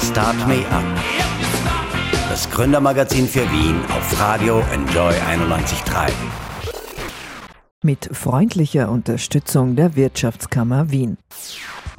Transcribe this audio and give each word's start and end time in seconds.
Start 0.00 0.36
Me 0.48 0.64
Up. 0.70 0.82
Das 2.28 2.50
Gründermagazin 2.50 3.28
für 3.28 3.42
Wien 3.52 3.80
auf 3.96 4.20
Radio 4.20 4.62
Enjoy 4.72 5.12
91.3. 5.12 6.10
Mit 7.82 8.10
freundlicher 8.12 8.90
Unterstützung 8.90 9.76
der 9.76 9.94
Wirtschaftskammer 9.94 10.90
Wien. 10.90 11.16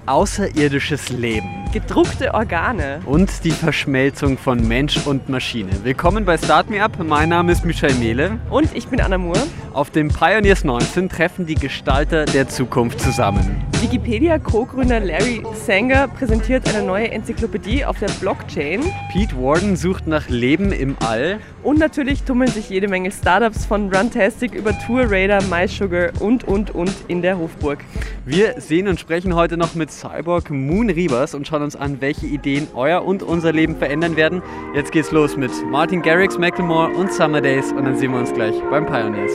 Außerirdisches 0.08 1.10
Leben 1.10 1.70
gedruckte 1.72 2.34
Organe 2.34 3.00
und 3.06 3.44
die 3.44 3.52
Verschmelzung 3.52 4.38
von 4.38 4.68
Mensch 4.68 5.08
und 5.08 5.30
Maschine. 5.30 5.72
Willkommen 5.84 6.26
bei 6.26 6.38
Start 6.38 6.70
Me 6.70 6.84
Up. 6.84 7.02
Mein 7.04 7.30
Name 7.30 7.52
ist 7.54 7.66
Michael 7.66 7.96
Mehle. 7.96 8.40
Und 8.50 8.76
ich 8.76 8.88
bin 8.88 9.00
Anna 9.00 9.18
Moore. 9.18 9.42
Auf 9.74 9.90
dem 9.90 10.10
Pioneers 10.10 10.64
19 10.64 11.10
treffen 11.10 11.46
die 11.46 11.56
Gestalter 11.56 12.26
der 12.26 12.50
Zukunft 12.50 13.00
zusammen. 13.00 13.75
Wikipedia-Co-Gründer 13.86 15.00
Larry 15.00 15.44
Sanger 15.54 16.08
präsentiert 16.08 16.68
eine 16.68 16.82
neue 16.82 17.12
Enzyklopädie 17.12 17.86
auf 17.86 18.00
der 18.00 18.08
Blockchain. 18.20 18.82
Pete 19.12 19.38
Warden 19.38 19.76
sucht 19.76 20.08
nach 20.08 20.28
Leben 20.28 20.72
im 20.72 20.96
All. 21.02 21.40
Und 21.62 21.78
natürlich 21.78 22.24
tummeln 22.24 22.50
sich 22.50 22.68
jede 22.72 22.88
Menge 22.88 23.12
Startups 23.12 23.68
von 23.68 23.94
Runtastic 23.94 24.56
über 24.56 24.76
Tour 24.80 25.12
Raider, 25.12 25.40
MySugar 25.44 26.10
und, 26.20 26.44
und, 26.46 26.74
und 26.74 26.92
in 27.08 27.22
der 27.22 27.38
Hofburg. 27.38 27.78
Wir 28.26 28.60
sehen 28.60 28.88
und 28.88 29.00
sprechen 29.00 29.36
heute 29.36 29.56
noch 29.56 29.76
mit 29.76 29.92
Cyborg 29.92 30.50
Moon 30.50 30.90
Rivers 30.90 31.36
und 31.36 31.48
schauen 31.48 31.62
uns 31.62 31.76
an, 31.76 32.02
welche 32.02 32.26
Ideen 32.26 32.68
euer 32.74 33.06
und 33.06 33.22
unser 33.22 33.54
Leben 33.54 33.76
verändern 33.76 34.16
werden. 34.16 34.42
Jetzt 34.74 34.94
geht's 34.94 35.12
los 35.12 35.38
mit 35.38 35.52
Martin 35.70 36.02
Garrix, 36.02 36.40
Macklemore 36.40 36.90
und 36.90 37.14
Summer 37.14 37.40
Days 37.40 37.72
und 37.72 37.86
dann 37.86 37.96
sehen 37.96 38.14
wir 38.14 38.20
uns 38.20 38.34
gleich 38.34 38.56
beim 38.72 38.88
Pioneers. 38.88 39.32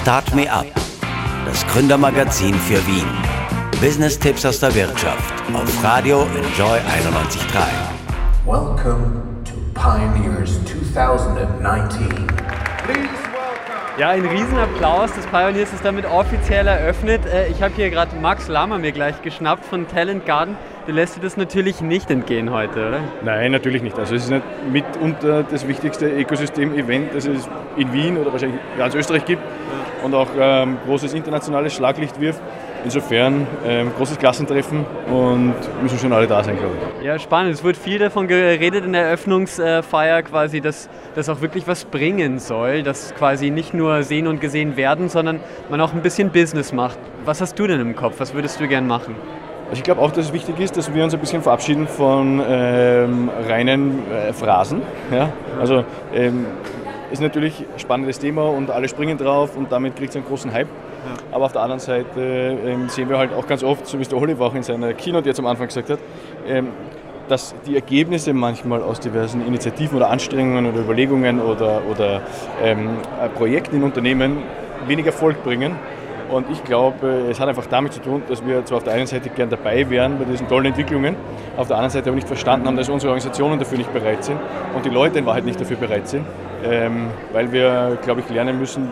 Start 0.00 0.34
Me 0.34 0.50
Up, 0.50 0.64
das 1.46 1.66
Gründermagazin 1.68 2.54
für 2.54 2.84
Wien. 2.86 3.06
Business-Tipps 3.80 4.44
aus 4.44 4.60
der 4.60 4.74
Wirtschaft 4.74 5.34
auf 5.54 5.84
Radio 5.84 6.26
Enjoy 6.36 6.78
91.3. 6.78 7.62
Welcome 8.44 9.22
to 9.44 9.54
Pioneers 9.74 10.60
2019. 10.92 12.06
Ja, 13.98 14.10
ein 14.10 14.24
Riesenapplaus. 14.24 15.12
Das 15.14 15.26
Pioneers 15.26 15.72
ist 15.72 15.84
damit 15.84 16.06
offiziell 16.06 16.66
eröffnet. 16.66 17.20
Äh, 17.26 17.48
ich 17.48 17.62
habe 17.62 17.74
hier 17.74 17.90
gerade 17.90 18.16
Max 18.16 18.48
Lammer 18.48 18.78
mir 18.78 18.92
gleich 18.92 19.20
geschnappt 19.22 19.64
von 19.64 19.86
Talent 19.88 20.24
Garden. 20.26 20.56
Du 20.86 20.92
lässt 20.92 21.16
dir 21.16 21.20
das 21.20 21.36
natürlich 21.36 21.80
nicht 21.80 22.10
entgehen 22.10 22.50
heute, 22.50 22.88
oder? 22.88 23.00
Nein, 23.22 23.52
natürlich 23.52 23.82
nicht. 23.82 23.98
Also 23.98 24.14
es 24.14 24.24
ist 24.24 24.30
nicht 24.30 24.42
mitunter 24.70 25.42
das 25.42 25.68
wichtigste 25.68 26.08
Ökosystem-Event, 26.08 27.14
das 27.14 27.26
es 27.26 27.48
in 27.76 27.92
Wien 27.92 28.16
oder 28.16 28.32
wahrscheinlich 28.32 28.60
ganz 28.78 28.94
Österreich 28.94 29.24
gibt 29.24 29.42
und 30.02 30.14
auch 30.14 30.28
ähm, 30.38 30.78
großes 30.86 31.14
internationales 31.14 31.74
Schlaglicht 31.74 32.20
wirft. 32.20 32.40
Insofern 32.82 33.46
ähm, 33.66 33.90
großes 33.94 34.18
Klassentreffen 34.18 34.86
und 35.12 35.54
müssen 35.82 35.98
schon 35.98 36.14
alle 36.14 36.26
da 36.26 36.42
sein, 36.42 36.56
glaube 36.56 36.74
ich. 36.98 37.04
Ja, 37.04 37.18
spannend. 37.18 37.52
Es 37.52 37.62
wird 37.62 37.76
viel 37.76 37.98
davon 37.98 38.26
geredet 38.26 38.86
in 38.86 38.94
der 38.94 39.02
Eröffnungsfeier 39.04 40.22
quasi, 40.22 40.62
dass 40.62 40.88
das 41.14 41.28
auch 41.28 41.42
wirklich 41.42 41.68
was 41.68 41.84
bringen 41.84 42.38
soll, 42.38 42.82
dass 42.82 43.14
quasi 43.14 43.50
nicht 43.50 43.74
nur 43.74 44.02
sehen 44.02 44.26
und 44.26 44.40
gesehen 44.40 44.78
werden, 44.78 45.10
sondern 45.10 45.40
man 45.68 45.78
auch 45.82 45.92
ein 45.92 46.00
bisschen 46.00 46.30
Business 46.30 46.72
macht. 46.72 46.98
Was 47.26 47.42
hast 47.42 47.58
du 47.58 47.66
denn 47.66 47.80
im 47.80 47.94
Kopf? 47.94 48.14
Was 48.18 48.32
würdest 48.32 48.58
du 48.60 48.66
gern 48.66 48.86
machen? 48.86 49.14
Also 49.70 49.78
ich 49.78 49.84
glaube 49.84 50.00
auch, 50.00 50.10
dass 50.10 50.26
es 50.26 50.32
wichtig 50.32 50.58
ist, 50.58 50.76
dass 50.76 50.92
wir 50.92 51.04
uns 51.04 51.14
ein 51.14 51.20
bisschen 51.20 51.42
verabschieden 51.42 51.86
von 51.86 52.42
ähm, 52.44 53.30
reinen 53.46 54.02
äh, 54.10 54.32
Phrasen. 54.32 54.82
Ja? 55.12 55.32
Also 55.60 55.84
ähm, 56.12 56.46
ist 57.10 57.20
natürlich 57.20 57.60
ein 57.60 57.78
spannendes 57.78 58.18
Thema 58.18 58.48
und 58.48 58.70
alle 58.70 58.88
springen 58.88 59.18
drauf 59.18 59.56
und 59.56 59.70
damit 59.72 59.96
kriegt 59.96 60.10
es 60.10 60.16
einen 60.16 60.26
großen 60.26 60.52
Hype. 60.52 60.68
Ja. 60.68 61.34
Aber 61.34 61.46
auf 61.46 61.52
der 61.52 61.62
anderen 61.62 61.80
Seite 61.80 62.20
ähm, 62.20 62.88
sehen 62.88 63.08
wir 63.08 63.18
halt 63.18 63.32
auch 63.32 63.46
ganz 63.46 63.62
oft, 63.62 63.86
so 63.86 63.98
wie 63.98 64.02
es 64.02 64.08
der 64.08 64.18
Oliver 64.18 64.46
auch 64.46 64.54
in 64.54 64.62
seiner 64.62 64.92
Keynote 64.92 65.28
jetzt 65.28 65.38
am 65.38 65.46
Anfang 65.46 65.66
gesagt 65.66 65.90
hat, 65.90 65.98
ähm, 66.46 66.68
dass 67.28 67.54
die 67.66 67.76
Ergebnisse 67.76 68.32
manchmal 68.32 68.82
aus 68.82 69.00
diversen 69.00 69.46
Initiativen 69.46 69.96
oder 69.96 70.10
Anstrengungen 70.10 70.66
oder 70.66 70.80
Überlegungen 70.80 71.40
oder, 71.40 71.82
oder 71.88 72.22
ähm, 72.62 72.98
äh, 73.22 73.28
Projekten 73.28 73.76
in 73.76 73.82
Unternehmen 73.84 74.38
wenig 74.86 75.06
Erfolg 75.06 75.42
bringen. 75.44 75.76
Und 76.30 76.48
ich 76.50 76.62
glaube, 76.62 77.26
es 77.28 77.40
hat 77.40 77.48
einfach 77.48 77.66
damit 77.66 77.92
zu 77.92 78.00
tun, 78.00 78.22
dass 78.28 78.44
wir 78.46 78.64
zwar 78.64 78.78
auf 78.78 78.84
der 78.84 78.92
einen 78.92 79.06
Seite 79.06 79.30
gern 79.30 79.50
dabei 79.50 79.88
wären 79.90 80.16
bei 80.16 80.24
diesen 80.24 80.46
tollen 80.48 80.66
Entwicklungen, 80.66 81.16
auf 81.56 81.66
der 81.66 81.76
anderen 81.76 81.90
Seite 81.90 82.08
aber 82.08 82.14
nicht 82.14 82.28
verstanden 82.28 82.66
haben, 82.66 82.76
dass 82.76 82.88
unsere 82.88 83.10
Organisationen 83.10 83.58
dafür 83.58 83.78
nicht 83.78 83.92
bereit 83.92 84.22
sind 84.22 84.38
und 84.76 84.84
die 84.84 84.90
Leute 84.90 85.18
in 85.18 85.26
Wahrheit 85.26 85.44
nicht 85.44 85.60
dafür 85.60 85.76
bereit 85.76 86.06
sind, 86.08 86.24
weil 87.32 87.52
wir, 87.52 87.98
glaube 88.02 88.20
ich, 88.20 88.28
lernen 88.28 88.58
müssen, 88.58 88.88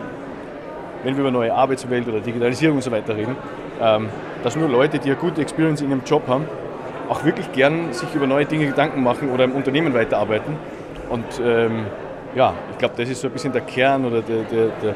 wenn 1.03 1.15
wir 1.15 1.21
über 1.21 1.31
neue 1.31 1.53
Arbeitswelt 1.53 2.07
oder 2.07 2.19
Digitalisierung 2.19 2.77
und 2.77 2.83
so 2.83 2.91
weiter 2.91 3.15
reden, 3.15 3.35
ähm, 3.81 4.09
dass 4.43 4.55
nur 4.55 4.69
Leute, 4.69 4.99
die 4.99 5.09
eine 5.09 5.19
gute 5.19 5.41
Experience 5.41 5.81
in 5.81 5.89
ihrem 5.89 6.03
Job 6.05 6.27
haben, 6.27 6.45
auch 7.07 7.23
wirklich 7.23 7.51
gern 7.51 7.91
sich 7.91 8.13
über 8.13 8.27
neue 8.27 8.45
Dinge 8.45 8.67
Gedanken 8.67 9.03
machen 9.03 9.31
oder 9.31 9.45
im 9.45 9.53
Unternehmen 9.53 9.93
weiterarbeiten. 9.93 10.57
Und 11.09 11.25
ähm, 11.43 11.85
ja, 12.35 12.53
ich 12.71 12.77
glaube, 12.77 12.93
das 12.97 13.09
ist 13.09 13.21
so 13.21 13.27
ein 13.27 13.33
bisschen 13.33 13.51
der 13.51 13.61
Kern 13.61 14.05
oder 14.05 14.21
der, 14.21 14.43
der, 14.43 14.67
der, 14.81 14.95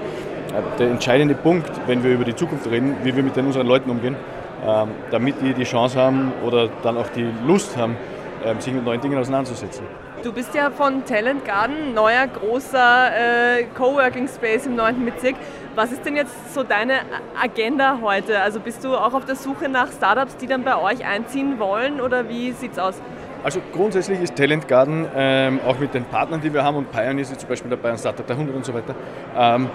der, 0.77 0.91
entscheidende 0.91 1.33
Punkt, 1.33 1.71
wenn 1.87 2.03
wir 2.03 2.11
über 2.11 2.23
die 2.23 2.35
Zukunft 2.35 2.69
reden, 2.69 2.95
wie 3.03 3.15
wir 3.15 3.23
mit 3.23 3.35
unseren 3.35 3.65
Leuten 3.65 3.89
umgehen, 3.89 4.15
ähm, 4.65 4.89
damit 5.09 5.41
die 5.41 5.53
die 5.53 5.63
Chance 5.63 5.99
haben 5.99 6.31
oder 6.45 6.69
dann 6.83 6.97
auch 6.97 7.07
die 7.09 7.27
Lust 7.47 7.75
haben, 7.75 7.97
ähm, 8.45 8.59
sich 8.59 8.73
mit 8.73 8.85
neuen 8.85 9.01
Dingen 9.01 9.17
auseinanderzusetzen. 9.17 10.02
Du 10.23 10.31
bist 10.31 10.55
ja 10.55 10.71
von 10.71 11.03
Talent 11.03 11.43
Garden, 11.43 11.93
neuer 11.93 12.27
großer 12.27 13.57
äh, 13.59 13.63
Coworking 13.75 14.29
Space 14.29 14.65
im 14.65 14.77
9. 14.77 15.03
Bezirk. 15.03 15.35
Was 15.75 15.91
ist 15.91 16.05
denn 16.05 16.15
jetzt 16.15 16.53
so 16.53 16.63
deine 16.63 16.99
Agenda 17.37 17.99
heute? 18.01 18.39
Also 18.39 18.61
bist 18.61 18.85
du 18.85 18.95
auch 18.95 19.13
auf 19.13 19.25
der 19.25 19.35
Suche 19.35 19.67
nach 19.67 19.91
Startups, 19.91 20.37
die 20.37 20.47
dann 20.47 20.63
bei 20.63 20.77
euch 20.77 21.05
einziehen 21.05 21.59
wollen 21.59 21.99
oder 21.99 22.29
wie 22.29 22.53
sieht's 22.53 22.79
aus? 22.79 23.01
Also 23.43 23.59
grundsätzlich 23.73 24.21
ist 24.21 24.37
Talent 24.37 24.69
Garden 24.69 25.05
ähm, 25.13 25.59
auch 25.67 25.77
mit 25.77 25.93
den 25.93 26.05
Partnern, 26.05 26.39
die 26.39 26.53
wir 26.53 26.63
haben 26.63 26.77
und 26.77 26.89
Pioneers 26.89 27.29
ist 27.29 27.41
zum 27.41 27.49
Beispiel 27.49 27.71
dabei 27.71 27.91
ein 27.91 27.97
Startup 27.97 28.25
der 28.25 28.37
100 28.37 28.55
und 28.55 28.63
so 28.63 28.73
weiter, 28.73 28.95
ähm, 29.37 29.69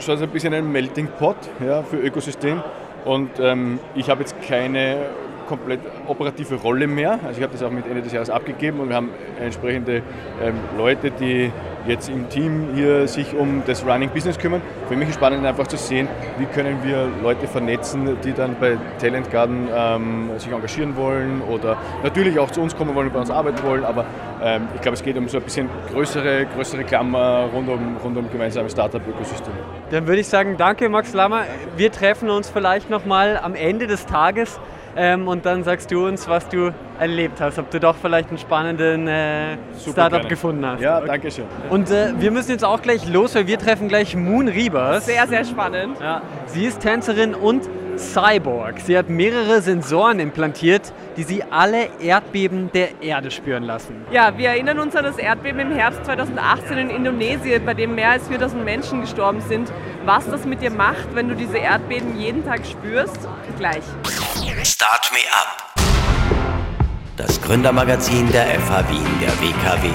schon 0.00 0.22
ein 0.22 0.28
bisschen 0.28 0.52
ein 0.52 0.70
Melting 0.70 1.08
Pot 1.18 1.36
ja, 1.64 1.82
für 1.82 1.96
Ökosystem. 1.96 2.62
Und 3.06 3.30
ähm, 3.40 3.80
ich 3.94 4.10
habe 4.10 4.20
jetzt 4.20 4.36
keine 4.42 5.06
komplett 5.48 5.80
operative 6.06 6.56
Rolle 6.56 6.86
mehr. 6.86 7.18
Also 7.24 7.38
ich 7.38 7.42
habe 7.42 7.52
das 7.52 7.62
auch 7.62 7.70
mit 7.70 7.86
Ende 7.86 8.02
des 8.02 8.12
Jahres 8.12 8.30
abgegeben 8.30 8.80
und 8.80 8.90
wir 8.90 8.96
haben 8.96 9.10
entsprechende 9.40 10.02
ähm, 10.42 10.54
Leute, 10.76 11.10
die 11.10 11.50
jetzt 11.86 12.08
im 12.10 12.28
Team 12.28 12.68
hier 12.74 13.08
sich 13.08 13.34
um 13.34 13.62
das 13.66 13.84
Running 13.84 14.10
Business 14.10 14.38
kümmern. 14.38 14.60
Für 14.88 14.96
mich 14.96 15.08
ist 15.08 15.14
spannend 15.14 15.44
einfach 15.46 15.66
zu 15.66 15.76
sehen, 15.76 16.06
wie 16.36 16.44
können 16.44 16.78
wir 16.84 17.08
Leute 17.22 17.46
vernetzen, 17.46 18.18
die 18.22 18.32
dann 18.32 18.56
bei 18.60 18.76
Talent 19.00 19.30
Garden 19.30 19.68
ähm, 19.74 20.30
sich 20.36 20.52
engagieren 20.52 20.96
wollen 20.96 21.40
oder 21.40 21.78
natürlich 22.02 22.38
auch 22.38 22.50
zu 22.50 22.60
uns 22.60 22.76
kommen 22.76 22.94
wollen 22.94 23.10
bei 23.10 23.18
uns 23.18 23.30
arbeiten 23.30 23.62
wollen. 23.62 23.84
Aber 23.84 24.04
ähm, 24.42 24.68
ich 24.74 24.82
glaube, 24.82 24.96
es 24.96 25.02
geht 25.02 25.16
um 25.16 25.28
so 25.28 25.38
ein 25.38 25.44
bisschen 25.44 25.68
größere, 25.92 26.46
größere 26.54 26.84
Klammer 26.84 27.48
rund 27.54 27.68
um, 27.68 27.96
rund 28.04 28.18
um 28.18 28.30
gemeinsames 28.30 28.72
Startup-Ökosystem. 28.72 29.52
Dann 29.90 30.06
würde 30.06 30.20
ich 30.20 30.28
sagen, 30.28 30.56
danke 30.58 30.88
Max 30.90 31.14
Lammer. 31.14 31.44
Wir 31.76 31.90
treffen 31.90 32.28
uns 32.28 32.50
vielleicht 32.50 32.90
nochmal 32.90 33.40
am 33.42 33.54
Ende 33.54 33.86
des 33.86 34.04
Tages 34.04 34.60
ähm, 34.96 35.28
und 35.28 35.46
dann 35.46 35.64
sagst 35.64 35.90
du 35.90 36.06
uns, 36.06 36.28
was 36.28 36.48
du 36.48 36.72
erlebt 36.98 37.40
hast, 37.40 37.58
ob 37.58 37.70
du 37.70 37.80
doch 37.80 37.96
vielleicht 37.96 38.28
einen 38.28 38.38
spannenden 38.38 39.06
äh, 39.06 39.56
Startup 39.80 40.10
gerne. 40.12 40.28
gefunden 40.28 40.66
hast. 40.66 40.80
Ja, 40.80 40.98
okay. 40.98 41.06
danke 41.06 41.30
schön. 41.30 41.46
Und 41.70 41.90
äh, 41.90 42.12
wir 42.18 42.30
müssen 42.30 42.50
jetzt 42.50 42.64
auch 42.64 42.82
gleich 42.82 43.08
los, 43.08 43.34
weil 43.34 43.46
wir 43.46 43.58
treffen 43.58 43.88
gleich 43.88 44.16
Moon 44.16 44.48
Riebers. 44.48 45.06
Sehr, 45.06 45.26
sehr 45.26 45.44
spannend. 45.44 45.98
Ja, 46.00 46.22
sie 46.46 46.64
ist 46.64 46.80
Tänzerin 46.80 47.34
und 47.34 47.68
Cyborg. 47.98 48.80
Sie 48.80 48.96
hat 48.96 49.08
mehrere 49.08 49.60
Sensoren 49.60 50.20
implantiert, 50.20 50.92
die 51.16 51.24
sie 51.24 51.42
alle 51.50 51.88
Erdbeben 52.00 52.70
der 52.72 53.02
Erde 53.02 53.30
spüren 53.30 53.64
lassen. 53.64 54.04
Ja, 54.12 54.36
wir 54.38 54.50
erinnern 54.50 54.78
uns 54.78 54.94
an 54.96 55.04
das 55.04 55.18
Erdbeben 55.18 55.60
im 55.60 55.72
Herbst 55.72 56.04
2018 56.04 56.78
in 56.78 56.90
Indonesien, 56.90 57.64
bei 57.64 57.74
dem 57.74 57.94
mehr 57.94 58.10
als 58.10 58.28
4000 58.28 58.64
Menschen 58.64 59.00
gestorben 59.00 59.40
sind. 59.40 59.70
Was 60.04 60.28
das 60.30 60.44
mit 60.44 60.62
dir 60.62 60.70
macht, 60.70 61.14
wenn 61.14 61.28
du 61.28 61.34
diese 61.34 61.58
Erdbeben 61.58 62.18
jeden 62.18 62.44
Tag 62.44 62.64
spürst, 62.64 63.28
gleich. 63.58 63.82
Start 64.70 65.10
Me 65.12 65.20
Up. 65.32 65.72
Das 67.16 67.40
Gründermagazin 67.40 68.30
der 68.30 68.44
FH 68.60 68.90
Wien, 68.90 69.06
der 69.18 69.30
WKW. 69.40 69.88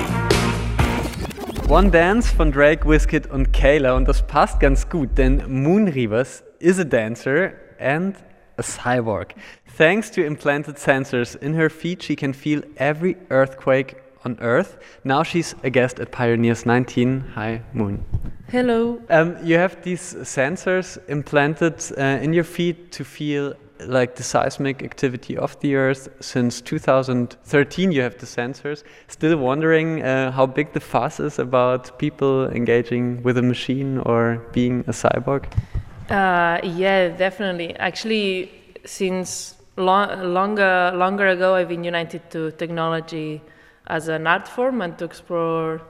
One 1.71 1.92
Dance 1.92 2.33
von 2.36 2.51
Drake, 2.51 2.89
Wizkid 2.89 3.27
und 3.27 3.53
Kyla 3.53 3.95
und 3.95 4.07
das 4.07 4.25
passt 4.25 4.59
ganz 4.59 4.89
gut, 4.89 5.15
denn 5.15 5.44
Moon 5.48 5.89
Ribas 5.89 6.44
is 6.57 6.80
a 6.80 6.83
dancer 6.83 7.51
and 7.80 8.15
a 8.57 8.63
cyborg. 8.63 9.36
Thanks 9.77 10.09
to 10.09 10.21
implanted 10.21 10.77
sensors 10.80 11.36
in 11.36 11.53
her 11.53 11.69
feet, 11.69 12.01
she 12.01 12.15
can 12.15 12.33
feel 12.33 12.63
every 12.75 13.15
earthquake 13.30 13.98
on 14.25 14.39
Earth. 14.39 14.80
Now 15.03 15.24
she's 15.24 15.56
a 15.63 15.69
guest 15.69 16.00
at 16.00 16.09
Pioneers 16.12 16.65
19. 16.65 17.25
Hi, 17.36 17.62
Moon. 17.74 18.03
Hello. 18.48 19.00
Um, 19.12 19.38
you 19.44 19.57
have 19.57 19.83
these 19.83 20.15
sensors 20.24 20.98
implanted 21.07 21.75
uh, 21.95 22.24
in 22.24 22.33
your 22.33 22.44
feet 22.44 22.92
to 22.94 23.03
feel 23.03 23.53
like 23.88 24.15
the 24.15 24.24
seismic 24.24 24.83
activity 24.83 25.38
of 25.38 25.59
the 25.59 25.75
Earth. 25.75 26.09
Since 26.19 26.62
2013, 26.62 27.91
you 27.91 28.01
have 28.01 28.18
the 28.18 28.25
sensors. 28.25 28.83
Still 29.07 29.38
wondering 29.38 30.03
uh, 30.03 30.31
how 30.31 30.45
big 30.45 30.74
the 30.74 30.80
fuss 30.80 31.19
is 31.19 31.39
about 31.39 31.97
people 32.00 32.47
engaging 32.50 33.24
with 33.24 33.38
a 33.38 33.41
machine 33.41 34.00
or 34.00 34.45
being 34.51 34.81
a 34.88 34.91
cyborg? 34.91 35.45
Uh, 36.09 36.59
yeah, 36.63 37.09
definitely. 37.09 37.75
Actually, 37.77 38.51
since 38.85 39.56
long, 39.77 40.33
longer 40.33 40.91
longer 40.95 41.27
ago, 41.27 41.56
I've 41.56 41.69
been 41.69 41.83
united 41.83 42.29
to 42.31 42.51
technology 42.51 43.41
as 43.88 44.07
an 44.07 44.27
art 44.27 44.47
form 44.47 44.81
and 44.81 44.97
to 44.97 45.06
explore 45.06 45.81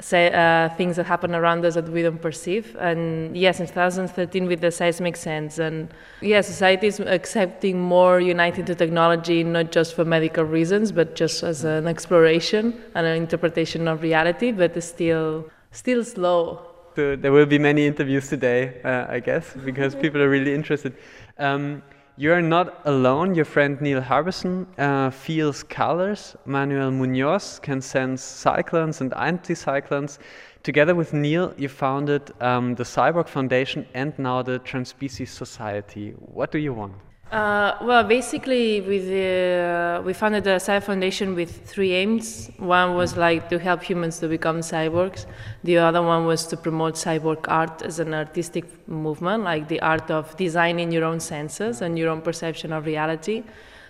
say, 0.00 0.30
uh, 0.32 0.68
things 0.76 0.96
that 0.96 1.06
happen 1.06 1.34
around 1.34 1.64
us 1.64 1.74
that 1.74 1.88
we 1.88 2.02
don't 2.02 2.20
perceive. 2.20 2.76
And 2.78 3.36
yes, 3.36 3.60
in 3.60 3.66
2013 3.66 4.46
with 4.46 4.60
the 4.60 4.70
seismic 4.70 5.16
sense, 5.16 5.58
and 5.58 5.88
yes, 6.20 6.46
society 6.46 6.88
is 6.88 7.00
accepting 7.00 7.80
more 7.80 8.20
united 8.20 8.66
to 8.66 8.74
technology, 8.74 9.42
not 9.42 9.72
just 9.72 9.94
for 9.94 10.04
medical 10.04 10.44
reasons, 10.44 10.92
but 10.92 11.16
just 11.16 11.42
as 11.42 11.64
an 11.64 11.86
exploration 11.86 12.80
and 12.94 13.06
an 13.06 13.16
interpretation 13.16 13.88
of 13.88 14.02
reality. 14.02 14.52
But 14.52 14.82
still 14.82 15.50
still 15.72 16.04
slow. 16.04 16.60
So 16.94 17.14
there 17.14 17.32
will 17.32 17.46
be 17.46 17.58
many 17.58 17.86
interviews 17.86 18.28
today, 18.28 18.80
uh, 18.82 19.06
I 19.08 19.20
guess, 19.20 19.54
because 19.64 19.94
people 19.94 20.22
are 20.22 20.30
really 20.30 20.54
interested. 20.54 20.94
Um, 21.38 21.82
you're 22.16 22.40
not 22.40 22.80
alone. 22.86 23.34
Your 23.34 23.44
friend 23.44 23.80
Neil 23.80 24.00
Harbisson 24.00 24.66
uh, 24.78 25.10
feels 25.10 25.62
colors. 25.62 26.34
Manuel 26.46 26.90
Munoz 26.90 27.58
can 27.62 27.80
sense 27.80 28.22
cyclones 28.22 29.00
and 29.00 29.12
anticyclones. 29.12 30.18
Together 30.62 30.94
with 30.94 31.12
Neil, 31.12 31.54
you 31.56 31.68
founded 31.68 32.32
um, 32.40 32.74
the 32.74 32.84
Cyborg 32.84 33.28
Foundation 33.28 33.86
and 33.94 34.18
now 34.18 34.42
the 34.42 34.58
Transpecies 34.60 35.30
Society. 35.30 36.10
What 36.18 36.50
do 36.50 36.58
you 36.58 36.72
want? 36.72 36.94
Uh, 37.32 37.76
well, 37.82 38.04
basically, 38.04 38.80
with 38.82 39.08
the, 39.08 39.98
uh, 39.98 40.02
we 40.02 40.12
founded 40.12 40.44
the 40.44 40.58
Cyborg 40.60 40.84
Foundation 40.84 41.34
with 41.34 41.66
three 41.66 41.92
aims. 41.92 42.50
One 42.58 42.94
was 42.94 43.16
like 43.16 43.48
to 43.48 43.58
help 43.58 43.82
humans 43.82 44.20
to 44.20 44.28
become 44.28 44.60
cyborgs. 44.60 45.26
The 45.64 45.78
other 45.78 46.02
one 46.02 46.26
was 46.26 46.46
to 46.46 46.56
promote 46.56 46.94
cyborg 46.94 47.44
art 47.48 47.82
as 47.82 47.98
an 47.98 48.14
artistic 48.14 48.64
movement, 48.88 49.42
like 49.42 49.66
the 49.66 49.80
art 49.80 50.08
of 50.08 50.36
designing 50.36 50.92
your 50.92 51.04
own 51.04 51.18
senses 51.18 51.82
and 51.82 51.98
your 51.98 52.10
own 52.10 52.22
perception 52.22 52.72
of 52.72 52.86
reality. 52.86 53.42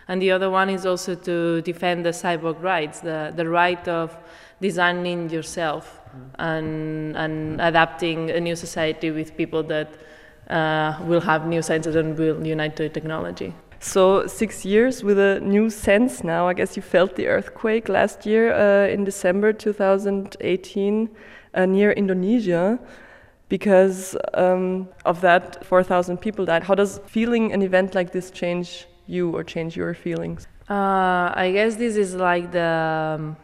And 0.08 0.22
the 0.22 0.30
other 0.30 0.48
one 0.48 0.70
is 0.70 0.86
also 0.86 1.14
to 1.14 1.60
defend 1.60 2.06
the 2.06 2.10
cyborg 2.10 2.62
rights, 2.62 3.00
the, 3.00 3.34
the 3.36 3.46
right 3.46 3.86
of 3.86 4.16
designing 4.62 5.28
yourself 5.28 6.00
and, 6.38 7.14
and 7.14 7.60
adapting 7.60 8.30
a 8.30 8.40
new 8.40 8.56
society 8.56 9.10
with 9.10 9.36
people 9.36 9.62
that 9.64 9.92
uh, 10.50 10.98
will 11.02 11.20
have 11.20 11.46
new 11.46 11.62
senses 11.62 11.96
and 11.96 12.16
we'll 12.18 12.46
unite 12.46 12.76
the 12.76 12.88
technology. 12.88 13.52
So 13.80 14.26
six 14.26 14.64
years 14.64 15.04
with 15.04 15.18
a 15.18 15.40
new 15.40 15.70
sense 15.70 16.24
now. 16.24 16.48
I 16.48 16.54
guess 16.54 16.76
you 16.76 16.82
felt 16.82 17.16
the 17.16 17.28
earthquake 17.28 17.88
last 17.88 18.26
year 18.26 18.52
uh, 18.52 18.88
in 18.88 19.04
December 19.04 19.52
2018 19.52 21.10
uh, 21.54 21.66
near 21.66 21.92
Indonesia. 21.92 22.78
Because 23.48 24.16
um, 24.34 24.88
of 25.04 25.20
that, 25.20 25.64
4,000 25.64 26.16
people 26.16 26.44
died. 26.44 26.64
How 26.64 26.74
does 26.74 26.98
feeling 27.06 27.52
an 27.52 27.62
event 27.62 27.94
like 27.94 28.10
this 28.10 28.32
change 28.32 28.88
you 29.06 29.30
or 29.30 29.44
change 29.44 29.76
your 29.76 29.94
feelings? 29.94 30.48
Uh, 30.68 31.30
I 31.32 31.52
guess 31.54 31.76
this 31.76 31.96
is 31.96 32.16
like 32.16 32.50
the 32.50 33.16
um, 33.20 33.36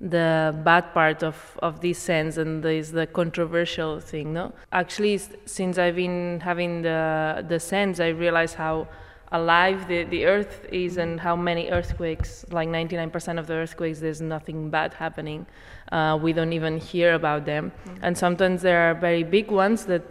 the 0.00 0.54
bad 0.62 0.92
part 0.92 1.22
of, 1.22 1.58
of 1.62 1.80
this 1.80 1.98
sense 1.98 2.36
and 2.36 2.64
is 2.64 2.92
the 2.92 3.06
controversial 3.06 3.98
thing 3.98 4.34
no 4.34 4.52
actually 4.72 5.18
since 5.46 5.78
i've 5.78 5.96
been 5.96 6.38
having 6.40 6.82
the 6.82 7.44
the 7.48 7.58
sense 7.58 7.98
i 7.98 8.08
realize 8.08 8.52
how 8.52 8.86
alive 9.32 9.88
the, 9.88 10.04
the 10.04 10.24
earth 10.24 10.66
is 10.70 10.98
and 10.98 11.20
how 11.20 11.34
many 11.34 11.68
earthquakes 11.70 12.44
like 12.50 12.68
99% 12.68 13.38
of 13.38 13.46
the 13.46 13.54
earthquakes 13.54 13.98
there's 13.98 14.20
nothing 14.20 14.70
bad 14.70 14.94
happening 14.94 15.46
uh, 15.92 16.18
we 16.20 16.32
don't 16.32 16.52
even 16.52 16.78
hear 16.78 17.14
about 17.14 17.44
them 17.44 17.72
mm-hmm. 17.86 18.04
and 18.04 18.16
sometimes 18.16 18.62
there 18.62 18.90
are 18.90 18.94
very 18.94 19.24
big 19.24 19.50
ones 19.50 19.86
that 19.86 20.02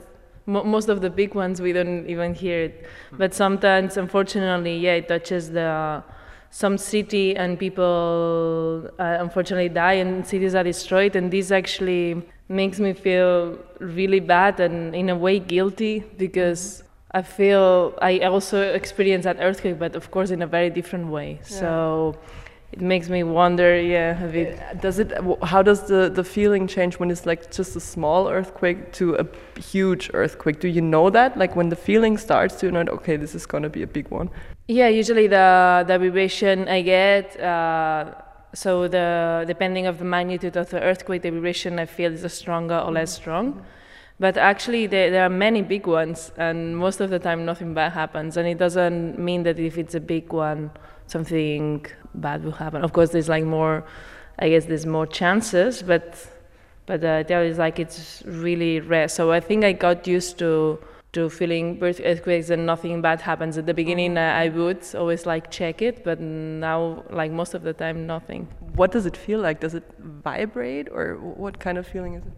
mo- 0.45 0.63
most 0.63 0.89
of 0.89 1.01
the 1.01 1.09
big 1.09 1.33
ones 1.33 1.61
we 1.61 1.71
don't 1.71 2.09
even 2.09 2.33
hear 2.33 2.63
it 2.63 2.83
mm-hmm. 2.83 3.17
but 3.17 3.33
sometimes 3.33 3.95
unfortunately 3.97 4.77
yeah 4.77 4.93
it 4.93 5.07
touches 5.07 5.51
the 5.51 6.03
some 6.49 6.77
city 6.77 7.35
and 7.35 7.59
people 7.59 8.89
uh, 8.99 9.17
unfortunately 9.19 9.69
die 9.69 9.93
and 9.93 10.25
cities 10.25 10.55
are 10.55 10.63
destroyed 10.63 11.15
and 11.15 11.31
this 11.31 11.51
actually 11.51 12.21
makes 12.47 12.79
me 12.79 12.93
feel 12.93 13.57
really 13.79 14.19
bad 14.19 14.59
and 14.59 14.95
in 14.95 15.09
a 15.09 15.15
way 15.15 15.39
guilty 15.39 16.03
because 16.17 16.83
I 17.11 17.21
feel 17.21 17.97
I 18.01 18.19
also 18.19 18.61
experienced 18.61 19.25
that 19.25 19.37
earthquake 19.39 19.79
but 19.79 19.95
of 19.95 20.11
course 20.11 20.31
in 20.31 20.41
a 20.41 20.47
very 20.47 20.69
different 20.69 21.07
way 21.07 21.39
yeah. 21.41 21.59
so 21.59 22.17
it 22.75 22.81
makes 22.81 23.09
me 23.09 23.23
wonder 23.23 23.79
yeah 23.79 24.23
a 24.23 24.31
bit 24.31 24.81
does 24.81 24.99
it 24.99 25.11
how 25.43 25.61
does 25.61 25.87
the 25.87 26.09
the 26.09 26.23
feeling 26.23 26.67
change 26.67 26.99
when 26.99 27.09
it's 27.09 27.25
like 27.25 27.51
just 27.51 27.75
a 27.75 27.79
small 27.79 28.27
earthquake 28.29 28.91
to 28.91 29.15
a 29.15 29.25
huge 29.59 30.09
earthquake 30.13 30.59
do 30.59 30.67
you 30.67 30.81
know 30.81 31.09
that 31.09 31.37
like 31.37 31.55
when 31.55 31.69
the 31.69 31.75
feeling 31.75 32.17
starts 32.17 32.59
do 32.59 32.65
you 32.67 32.71
know 32.71 32.83
okay 32.89 33.15
this 33.15 33.33
is 33.33 33.45
going 33.45 33.63
to 33.63 33.69
be 33.69 33.81
a 33.81 33.87
big 33.87 34.09
one 34.09 34.29
yeah, 34.67 34.87
usually 34.87 35.27
the 35.27 35.83
the 35.87 35.99
vibration 35.99 36.67
I 36.67 36.81
get. 36.81 37.39
Uh, 37.39 38.15
so 38.53 38.87
the 38.87 39.43
depending 39.45 39.85
of 39.85 39.99
the 39.99 40.05
magnitude 40.05 40.57
of 40.57 40.69
the 40.71 40.81
earthquake, 40.81 41.21
the 41.21 41.29
vibration 41.29 41.77
I 41.77 41.85
feel 41.85 42.11
is 42.11 42.33
stronger 42.33 42.79
or 42.79 42.91
less 42.91 43.13
strong. 43.13 43.63
But 44.19 44.37
actually, 44.37 44.87
there, 44.87 45.11
there 45.11 45.23
are 45.23 45.29
many 45.29 45.61
big 45.61 45.85
ones, 45.85 46.31
and 46.37 46.77
most 46.77 46.99
of 47.01 47.09
the 47.11 47.19
time 47.19 47.45
nothing 47.45 47.73
bad 47.73 47.91
happens. 47.91 48.37
And 48.37 48.47
it 48.47 48.57
doesn't 48.57 49.19
mean 49.19 49.43
that 49.43 49.59
if 49.59 49.77
it's 49.77 49.93
a 49.93 49.99
big 49.99 50.33
one, 50.33 50.71
something 51.05 51.85
bad 52.21 52.43
will 52.43 52.51
happen. 52.51 52.83
Of 52.83 52.93
course, 52.93 53.09
there's 53.11 53.29
like 53.29 53.43
more. 53.43 53.83
I 54.37 54.49
guess 54.49 54.65
there's 54.65 54.85
more 54.85 55.07
chances, 55.07 55.81
but 55.81 56.27
but 56.85 57.03
uh, 57.03 57.23
there 57.23 57.43
is 57.43 57.57
like 57.57 57.79
it's 57.79 58.23
really 58.25 58.79
rare. 58.79 59.07
So 59.07 59.31
I 59.31 59.39
think 59.39 59.63
I 59.63 59.71
got 59.71 60.07
used 60.07 60.37
to 60.39 60.79
to 61.13 61.29
feeling 61.29 61.79
earthquakes 61.81 62.49
and 62.49 62.65
nothing 62.65 63.01
bad 63.01 63.21
happens. 63.21 63.57
At 63.57 63.65
the 63.65 63.73
beginning, 63.73 64.17
uh, 64.17 64.43
I 64.43 64.49
would 64.49 64.83
always 64.93 65.25
like 65.25 65.49
check 65.49 65.81
it, 65.81 66.03
but 66.03 66.19
now, 66.19 67.05
like 67.09 67.31
most 67.31 67.53
of 67.53 67.63
the 67.63 67.71
time, 67.73 68.05
nothing. 68.05 68.47
What 68.75 68.91
does 68.91 69.05
it 69.05 69.15
feel 69.15 69.39
like? 69.39 69.61
Does 69.61 69.75
it 69.75 69.85
vibrate, 69.99 70.89
or 70.91 71.15
what 71.15 71.59
kind 71.59 71.77
of 71.77 71.87
feeling 71.87 72.15
is 72.15 72.25
it? 72.25 72.33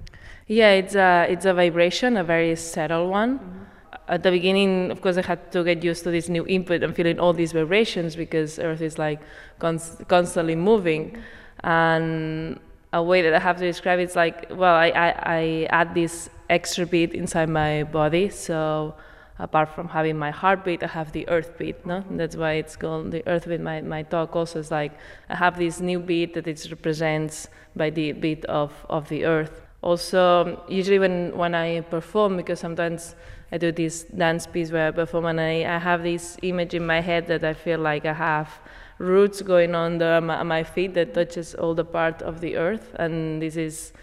Yeah, 0.48 0.72
it's 0.72 0.96
a 0.96 1.26
it's 1.28 1.46
a 1.46 1.54
vibration, 1.54 2.18
a 2.18 2.24
very 2.24 2.56
subtle 2.56 3.10
one. 3.10 3.40
Mm-hmm. 3.40 3.64
At 4.08 4.24
the 4.24 4.32
beginning, 4.32 4.90
of 4.92 5.02
course, 5.02 5.18
I 5.18 5.22
had 5.22 5.52
to 5.52 5.64
get 5.64 5.84
used 5.84 6.04
to 6.06 6.12
this 6.12 6.30
new 6.30 6.46
input 6.48 6.82
and 6.84 6.96
feeling 6.96 7.20
all 7.20 7.34
these 7.34 7.52
vibrations 7.52 8.16
because 8.16 8.58
Earth 8.58 8.82
is 8.82 8.98
like 8.98 9.20
const- 9.60 10.08
constantly 10.08 10.56
moving, 10.56 11.18
and 11.64 12.60
a 12.94 13.04
way 13.04 13.22
that 13.22 13.34
I 13.34 13.40
have 13.40 13.58
to 13.58 13.66
describe 13.66 14.00
it's 14.00 14.16
like, 14.16 14.48
well, 14.50 14.76
I, 14.76 14.88
I, 14.90 15.10
I 15.40 15.68
add 15.72 15.94
this 15.94 16.30
extra 16.50 16.86
beat 16.86 17.14
inside 17.14 17.50
my 17.50 17.84
body. 17.84 18.30
So 18.30 18.96
apart 19.40 19.70
from 19.76 19.90
having 19.90 20.18
my 20.18 20.32
heartbeat, 20.32 20.84
I 20.84 20.88
have 20.88 21.12
the 21.12 21.28
earth 21.28 21.58
beat. 21.58 21.86
No, 21.86 21.98
and 22.10 22.18
that's 22.18 22.38
why 22.38 22.54
it's 22.54 22.78
called 22.78 23.12
the 23.12 23.28
earth 23.28 23.48
beat. 23.48 23.60
My 23.60 23.82
my 23.82 24.04
talk 24.04 24.36
also 24.36 24.60
is 24.60 24.72
like 24.72 24.94
I 25.30 25.36
have 25.36 25.58
this 25.58 25.82
new 25.82 26.00
beat 26.00 26.34
that 26.36 26.48
it 26.48 26.66
represents 26.72 27.50
by 27.76 27.90
the 27.90 28.14
beat 28.14 28.46
of 28.46 28.72
of 28.90 29.10
the 29.10 29.26
earth. 29.26 29.64
Also, 29.82 30.64
usually 30.68 31.00
when 31.00 31.38
when 31.38 31.54
I 31.54 31.82
perform, 31.82 32.38
because 32.38 32.60
sometimes 32.60 33.16
I 33.52 33.58
do 33.58 33.72
this 33.72 34.04
dance 34.04 34.46
piece 34.46 34.72
where 34.72 34.90
I 34.90 34.92
perform 34.92 35.26
and 35.26 35.40
I, 35.40 35.76
I 35.76 35.78
have 35.78 36.04
this 36.04 36.38
image 36.42 36.74
in 36.74 36.86
my 36.86 37.00
head 37.00 37.28
that 37.28 37.44
I 37.44 37.54
feel 37.54 37.80
like 37.80 38.06
I 38.06 38.14
have 38.14 38.50
roots 38.98 39.42
going 39.42 39.76
on 39.76 40.00
the, 40.00 40.20
my, 40.22 40.44
my 40.44 40.64
feet 40.64 40.94
that 40.96 41.14
touches 41.14 41.56
all 41.56 41.74
the 41.74 41.86
part 41.86 42.22
of 42.22 42.42
the 42.42 42.58
earth. 42.58 42.94
And 43.00 43.42
this 43.42 43.56
is 43.56 43.94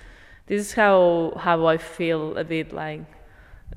this 0.46 0.60
is 0.60 0.72
how 0.74 1.32
how 1.38 1.66
I 1.66 1.78
feel 1.78 2.36
a 2.36 2.44
bit 2.44 2.72
like 2.72 3.00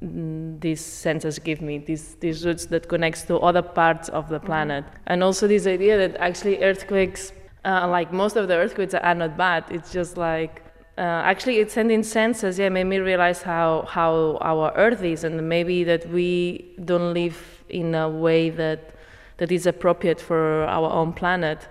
mm, 0.04 0.60
these 0.60 0.84
senses 0.84 1.40
give 1.40 1.62
me 1.62 1.80
these 1.80 2.16
these 2.16 2.46
roots 2.46 2.66
that 2.68 2.88
connects 2.88 3.24
to 3.24 3.38
other 3.40 3.62
parts 3.62 4.10
of 4.10 4.30
the 4.30 4.40
planet. 4.40 4.86
And 5.08 5.24
also 5.24 5.48
this 5.48 5.68
idea 5.68 5.98
that 5.98 6.18
actually 6.20 6.64
earthquakes 6.64 7.32
uh, 7.66 7.88
like 7.88 8.14
most 8.14 8.38
of 8.38 8.48
the 8.48 8.56
earthquakes 8.56 8.94
are 8.94 9.16
not 9.16 9.38
bad. 9.38 9.66
It's 9.70 9.92
just 9.92 10.18
like 10.18 10.64
uh, 10.98 11.02
actually 11.02 11.58
it's 11.58 11.74
sending 11.74 12.04
senses 12.04 12.58
yeah 12.58 12.70
made 12.70 12.86
me 12.86 12.98
realize 12.98 13.44
how 13.44 13.86
how 13.88 14.38
our 14.42 14.72
earth 14.76 15.04
is 15.04 15.24
and 15.24 15.48
maybe 15.48 15.84
that 15.84 16.10
we 16.10 16.66
don't 16.86 17.14
live 17.14 17.64
in 17.70 17.94
a 17.94 18.10
way 18.10 18.50
that 18.50 18.94
that 19.38 19.52
is 19.52 19.66
appropriate 19.66 20.20
for 20.20 20.64
our 20.66 20.92
own 20.92 21.14
planet. 21.14 21.60
Mm. 21.60 21.68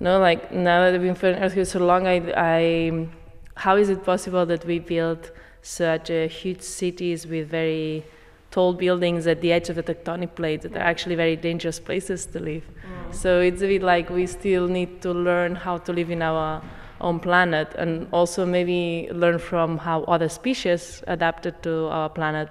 No, 0.00 0.18
like 0.18 0.52
now 0.52 0.80
that 0.80 0.94
I've 0.94 1.02
been 1.02 1.14
feeling 1.14 1.40
earthquakes 1.42 1.70
so 1.70 1.78
long, 1.78 2.06
I, 2.06 2.16
I, 2.36 3.08
how 3.54 3.76
is 3.76 3.88
it 3.88 4.04
possible 4.04 4.44
that 4.46 4.64
we 4.64 4.78
build 4.78 5.30
such 5.62 6.10
a 6.10 6.26
huge 6.26 6.62
cities 6.62 7.26
with 7.26 7.48
very 7.48 8.04
tall 8.50 8.72
buildings 8.72 9.26
at 9.26 9.40
the 9.40 9.52
edge 9.52 9.68
of 9.68 9.76
the 9.76 9.82
tectonic 9.82 10.34
plates 10.34 10.62
that 10.64 10.76
are 10.76 10.80
actually 10.80 11.14
very 11.14 11.36
dangerous 11.36 11.78
places 11.78 12.26
to 12.26 12.40
live? 12.40 12.64
Mm. 12.64 13.14
So 13.14 13.40
it's 13.40 13.62
a 13.62 13.66
bit 13.66 13.82
like 13.82 14.10
we 14.10 14.26
still 14.26 14.66
need 14.66 15.02
to 15.02 15.12
learn 15.12 15.54
how 15.54 15.78
to 15.78 15.92
live 15.92 16.10
in 16.10 16.22
our 16.22 16.62
own 17.00 17.20
planet 17.20 17.74
and 17.76 18.06
also 18.12 18.46
maybe 18.46 19.08
learn 19.12 19.38
from 19.38 19.78
how 19.78 20.02
other 20.04 20.28
species 20.28 21.02
adapted 21.06 21.62
to 21.62 21.86
our 21.86 22.08
planet. 22.08 22.48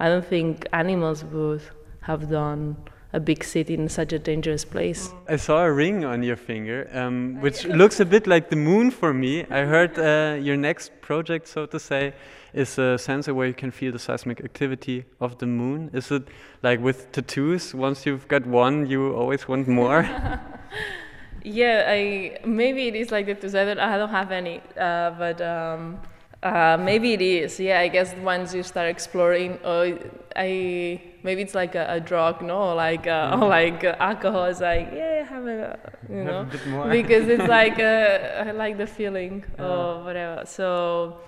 I 0.00 0.08
don't 0.08 0.24
think 0.24 0.66
animals 0.72 1.24
would 1.24 1.62
have 2.00 2.28
done 2.30 2.76
a 3.12 3.20
big 3.20 3.44
city 3.44 3.74
in 3.74 3.88
such 3.88 4.12
a 4.12 4.18
dangerous 4.18 4.64
place. 4.64 5.12
I 5.28 5.36
saw 5.36 5.64
a 5.64 5.72
ring 5.72 6.04
on 6.04 6.22
your 6.22 6.36
finger, 6.36 6.88
um, 6.94 7.40
which 7.40 7.64
looks 7.80 8.00
a 8.00 8.06
bit 8.06 8.26
like 8.26 8.48
the 8.48 8.56
moon 8.56 8.90
for 8.90 9.12
me. 9.12 9.44
I 9.50 9.64
heard 9.64 9.98
uh, 9.98 10.38
your 10.40 10.56
next 10.56 11.00
project, 11.02 11.46
so 11.46 11.66
to 11.66 11.78
say, 11.78 12.14
is 12.54 12.78
a 12.78 12.96
sensor 12.96 13.34
where 13.34 13.46
you 13.46 13.54
can 13.54 13.70
feel 13.70 13.92
the 13.92 13.98
seismic 13.98 14.40
activity 14.42 15.04
of 15.20 15.38
the 15.38 15.46
moon. 15.46 15.90
Is 15.92 16.10
it 16.10 16.28
like 16.62 16.80
with 16.80 17.12
tattoos? 17.12 17.74
Once 17.74 18.06
you've 18.06 18.26
got 18.28 18.46
one, 18.46 18.86
you 18.86 19.14
always 19.14 19.46
want 19.46 19.68
more. 19.68 20.08
yeah, 21.44 21.84
I 21.88 22.38
maybe 22.44 22.88
it 22.88 22.94
is 22.94 23.10
like 23.10 23.26
the 23.26 23.34
tattoos. 23.34 23.54
I 23.54 23.64
don't, 23.64 23.78
I 23.78 23.96
don't 23.98 24.10
have 24.10 24.32
any, 24.32 24.60
uh, 24.78 25.10
but. 25.10 25.40
Um, 25.40 26.00
uh, 26.42 26.76
maybe 26.76 27.12
it 27.12 27.22
is. 27.22 27.60
Yeah, 27.60 27.78
I 27.78 27.88
guess 27.88 28.14
once 28.16 28.52
you 28.52 28.62
start 28.62 28.88
exploring, 28.88 29.58
oh, 29.64 29.96
I 30.34 31.00
maybe 31.22 31.42
it's 31.42 31.54
like 31.54 31.74
a, 31.76 31.86
a 31.88 32.00
drug, 32.00 32.42
no, 32.42 32.74
like 32.74 33.06
uh, 33.06 33.36
mm. 33.36 33.42
or 33.42 33.48
like 33.60 33.84
uh, 33.84 33.94
alcohol. 34.00 34.46
It's 34.46 34.60
like 34.60 34.90
yeah, 34.92 35.22
have 35.22 35.46
a 35.46 35.78
you 36.10 36.24
know, 36.24 36.48
a 36.82 36.88
because 36.88 37.28
it's 37.28 37.48
like 37.60 37.78
uh, 37.78 38.44
I 38.44 38.50
like 38.50 38.76
the 38.76 38.86
feeling 38.86 39.44
or 39.58 40.02
whatever. 40.04 40.42
So. 40.46 41.18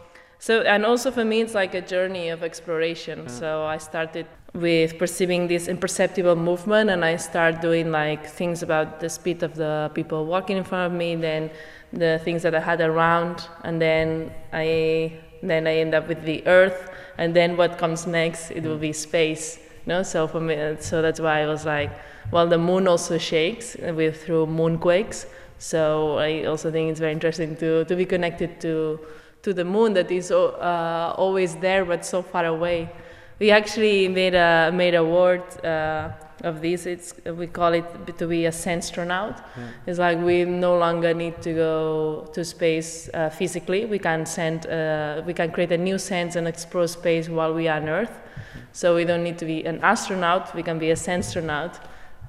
So 0.41 0.61
and 0.61 0.85
also 0.85 1.11
for 1.11 1.25
me, 1.25 1.41
it's 1.41 1.55
like 1.55 1.75
a 1.75 1.81
journey 1.81 2.29
of 2.29 2.43
exploration. 2.43 3.29
So 3.29 3.65
I 3.65 3.79
started 3.79 4.27
with 4.55 4.99
perceiving 4.99 5.49
this 5.49 5.67
imperceptible 5.67 6.37
movement, 6.37 6.89
and 6.91 7.05
I 7.05 7.17
start 7.17 7.61
doing 7.61 7.91
like 7.91 8.27
things 8.27 8.63
about 8.63 9.01
the 9.01 9.09
speed 9.09 9.43
of 9.43 9.57
the 9.57 9.91
people 9.95 10.27
walking 10.27 10.57
in 10.57 10.65
front 10.65 10.93
of 10.93 10.97
me. 10.97 11.17
Then 11.17 11.51
the 11.93 12.21
things 12.25 12.43
that 12.43 12.55
I 12.55 12.61
had 12.61 12.81
around, 12.81 13.49
and 13.63 13.81
then 13.83 14.33
I 14.53 15.19
then 15.43 15.67
I 15.67 15.77
end 15.77 15.95
up 15.95 16.09
with 16.09 16.25
the 16.25 16.47
Earth, 16.47 16.91
and 17.19 17.35
then 17.35 17.57
what 17.57 17.79
comes 17.79 18.07
next? 18.07 18.51
It 18.51 18.63
will 18.63 18.79
be 18.79 18.93
space. 18.93 19.59
No, 19.87 20.03
so 20.03 20.27
for 20.27 20.41
me, 20.41 20.77
so 20.81 21.03
that's 21.03 21.21
why 21.21 21.43
I 21.43 21.47
was 21.47 21.67
like, 21.67 21.93
well, 22.31 22.47
the 22.47 22.57
moon 22.57 22.89
also 22.89 23.19
shakes 23.19 23.77
with 23.77 24.25
through 24.25 24.47
moonquakes. 24.47 25.27
So 25.59 26.19
I 26.19 26.45
also 26.45 26.71
think 26.71 26.91
it's 26.91 27.01
very 27.01 27.13
interesting 27.13 27.57
to 27.57 27.85
to 27.85 27.97
be 27.97 28.05
connected 28.05 28.61
to 28.61 29.01
to 29.43 29.53
the 29.53 29.65
moon 29.65 29.95
that 29.95 30.11
is 30.11 30.31
uh, 30.31 31.15
always 31.19 31.57
there 31.57 31.85
but 31.85 32.05
so 32.07 32.23
far 32.23 32.47
away. 32.47 32.89
We 33.41 33.51
actually 33.51 34.09
made 34.09 34.35
a 34.35 34.71
made 34.73 34.95
a 34.95 35.05
word. 35.05 35.43
Uh, 35.65 36.11
of 36.45 36.61
this. 36.61 36.87
It's 36.87 37.15
we 37.25 37.47
call 37.47 37.73
it 37.73 38.19
to 38.19 38.27
be 38.27 38.47
a 38.47 38.51
senstronaut. 38.51 39.43
Yeah. 39.57 39.69
It's 39.87 39.99
like 39.99 40.19
we 40.19 40.45
no 40.45 40.77
longer 40.77 41.15
need 41.15 41.43
to 41.43 41.53
go 41.53 42.31
to 42.33 42.45
space 42.45 43.09
uh, 43.15 43.31
physically. 43.31 43.87
We 43.87 43.99
can 43.99 44.27
send, 44.27 44.67
uh, 44.67 45.23
we 45.27 45.35
can 45.35 45.51
create 45.51 45.73
a 45.73 45.79
new 45.79 45.99
sense 45.99 46.37
and 46.37 46.47
explore 46.47 46.87
space 46.87 47.29
while 47.29 47.55
we 47.55 47.69
are 47.69 47.81
on 47.81 47.89
Earth. 47.89 48.21
So 48.73 48.95
we 48.95 49.05
don't 49.05 49.25
need 49.25 49.39
to 49.39 49.47
be 49.47 49.65
an 49.65 49.81
astronaut. 49.83 50.55
We 50.55 50.63
can 50.63 50.79
be 50.79 50.91
a 50.91 50.97
senstronaut. 50.97 51.81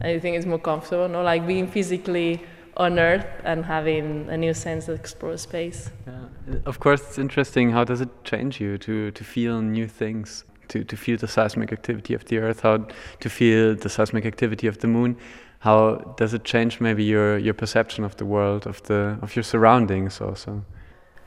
I 0.02 0.20
think 0.20 0.38
it's 0.38 0.46
more 0.46 0.60
comfortable, 0.60 1.08
no? 1.08 1.24
Like 1.24 1.48
being 1.48 1.68
physically 1.68 2.42
on 2.78 3.00
Earth 3.00 3.26
and 3.44 3.66
having 3.66 4.30
a 4.30 4.38
new 4.38 4.54
sense 4.54 4.86
to 4.86 4.94
explore 4.94 5.38
space. 5.38 5.90
Yeah. 6.06 6.60
Of 6.66 6.80
course, 6.80 7.02
it's 7.02 7.18
interesting. 7.18 7.72
How 7.72 7.84
does 7.84 8.02
it 8.02 8.10
change 8.24 8.60
you 8.60 8.78
to 8.80 9.12
to 9.12 9.24
feel 9.24 9.62
new 9.62 9.88
things? 9.88 10.46
To, 10.70 10.84
to 10.84 10.98
feel 10.98 11.18
the 11.18 11.28
seismic 11.28 11.72
activity 11.72 12.14
of 12.14 12.26
the 12.26 12.38
Earth, 12.40 12.62
how 12.62 12.88
to 13.20 13.30
feel 13.30 13.76
the 13.76 13.90
seismic 13.90 14.26
activity 14.26 14.68
of 14.68 14.80
the 14.80 14.88
Moon. 14.88 15.18
How 15.60 16.14
does 16.18 16.34
it 16.34 16.44
change 16.44 16.80
maybe 16.80 17.04
your, 17.04 17.38
your 17.38 17.54
perception 17.54 18.04
of 18.04 18.18
the 18.18 18.26
world, 18.26 18.68
of 18.68 18.84
the 18.84 19.18
of 19.22 19.36
your 19.36 19.44
surroundings 19.44 20.22
also? 20.22 20.64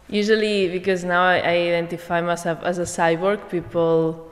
Usually, 0.08 0.68
because 0.68 1.04
now 1.04 1.22
I, 1.22 1.38
I 1.38 1.54
identify 1.68 2.20
myself 2.20 2.62
as 2.62 2.78
a 2.78 2.82
cyborg, 2.82 3.50
people 3.50 4.27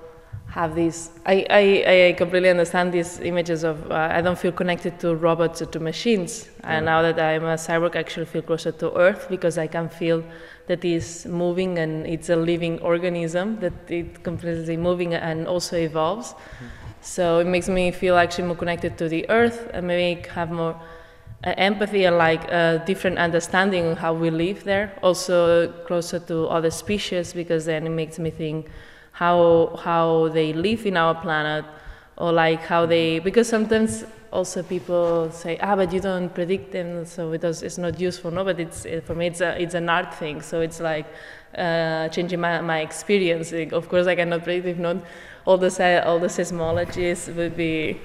have 0.48 0.74
these. 0.74 1.10
I, 1.26 1.46
I, 1.50 2.08
I 2.08 2.12
completely 2.12 2.48
understand 2.48 2.92
these 2.92 3.20
images 3.20 3.64
of. 3.64 3.90
Uh, 3.90 4.08
I 4.12 4.20
don't 4.22 4.38
feel 4.38 4.52
connected 4.52 4.98
to 5.00 5.14
robots 5.14 5.62
or 5.62 5.66
to 5.66 5.80
machines. 5.80 6.48
And 6.64 6.86
now 6.86 7.02
that 7.02 7.18
I'm 7.20 7.44
a 7.44 7.54
cyborg, 7.54 7.96
I 7.96 8.00
actually 8.00 8.26
feel 8.26 8.42
closer 8.42 8.72
to 8.72 8.92
Earth 8.96 9.28
because 9.28 9.58
I 9.58 9.66
can 9.66 9.88
feel 9.88 10.24
that 10.66 10.84
it's 10.84 11.26
moving 11.26 11.78
and 11.78 12.06
it's 12.06 12.28
a 12.28 12.36
living 12.36 12.80
organism 12.80 13.58
that 13.60 13.72
it 13.88 14.22
completely 14.22 14.76
moving 14.76 15.14
and 15.14 15.46
also 15.46 15.76
evolves. 15.76 16.32
Mm-hmm. 16.32 16.66
So 17.00 17.38
it 17.38 17.46
makes 17.46 17.68
me 17.68 17.92
feel 17.92 18.16
actually 18.16 18.48
more 18.48 18.56
connected 18.56 18.98
to 18.98 19.08
the 19.08 19.30
earth 19.30 19.70
and 19.72 19.86
maybe 19.86 20.28
have 20.30 20.50
more 20.50 20.74
uh, 21.44 21.54
empathy 21.56 22.04
and 22.04 22.18
like 22.18 22.42
a 22.50 22.82
different 22.84 23.18
understanding 23.18 23.86
of 23.92 23.98
how 23.98 24.12
we 24.12 24.30
live 24.30 24.64
there. 24.64 24.92
Also 25.02 25.68
closer 25.86 26.18
to 26.18 26.48
other 26.48 26.70
species 26.70 27.32
because 27.32 27.64
then 27.66 27.86
it 27.86 27.90
makes 27.90 28.18
me 28.18 28.30
think 28.30 28.66
how 29.16 29.74
how 29.82 30.28
they 30.28 30.52
live 30.52 30.84
in 30.84 30.94
our 30.94 31.14
planet 31.14 31.64
or 32.18 32.32
like 32.32 32.60
how 32.60 32.84
they 32.84 33.18
because 33.18 33.48
sometimes 33.48 34.04
also 34.30 34.62
people 34.62 35.30
say 35.32 35.56
ah 35.62 35.74
but 35.74 35.90
you 35.90 36.00
don't 36.00 36.28
predict 36.34 36.70
them 36.70 37.06
so 37.06 37.32
it 37.32 37.40
does, 37.40 37.62
it's 37.62 37.78
not 37.78 37.98
useful. 37.98 38.30
No 38.30 38.44
but 38.44 38.60
it's 38.60 38.86
for 39.06 39.14
me 39.14 39.28
it's 39.28 39.40
a 39.40 39.50
it's 39.60 39.72
an 39.74 39.88
art 39.88 40.14
thing. 40.14 40.42
So 40.42 40.60
it's 40.60 40.80
like 40.80 41.06
uh, 41.56 42.08
changing 42.10 42.40
my, 42.40 42.60
my 42.60 42.80
experience. 42.80 43.52
Of 43.52 43.88
course 43.88 44.06
i 44.06 44.14
cannot 44.14 44.44
predict 44.44 44.66
if 44.66 44.78
not 44.78 44.98
all 45.46 45.56
the 45.56 45.70
all 46.06 46.18
the 46.18 46.28
seismologies 46.28 47.34
would 47.34 47.56
be 47.56 47.98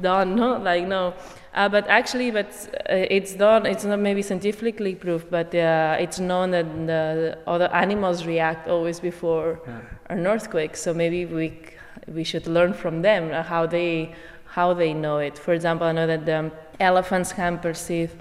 done 0.00 0.34
no? 0.34 0.56
Like 0.58 0.88
no 0.88 1.14
uh, 1.54 1.68
but 1.68 1.86
actually 1.88 2.30
but 2.30 2.46
uh, 2.90 3.16
it's 3.16 3.34
done 3.34 3.66
it's 3.66 3.84
not 3.84 3.98
maybe 3.98 4.22
scientifically 4.22 4.94
proved 4.94 5.30
but 5.30 5.54
uh, 5.54 5.96
it's 5.98 6.18
known 6.18 6.50
that 6.50 6.66
the 6.86 7.38
other 7.46 7.68
animals 7.72 8.26
react 8.26 8.68
always 8.68 9.00
before 9.00 9.60
yeah. 9.66 9.80
an 10.10 10.26
earthquake 10.26 10.76
so 10.76 10.92
maybe 10.94 11.26
we 11.26 11.52
we 12.14 12.24
should 12.24 12.46
learn 12.46 12.72
from 12.72 13.02
them 13.02 13.30
uh, 13.32 13.42
how 13.42 13.66
they 13.66 14.14
how 14.48 14.74
they 14.74 14.94
know 14.94 15.18
it. 15.18 15.38
For 15.38 15.52
example, 15.52 15.86
I 15.86 15.92
know 15.92 16.06
that 16.06 16.24
the 16.24 16.50
elephants 16.80 17.32
can 17.32 17.58
perceive 17.58 18.14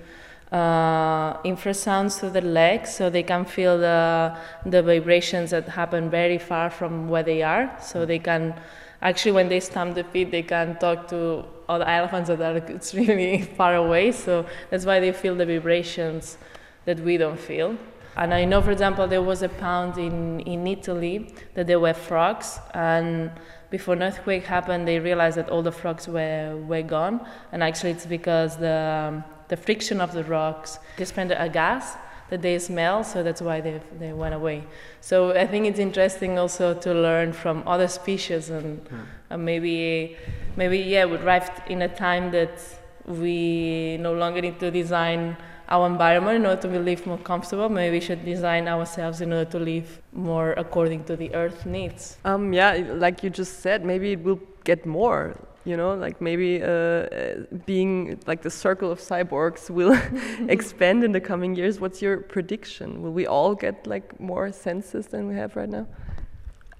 uh, 0.51 1.41
infrasounds 1.43 2.19
through 2.19 2.31
their 2.31 2.41
legs, 2.41 2.93
so 2.93 3.09
they 3.09 3.23
can 3.23 3.45
feel 3.45 3.77
the 3.77 4.35
the 4.65 4.81
vibrations 4.81 5.51
that 5.51 5.67
happen 5.69 6.09
very 6.09 6.37
far 6.37 6.69
from 6.69 7.09
where 7.09 7.23
they 7.23 7.41
are. 7.43 7.75
So 7.81 8.05
they 8.05 8.19
can 8.19 8.53
actually, 9.01 9.31
when 9.33 9.49
they 9.49 9.59
stamp 9.59 9.95
the 9.95 10.03
feet, 10.03 10.31
they 10.31 10.43
can 10.43 10.77
talk 10.79 11.07
to 11.09 11.45
other 11.69 11.85
elephants 11.85 12.29
that 12.29 12.41
are 12.41 12.57
extremely 12.75 13.41
far 13.41 13.75
away. 13.75 14.11
So 14.11 14.45
that's 14.69 14.85
why 14.85 14.99
they 14.99 15.11
feel 15.11 15.35
the 15.35 15.45
vibrations 15.45 16.37
that 16.85 16.99
we 16.99 17.17
don't 17.17 17.39
feel. 17.39 17.75
And 18.15 18.33
I 18.33 18.45
know, 18.45 18.61
for 18.61 18.71
example, 18.71 19.07
there 19.07 19.21
was 19.21 19.43
a 19.43 19.49
pound 19.49 19.97
in, 19.99 20.39
in 20.39 20.65
Italy 20.65 21.33
that 21.53 21.67
there 21.67 21.79
were 21.79 21.93
frogs, 21.93 22.59
and 22.73 23.31
before 23.69 23.93
an 23.93 24.01
earthquake 24.01 24.43
happened, 24.45 24.87
they 24.87 24.99
realized 24.99 25.37
that 25.37 25.49
all 25.49 25.61
the 25.61 25.71
frogs 25.71 26.07
were, 26.07 26.57
were 26.65 26.81
gone. 26.81 27.27
And 27.51 27.61
actually, 27.61 27.91
it's 27.91 28.07
because 28.07 28.57
the, 28.57 29.11
um, 29.13 29.23
the 29.49 29.57
friction 29.57 30.01
of 30.01 30.13
the 30.13 30.23
rocks 30.23 30.79
expanded 30.97 31.37
a 31.39 31.47
gas 31.47 31.95
that 32.29 32.41
they 32.41 32.59
smell, 32.59 33.03
so 33.03 33.23
that's 33.23 33.41
why 33.41 33.61
they, 33.61 33.79
they 33.99 34.13
went 34.13 34.35
away. 34.35 34.63
So 35.01 35.31
I 35.31 35.47
think 35.47 35.65
it's 35.65 35.79
interesting 35.79 36.37
also 36.37 36.73
to 36.73 36.93
learn 36.93 37.33
from 37.33 37.63
other 37.67 37.87
species 37.87 38.49
and, 38.49 38.83
mm. 38.85 39.05
and 39.29 39.45
maybe, 39.45 40.17
maybe 40.55 40.79
yeah, 40.79 41.05
we 41.05 41.17
arrived 41.17 41.61
in 41.69 41.81
a 41.81 41.87
time 41.87 42.31
that 42.31 42.59
we 43.05 43.97
no 43.97 44.13
longer 44.13 44.41
need 44.41 44.59
to 44.59 44.69
design 44.69 45.37
our 45.69 45.85
environment 45.87 46.37
in 46.37 46.45
order 46.45 46.61
to 46.61 46.79
live 46.79 47.05
more 47.05 47.17
comfortable. 47.17 47.69
Maybe 47.69 47.97
we 47.97 48.01
should 48.01 48.23
design 48.23 48.67
ourselves 48.67 49.21
in 49.21 49.33
order 49.33 49.49
to 49.51 49.59
live 49.59 50.01
more 50.13 50.53
according 50.53 51.03
to 51.05 51.15
the 51.15 51.33
earth 51.33 51.65
needs. 51.65 52.17
Um, 52.23 52.53
yeah, 52.53 52.83
like 52.95 53.23
you 53.23 53.29
just 53.29 53.59
said, 53.59 53.83
maybe 53.85 54.13
it 54.13 54.23
will 54.23 54.39
get 54.63 54.85
more. 54.85 55.35
You 55.67 55.75
know, 55.75 55.95
like 55.95 56.21
maybe 56.21 56.63
uh, 56.63 56.67
uh 56.67 57.43
being 57.65 58.17
like 58.25 58.41
the 58.41 58.49
circle 58.49 58.89
of 58.89 58.99
cyborgs 58.99 59.69
will 59.69 59.95
expand 60.57 61.03
in 61.03 61.11
the 61.11 61.19
coming 61.31 61.57
years. 61.59 61.73
What's 61.81 62.01
your 62.01 62.15
prediction? 62.35 63.01
Will 63.01 63.11
we 63.11 63.27
all 63.27 63.53
get 63.53 63.75
like 63.85 64.17
more 64.17 64.47
senses 64.53 65.07
than 65.07 65.27
we 65.27 65.35
have 65.35 65.57
right 65.57 65.71
now? 65.77 65.85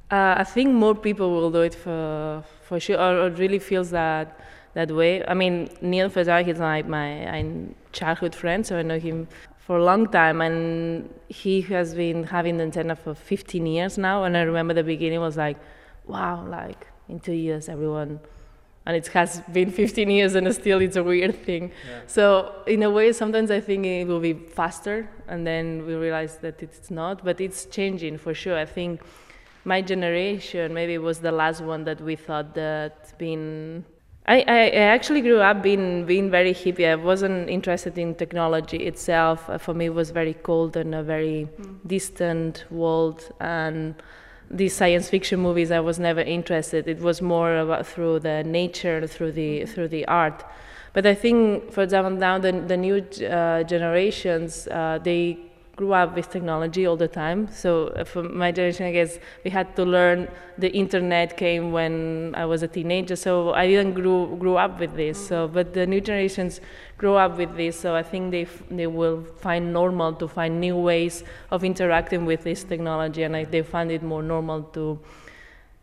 Uh, 0.10 0.36
I 0.44 0.46
think 0.46 0.74
more 0.74 0.96
people 0.96 1.28
will 1.36 1.52
do 1.52 1.64
it 1.70 1.76
for 1.76 2.46
for 2.68 2.80
sure. 2.80 2.98
Or, 2.98 3.14
or 3.24 3.30
really 3.32 3.60
feels 3.60 3.90
that 3.90 4.40
that 4.74 4.90
way. 4.90 5.12
I 5.28 5.34
mean, 5.34 5.68
Neil 5.82 6.10
Fajar 6.10 6.48
is 6.48 6.60
like 6.60 6.88
my 6.88 7.10
childhood 7.92 8.34
friend, 8.36 8.66
so 8.66 8.78
I 8.78 8.84
know 8.84 9.00
him 9.00 9.28
for 9.66 9.80
a 9.80 9.84
long 9.84 10.08
time, 10.08 10.40
and 10.40 11.10
he 11.28 11.60
has 11.74 11.94
been 11.94 12.24
having 12.24 12.56
the 12.56 12.64
antenna 12.64 12.96
for 12.96 13.14
15 13.14 13.66
years 13.66 13.98
now. 13.98 14.24
And 14.24 14.38
I 14.38 14.44
remember 14.44 14.74
the 14.74 14.84
beginning 14.96 15.20
was 15.20 15.36
like, 15.36 15.58
wow, 16.06 16.46
like 16.48 16.88
in 17.10 17.20
two 17.20 17.34
years, 17.34 17.68
everyone. 17.68 18.22
And 18.88 18.96
it 18.96 19.08
has 19.08 19.42
been 19.52 19.70
15 19.70 20.10
years, 20.10 20.36
and 20.36 20.52
still 20.56 20.82
it's 20.82 20.96
a 20.96 21.04
weird 21.04 21.36
thing. 21.44 21.72
Yeah. 21.72 22.00
So 22.08 22.64
in 22.66 22.84
a 22.84 22.90
way, 22.90 23.12
sometimes 23.12 23.52
I 23.52 23.60
think 23.60 23.86
it 23.86 24.08
will 24.08 24.22
be 24.22 24.34
faster, 24.34 25.10
and 25.28 25.46
then 25.46 25.86
we 25.86 25.94
realize 25.96 26.38
that 26.38 26.64
it's 26.64 26.90
not. 26.90 27.24
But 27.24 27.42
it's 27.42 27.66
changing 27.66 28.18
for 28.18 28.34
sure. 28.34 28.58
I 28.58 28.66
think 28.66 29.02
my 29.66 29.82
generation 29.82 30.74
maybe 30.74 30.98
was 30.98 31.20
the 31.20 31.34
last 31.34 31.60
one 31.62 31.84
that 31.84 32.00
we 32.00 32.16
thought 32.16 32.56
that 32.56 33.14
being 33.18 33.84
I, 34.28 34.40
I, 34.42 34.70
actually 34.96 35.22
grew 35.22 35.40
up 35.40 35.64
being 35.64 36.06
being 36.06 36.30
very 36.30 36.54
hippie. 36.54 36.86
I 36.90 36.96
wasn't 36.96 37.50
interested 37.50 37.98
in 37.98 38.14
technology 38.16 38.78
itself. 38.86 39.50
For 39.60 39.74
me, 39.74 39.86
it 39.86 39.94
was 39.94 40.12
very 40.12 40.34
cold 40.34 40.76
and 40.76 40.94
a 40.94 41.02
very 41.02 41.48
mm. 41.48 41.78
distant 41.88 42.66
world. 42.70 43.24
And 43.40 43.96
these 44.50 44.76
science 44.76 45.10
fiction 45.10 45.40
movies, 45.40 45.72
I 45.72 45.80
was 45.80 46.00
never 46.00 46.22
interested. 46.22 46.88
It 46.88 47.00
was 47.00 47.22
more 47.22 47.58
about 47.58 47.86
through 47.86 48.20
the 48.20 48.44
nature, 48.44 49.06
through 49.08 49.34
the 49.34 49.66
through 49.66 49.90
the 49.90 50.08
art. 50.08 50.44
But 50.94 51.06
I 51.06 51.14
think, 51.14 51.72
for 51.72 51.84
example, 51.84 52.12
now 52.12 52.38
the 52.40 52.52
the 52.52 52.78
new 52.78 53.06
uh, 53.26 53.64
generations, 53.64 54.68
uh, 54.68 55.00
they 55.04 55.38
grew 55.78 55.94
up 55.94 56.16
with 56.16 56.30
technology 56.30 56.88
all 56.88 56.98
the 56.98 57.08
time. 57.08 57.48
So 57.52 57.90
uh, 57.90 58.04
for 58.04 58.24
my 58.24 58.52
generation, 58.52 58.88
I 58.88 58.92
guess 58.92 59.20
we 59.44 59.52
had 59.52 59.76
to 59.76 59.86
learn. 59.86 60.28
The 60.58 60.72
internet 60.72 61.38
came 61.38 61.72
when 61.72 62.34
I 62.36 62.46
was 62.46 62.64
a 62.64 62.68
teenager, 62.68 63.16
so 63.16 63.54
I 63.54 63.68
didn't 63.68 63.94
grew 63.94 64.36
grew 64.38 64.58
up 64.58 64.80
with 64.80 64.96
this. 64.96 65.28
So, 65.28 65.48
but 65.48 65.74
the 65.74 65.86
new 65.86 66.02
generations 66.02 66.60
grow 66.98 67.16
up 67.16 67.38
with 67.38 67.56
this, 67.56 67.80
so 67.80 67.96
I 67.96 68.02
think 68.02 68.32
they 68.32 68.48
they 68.72 68.88
will 68.88 69.24
find 69.38 69.72
normal 69.72 70.14
to 70.14 70.28
find 70.28 70.60
new 70.60 70.76
ways 70.76 71.24
of 71.52 71.64
interacting 71.64 72.26
with 72.26 72.44
this 72.44 72.64
technology, 72.64 73.24
and 73.24 73.36
they 73.36 73.62
find 73.62 73.92
it 73.92 74.02
more 74.02 74.24
normal 74.24 74.64
to 74.74 75.00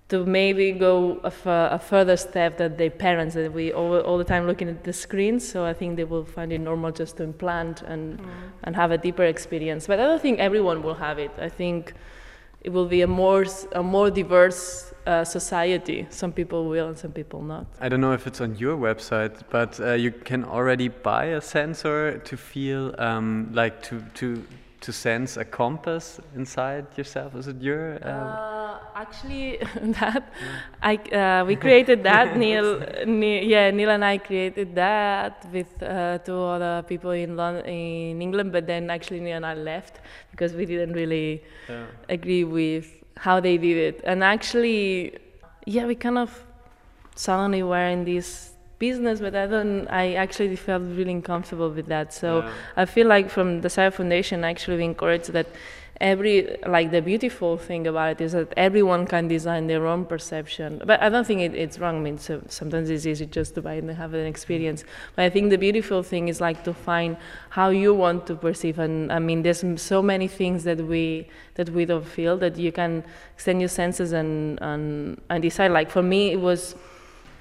to 0.08 0.24
maybe 0.26 0.72
go 0.72 1.18
a, 1.24 1.28
f- 1.28 1.46
a 1.46 1.78
further 1.78 2.16
step 2.16 2.58
that 2.58 2.76
their 2.76 2.90
parents 2.90 3.34
that 3.34 3.52
we 3.52 3.72
all, 3.72 3.98
all 4.00 4.18
the 4.18 4.24
time 4.24 4.46
looking 4.46 4.68
at 4.68 4.84
the 4.84 4.92
screens 4.92 5.46
so 5.46 5.64
i 5.64 5.72
think 5.72 5.96
they 5.96 6.04
will 6.04 6.24
find 6.24 6.52
it 6.52 6.60
normal 6.60 6.92
just 6.92 7.16
to 7.16 7.22
implant 7.22 7.82
and 7.82 8.18
mm. 8.18 8.26
and 8.64 8.76
have 8.76 8.90
a 8.90 8.98
deeper 8.98 9.24
experience. 9.24 9.86
But 9.86 10.00
i 10.00 10.04
don't 10.04 10.20
think 10.20 10.38
everyone 10.38 10.82
will 10.82 10.94
have 10.94 11.18
it. 11.18 11.30
I 11.38 11.48
think 11.48 11.94
it 12.60 12.72
will 12.72 12.86
be 12.86 13.02
a 13.02 13.06
more 13.06 13.44
a 13.72 13.82
more 13.82 14.10
diverse 14.10 14.92
uh, 15.06 15.22
society. 15.24 16.06
Some 16.10 16.32
people 16.32 16.66
will 16.66 16.88
and 16.88 16.98
some 16.98 17.12
people 17.12 17.42
not. 17.42 17.66
I 17.80 17.90
don't 17.90 18.00
know 18.00 18.12
if 18.12 18.26
it's 18.26 18.40
on 18.40 18.56
your 18.56 18.76
website 18.76 19.34
but 19.50 19.80
uh, 19.80 19.92
you 19.92 20.12
can 20.12 20.44
already 20.44 20.88
buy 20.88 21.24
a 21.40 21.40
sensor 21.40 22.18
to 22.18 22.36
feel 22.36 22.94
um, 22.98 23.50
like 23.52 23.82
to 23.88 24.02
to 24.20 24.44
to 24.84 24.92
sense 24.92 25.38
a 25.38 25.44
compass 25.44 26.20
inside 26.36 26.86
yourself? 26.96 27.34
Is 27.34 27.48
it 27.48 27.60
your? 27.60 27.94
Um... 28.02 28.26
Uh, 28.28 28.78
actually, 28.94 29.58
that 30.00 30.32
I 30.82 30.94
uh, 30.96 31.44
we 31.46 31.56
created 31.56 32.02
that. 32.04 32.36
Neil, 32.42 32.80
Neil, 33.06 33.42
yeah, 33.42 33.70
Neil 33.70 33.90
and 33.90 34.04
I 34.04 34.18
created 34.18 34.74
that 34.74 35.46
with 35.50 35.82
uh, 35.82 36.18
two 36.18 36.38
other 36.38 36.84
people 36.86 37.12
in 37.12 37.36
London, 37.36 37.64
in 37.64 38.20
England. 38.20 38.52
But 38.52 38.66
then 38.66 38.90
actually 38.90 39.20
Neil 39.20 39.36
and 39.36 39.46
I 39.46 39.54
left 39.54 40.00
because 40.30 40.52
we 40.52 40.66
didn't 40.66 40.92
really 40.92 41.42
yeah. 41.68 41.86
agree 42.08 42.44
with 42.44 42.86
how 43.16 43.40
they 43.40 43.56
did 43.56 43.76
it. 43.76 44.00
And 44.04 44.22
actually, 44.22 45.16
yeah, 45.66 45.86
we 45.86 45.94
kind 45.94 46.18
of 46.18 46.30
suddenly 47.14 47.62
were 47.62 47.88
in 47.88 48.04
this 48.04 48.53
business, 48.78 49.20
but 49.20 49.34
I 49.34 49.46
don't. 49.46 49.86
I 49.88 50.14
actually 50.14 50.56
felt 50.56 50.82
really 50.82 51.12
uncomfortable 51.12 51.70
with 51.70 51.86
that. 51.86 52.12
So 52.12 52.40
yeah. 52.40 52.52
I 52.76 52.84
feel 52.84 53.06
like 53.06 53.30
from 53.30 53.60
the 53.60 53.68
Cyborg 53.68 53.94
Foundation, 53.94 54.44
actually, 54.44 54.78
we 54.78 54.84
encourage 54.84 55.28
that 55.28 55.46
every 56.00 56.56
like 56.66 56.90
the 56.90 57.00
beautiful 57.00 57.56
thing 57.56 57.86
about 57.86 58.12
it 58.12 58.20
is 58.20 58.32
that 58.32 58.52
everyone 58.56 59.06
can 59.06 59.28
design 59.28 59.66
their 59.66 59.86
own 59.86 60.04
perception. 60.04 60.82
But 60.84 61.02
I 61.02 61.08
don't 61.08 61.26
think 61.26 61.40
it, 61.40 61.54
it's 61.54 61.78
wrong. 61.78 61.96
I 61.96 62.00
mean, 62.00 62.18
so 62.18 62.42
sometimes 62.48 62.90
it's 62.90 63.06
easy 63.06 63.26
just 63.26 63.54
to 63.54 63.62
buy 63.62 63.74
and 63.74 63.90
have 63.90 64.14
an 64.14 64.26
experience. 64.26 64.82
Mm-hmm. 64.82 65.12
But 65.16 65.24
I 65.24 65.30
think 65.30 65.50
the 65.50 65.58
beautiful 65.58 66.02
thing 66.02 66.28
is 66.28 66.40
like 66.40 66.64
to 66.64 66.74
find 66.74 67.16
how 67.50 67.70
you 67.70 67.94
want 67.94 68.26
to 68.26 68.34
perceive. 68.34 68.78
And 68.78 69.12
I 69.12 69.18
mean, 69.18 69.42
there's 69.42 69.64
so 69.80 70.02
many 70.02 70.28
things 70.28 70.64
that 70.64 70.80
we 70.80 71.28
that 71.54 71.70
we 71.70 71.84
don't 71.84 72.06
feel 72.06 72.36
that 72.38 72.56
you 72.56 72.72
can 72.72 73.04
extend 73.34 73.60
your 73.60 73.68
senses 73.68 74.12
and 74.12 74.58
and, 74.60 75.20
and 75.30 75.42
decide. 75.42 75.70
Like 75.70 75.90
for 75.90 76.02
me, 76.02 76.32
it 76.32 76.40
was 76.40 76.74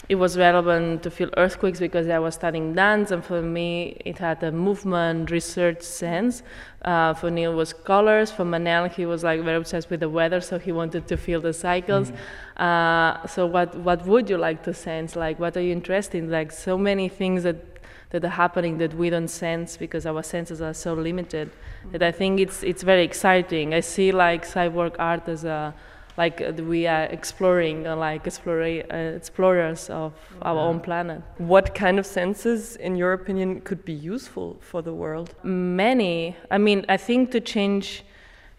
it 0.10 0.16
was 0.16 0.38
relevant 0.38 1.02
to 1.04 1.10
feel 1.10 1.30
earthquakes 1.38 1.80
because 1.80 2.08
I 2.10 2.20
was 2.20 2.36
studying 2.36 2.74
dance, 2.74 3.12
and 3.12 3.24
for 3.24 3.42
me, 3.42 4.02
it 4.04 4.18
had 4.18 4.44
a 4.44 4.52
movement 4.52 5.32
research 5.32 5.82
sense. 5.82 6.44
Uh, 6.84 7.14
for 7.14 7.32
Neil 7.32 7.54
was 7.54 7.72
colors. 7.72 8.30
For 8.30 8.44
Manel, 8.44 8.92
he 8.92 9.06
was 9.06 9.24
like 9.24 9.42
very 9.42 9.58
obsessed 9.58 9.90
with 9.90 10.02
the 10.02 10.10
weather, 10.10 10.42
so 10.42 10.60
he 10.60 10.74
wanted 10.74 11.08
to 11.08 11.16
feel 11.16 11.40
the 11.40 11.54
cycles. 11.54 12.12
Mm-hmm. 12.12 12.64
Uh, 12.64 13.28
so, 13.28 13.46
what 13.46 13.76
what 13.78 14.06
would 14.06 14.30
you 14.30 14.38
like 14.38 14.64
to 14.64 14.74
sense? 14.74 15.16
Like, 15.16 15.40
what 15.40 15.56
are 15.56 15.62
you 15.62 15.72
interested 15.72 16.18
in? 16.18 16.30
Like, 16.30 16.52
so 16.52 16.78
many 16.78 17.08
things 17.08 17.44
that 17.44 17.74
that 18.10 18.26
are 18.26 18.30
happening 18.30 18.78
that 18.80 18.94
we 18.94 19.10
don't 19.10 19.30
sense 19.30 19.78
because 19.78 20.06
our 20.06 20.22
senses 20.22 20.62
are 20.62 20.74
so 20.74 20.94
limited. 20.94 21.50
Mm-hmm. 21.50 21.92
That 21.92 22.04
I 22.04 22.12
think 22.12 22.42
it's 22.42 22.62
it's 22.62 22.84
very 22.84 23.04
exciting. 23.04 23.74
I 23.74 23.80
see 23.80 24.12
like 24.12 24.46
cyborg 24.46 24.98
art 25.00 25.30
as 25.30 25.46
a 25.46 25.74
like 26.18 26.42
uh, 26.42 26.52
we 26.64 26.88
are 26.88 27.04
exploring 27.06 27.88
uh, 27.88 27.96
like 27.96 28.28
explore, 28.28 28.62
uh, 28.62 28.96
explorers 28.96 29.90
of 29.90 30.14
our 30.42 30.58
own 30.58 30.80
planet. 30.80 31.22
What 31.38 31.74
kind 31.74 32.00
of 32.00 32.06
senses 32.06 32.76
in 32.76 32.96
your 32.96 33.14
opinion 33.14 33.62
could 33.62 33.84
be 33.84 33.94
useful 33.94 34.58
for 34.62 34.82
the 34.82 34.94
world? 34.94 35.34
Many. 35.44 36.36
I 36.52 36.58
mean 36.58 36.86
i 36.90 36.98
think 36.98 37.32
to 37.32 37.40
change 37.40 38.04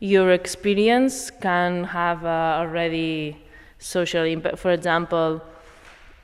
your 0.01 0.33
experience 0.33 1.31
can 1.31 1.85
have 1.85 2.25
uh, 2.25 2.63
already 2.63 3.37
social 3.79 4.25
impact 4.25 4.59
for 4.59 4.71
example 4.71 5.41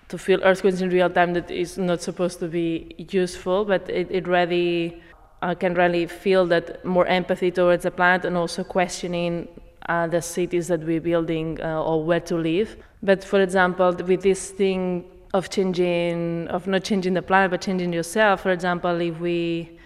to 0.09 0.19
feel 0.19 0.43
earthquakes 0.43 0.81
in 0.81 0.91
real 0.91 1.09
time 1.09 1.33
that 1.35 1.51
is 1.51 1.79
not 1.79 2.03
supposed 2.03 2.41
to 2.41 2.49
be 2.49 2.95
useful 3.11 3.65
but 3.65 3.89
it, 3.89 4.09
it 4.11 4.27
really 4.27 5.01
I 5.43 5.55
can 5.55 5.75
really 5.75 6.07
feel 6.07 6.45
that 6.47 6.85
more 6.85 7.07
empathy 7.07 7.51
towards 7.51 7.85
the 7.85 7.91
planet 7.91 8.27
and 8.27 8.37
also 8.37 8.63
questioning 8.63 9.49
uh, 9.91 10.07
the 10.07 10.23
cities 10.23 10.69
that 10.69 10.81
we're 10.89 11.01
building 11.01 11.61
uh, 11.61 11.83
or 11.83 12.05
where 12.05 12.21
to 12.21 12.37
live. 12.37 12.77
But 13.03 13.25
for 13.25 13.41
example, 13.41 13.93
with 14.11 14.23
this 14.23 14.51
thing 14.51 15.05
of 15.35 15.51
changing, 15.51 16.47
of 16.49 16.67
not 16.67 16.85
changing 16.85 17.15
the 17.15 17.23
planet 17.23 17.51
but 17.51 17.61
changing 17.61 17.93
yourself, 17.93 18.43
for 18.43 18.53
example, 18.53 19.01
if 19.01 19.19
we 19.19 19.79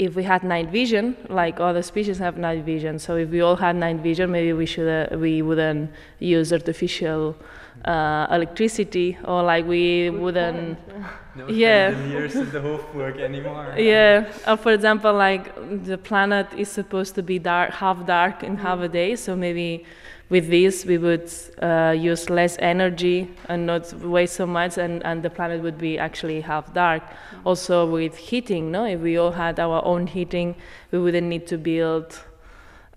if 0.00 0.16
we 0.16 0.22
had 0.22 0.42
night 0.42 0.70
vision, 0.70 1.14
like 1.28 1.60
other 1.60 1.82
species 1.82 2.16
have 2.18 2.38
night 2.38 2.64
vision, 2.64 2.98
so 2.98 3.16
if 3.16 3.28
we 3.28 3.42
all 3.42 3.56
had 3.56 3.76
night 3.76 3.98
vision, 3.98 4.30
maybe 4.30 4.54
we 4.54 4.64
should 4.64 4.88
uh, 4.88 5.18
we 5.18 5.42
wouldn't 5.42 5.90
use 6.18 6.54
artificial 6.54 7.36
uh, 7.84 8.26
electricity, 8.30 9.18
or 9.24 9.42
like 9.42 9.66
we 9.66 10.08
Good 10.08 10.20
wouldn't. 10.22 10.78
no 11.36 11.48
yeah. 11.48 11.90
years 12.06 12.34
in 12.34 12.50
the 12.50 12.60
Hofburg 12.60 13.20
anymore. 13.20 13.74
Yeah. 13.76 14.32
Or 14.48 14.56
for 14.56 14.72
example, 14.72 15.12
like 15.12 15.44
the 15.84 15.98
planet 15.98 16.46
is 16.56 16.70
supposed 16.70 17.14
to 17.16 17.22
be 17.22 17.38
dark, 17.38 17.70
half 17.72 18.06
dark 18.06 18.42
and 18.42 18.58
half 18.58 18.80
a 18.80 18.88
day, 18.88 19.16
so 19.16 19.36
maybe 19.36 19.84
with 20.30 20.48
this 20.48 20.86
we 20.86 20.96
would 20.96 21.30
uh, 21.60 21.94
use 21.96 22.30
less 22.30 22.56
energy 22.60 23.28
and 23.48 23.66
not 23.66 23.92
waste 24.00 24.36
so 24.36 24.46
much 24.46 24.78
and, 24.78 25.04
and 25.04 25.22
the 25.22 25.30
planet 25.30 25.60
would 25.60 25.76
be 25.76 25.98
actually 25.98 26.40
half 26.40 26.72
dark 26.72 27.02
also 27.44 27.84
with 27.84 28.16
heating 28.16 28.70
no 28.70 28.84
if 28.84 29.00
we 29.00 29.18
all 29.18 29.32
had 29.32 29.60
our 29.60 29.84
own 29.84 30.06
heating 30.06 30.54
we 30.92 30.98
wouldn't 30.98 31.26
need 31.26 31.46
to 31.46 31.58
build 31.58 32.18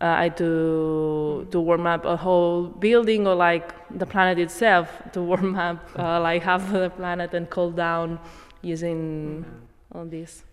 uh, 0.03 0.29
to 0.29 1.47
to 1.49 1.59
warm 1.59 1.87
up 1.87 2.05
a 2.05 2.15
whole 2.15 2.63
building 2.67 3.25
or 3.25 3.35
like 3.35 3.73
the 3.97 4.05
planet 4.05 4.37
itself 4.37 4.89
to 5.13 5.21
warm 5.21 5.55
up 5.55 5.79
uh, 5.97 6.19
like 6.19 6.43
half 6.49 6.61
of 6.73 6.73
the 6.73 6.89
planet 6.89 7.33
and 7.33 7.49
cool 7.49 7.71
down 7.71 8.19
using 8.61 9.45
all 9.93 10.05
this. 10.05 10.43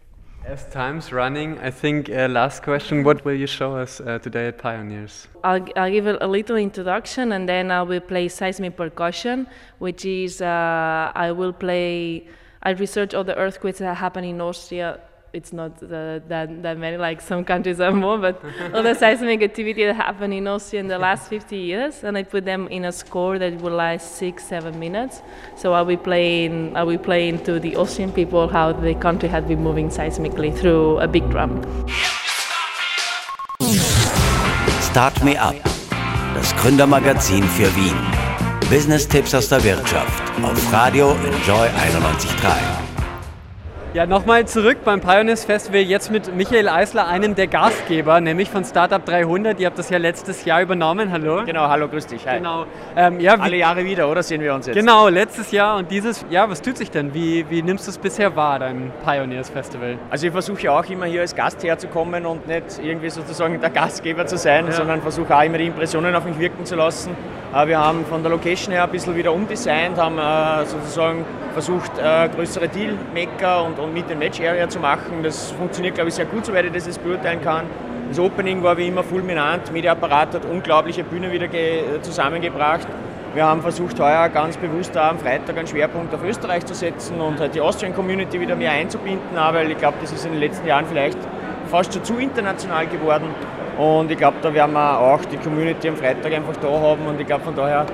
As 0.44 0.64
time's 0.70 1.12
running, 1.12 1.58
I 1.58 1.70
think 1.70 2.08
uh, 2.08 2.26
last 2.28 2.62
question, 2.62 3.04
what 3.04 3.24
will 3.24 3.34
you 3.34 3.46
show 3.46 3.76
us 3.76 4.00
uh, 4.00 4.18
today 4.18 4.48
at 4.48 4.58
Pioneers? 4.58 5.28
I'll, 5.44 5.64
I'll 5.76 5.90
give 5.90 6.06
a, 6.06 6.26
little 6.26 6.56
introduction 6.56 7.32
and 7.32 7.48
then 7.48 7.70
I 7.70 7.82
will 7.82 8.00
play 8.00 8.28
seismic 8.28 8.76
percussion, 8.76 9.46
which 9.78 10.04
is 10.04 10.40
uh, 10.40 11.12
I 11.14 11.30
will 11.32 11.52
play, 11.52 12.26
I 12.62 12.70
research 12.70 13.14
all 13.14 13.22
the 13.22 13.36
earthquakes 13.36 13.78
that 13.78 13.94
happen 13.94 14.24
in 14.24 14.40
Austria 14.40 15.00
it's 15.32 15.52
not 15.52 15.78
that, 15.80 16.28
that 16.28 16.78
many, 16.78 16.96
like 16.96 17.20
some 17.20 17.44
countries 17.44 17.80
are 17.80 17.92
more, 17.92 18.18
but 18.18 18.42
all 18.74 18.82
the 18.82 18.94
seismic 18.94 19.42
activity 19.42 19.84
that 19.84 19.94
happened 19.94 20.34
in 20.34 20.46
Austria 20.48 20.80
in 20.80 20.88
the 20.88 20.98
last 20.98 21.28
50 21.28 21.56
years, 21.56 22.02
and 22.02 22.16
I 22.16 22.22
put 22.24 22.44
them 22.44 22.66
in 22.68 22.84
a 22.84 22.92
score 22.92 23.38
that 23.38 23.60
will 23.60 23.74
last 23.74 24.16
six, 24.16 24.44
seven 24.44 24.78
minutes. 24.78 25.22
So 25.56 25.72
I'll 25.72 25.84
be 25.84 25.96
playing, 25.96 26.76
I'll 26.76 26.88
be 26.88 26.98
playing 26.98 27.44
to 27.44 27.60
the 27.60 27.76
Austrian 27.76 28.12
people 28.12 28.48
how 28.48 28.72
the 28.72 28.94
country 28.94 29.28
had 29.28 29.46
been 29.46 29.62
moving 29.62 29.88
seismically 29.88 30.56
through 30.56 30.98
a 30.98 31.06
big 31.06 31.28
drum. 31.30 31.62
Start 34.80 35.22
Me 35.22 35.36
Up, 35.36 35.54
das 36.34 36.54
Gründermagazin 36.56 37.44
für 37.44 37.74
Wien. 37.76 37.96
Business-Tipps 38.68 39.34
aus 39.34 39.48
der 39.48 39.62
Wirtschaft 39.64 40.22
auf 40.42 40.72
Radio 40.72 41.10
Enjoy 41.24 41.66
91.3. 41.68 42.79
Ja, 43.92 44.06
nochmal 44.06 44.46
zurück 44.46 44.78
beim 44.84 45.00
Pioneers 45.00 45.44
Festival, 45.44 45.80
jetzt 45.80 46.12
mit 46.12 46.32
Michael 46.36 46.68
Eisler, 46.68 47.08
einem 47.08 47.34
der 47.34 47.48
Gastgeber, 47.48 48.20
nämlich 48.20 48.48
von 48.48 48.64
Startup 48.64 49.04
300. 49.04 49.58
Ihr 49.58 49.66
habt 49.66 49.80
das 49.80 49.90
ja 49.90 49.98
letztes 49.98 50.44
Jahr 50.44 50.62
übernommen. 50.62 51.10
Hallo. 51.10 51.42
Genau, 51.44 51.66
hallo, 51.66 51.88
grüß 51.88 52.06
dich. 52.06 52.24
Hi. 52.24 52.36
Genau. 52.36 52.66
Ähm, 52.94 53.18
ja, 53.18 53.34
Alle 53.34 53.56
Jahre 53.56 53.84
wieder, 53.84 54.08
oder 54.08 54.22
sehen 54.22 54.42
wir 54.42 54.54
uns 54.54 54.68
jetzt? 54.68 54.76
Genau, 54.76 55.08
letztes 55.08 55.50
Jahr 55.50 55.76
und 55.76 55.90
dieses 55.90 56.24
Jahr. 56.30 56.48
Was 56.48 56.62
tut 56.62 56.76
sich 56.76 56.92
denn? 56.92 57.12
Wie, 57.14 57.44
wie 57.50 57.62
nimmst 57.62 57.88
du 57.88 57.90
es 57.90 57.98
bisher 57.98 58.36
wahr, 58.36 58.60
dein 58.60 58.92
Pioneers 59.04 59.50
Festival? 59.50 59.98
Also 60.08 60.24
ich 60.24 60.32
versuche 60.32 60.62
ja 60.62 60.78
auch 60.78 60.88
immer 60.88 61.06
hier 61.06 61.22
als 61.22 61.34
Gast 61.34 61.60
herzukommen 61.64 62.26
und 62.26 62.46
nicht 62.46 62.78
irgendwie 62.80 63.10
sozusagen 63.10 63.60
der 63.60 63.70
Gastgeber 63.70 64.24
zu 64.24 64.38
sein, 64.38 64.66
ja. 64.66 64.72
sondern 64.72 65.02
versuche 65.02 65.36
auch 65.36 65.42
immer 65.42 65.58
die 65.58 65.66
Impressionen 65.66 66.14
auf 66.14 66.24
mich 66.24 66.38
wirken 66.38 66.64
zu 66.64 66.76
lassen. 66.76 67.10
Äh, 67.52 67.66
wir 67.66 67.80
haben 67.80 68.04
von 68.06 68.22
der 68.22 68.30
Location 68.30 68.72
her 68.72 68.84
ein 68.84 68.90
bisschen 68.90 69.16
wieder 69.16 69.32
umdesignt, 69.32 69.98
haben 69.98 70.16
äh, 70.16 70.64
sozusagen 70.64 71.24
versucht, 71.52 71.90
äh, 71.98 72.28
größere 72.28 72.68
Deal-Maker 72.68 73.64
und, 73.64 73.78
und 73.82 73.94
mit 73.94 74.08
den 74.08 74.18
Match-Area 74.18 74.68
zu 74.68 74.78
machen. 74.78 75.22
Das 75.22 75.52
funktioniert, 75.52 75.94
glaube 75.94 76.08
ich, 76.08 76.14
sehr 76.14 76.26
gut, 76.26 76.46
soweit 76.46 76.64
ich 76.66 76.72
das 76.72 76.86
jetzt 76.86 77.02
beurteilen 77.02 77.40
kann. 77.42 77.66
Das 78.08 78.18
Opening 78.18 78.62
war 78.62 78.76
wie 78.76 78.88
immer 78.88 79.04
fulminant, 79.04 79.72
Mediaapparat 79.72 80.34
hat 80.34 80.44
unglaubliche 80.44 81.04
Bühne 81.04 81.30
wieder 81.30 81.46
zusammengebracht. 82.02 82.88
Wir 83.34 83.44
haben 83.44 83.62
versucht, 83.62 84.00
heuer 84.00 84.28
ganz 84.28 84.56
bewusst 84.56 84.96
am 84.96 85.16
Freitag 85.20 85.56
einen 85.56 85.68
Schwerpunkt 85.68 86.12
auf 86.12 86.24
Österreich 86.24 86.66
zu 86.66 86.74
setzen 86.74 87.20
und 87.20 87.38
halt 87.38 87.54
die 87.54 87.60
Austrian 87.60 87.94
Community 87.94 88.40
wieder 88.40 88.56
mehr 88.56 88.72
einzubinden, 88.72 89.36
weil 89.36 89.70
ich 89.70 89.78
glaube, 89.78 89.98
das 90.00 90.10
ist 90.10 90.26
in 90.26 90.32
den 90.32 90.40
letzten 90.40 90.66
Jahren 90.66 90.86
vielleicht 90.86 91.18
fast 91.70 91.94
schon 91.94 92.02
zu 92.02 92.18
international 92.18 92.88
geworden. 92.88 93.26
Und 93.78 94.10
ich 94.10 94.18
glaube, 94.18 94.38
da 94.42 94.52
werden 94.52 94.72
wir 94.72 94.98
auch 94.98 95.24
die 95.26 95.36
Community 95.36 95.88
am 95.88 95.96
Freitag 95.96 96.32
einfach 96.32 96.56
da 96.56 96.68
haben 96.68 97.06
und 97.06 97.20
ich 97.20 97.26
glaube 97.28 97.44
von 97.44 97.54
daher 97.54 97.86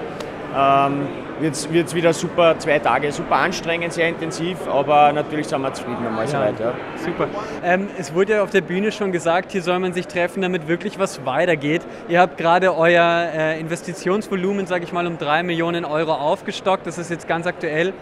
ähm, 0.57 1.07
wird 1.40 1.55
es 1.55 1.94
wieder 1.94 2.12
super, 2.12 2.59
zwei 2.59 2.79
Tage, 2.79 3.12
super 3.12 3.37
anstrengend, 3.37 3.92
sehr 3.92 4.09
intensiv, 4.09 4.66
aber 4.68 5.12
natürlich 5.12 5.46
sind 5.46 5.62
wir 5.62 5.72
zufrieden 5.72 6.07
einmal 6.07 6.25
ja, 6.25 6.31
soweit. 6.31 6.61
Ja. 6.61 6.75
Super. 6.96 7.29
Ähm, 7.62 7.88
es 7.99 8.14
wurde 8.14 8.35
ja 8.35 8.42
auf 8.42 8.51
der 8.51 8.62
Bühne 8.62 8.92
schon 8.92 9.12
gesagt, 9.12 9.53
hier 9.53 9.62
soll 9.62 9.79
man 9.79 9.92
sich 9.92 10.07
treffen, 10.07 10.42
damit 10.42 10.68
wirklich 10.68 10.99
was 10.99 11.25
weitergeht. 11.25 11.83
Ihr 12.09 12.20
habt 12.20 12.38
gerade 12.38 12.77
euer 12.77 13.29
äh, 13.35 13.61
Investitionsvolumen, 13.61 14.66
sage 14.66 14.85
ich 14.85 14.92
mal, 14.92 15.07
um 15.07 15.18
drei 15.18 15.42
Millionen 15.42 15.85
Euro 15.85 16.12
aufgestockt. 16.14 16.87
Das 16.87 16.99
ist 16.99 17.11
jetzt 17.11 17.29
ganz 17.29 17.46
aktuell. 17.46 17.92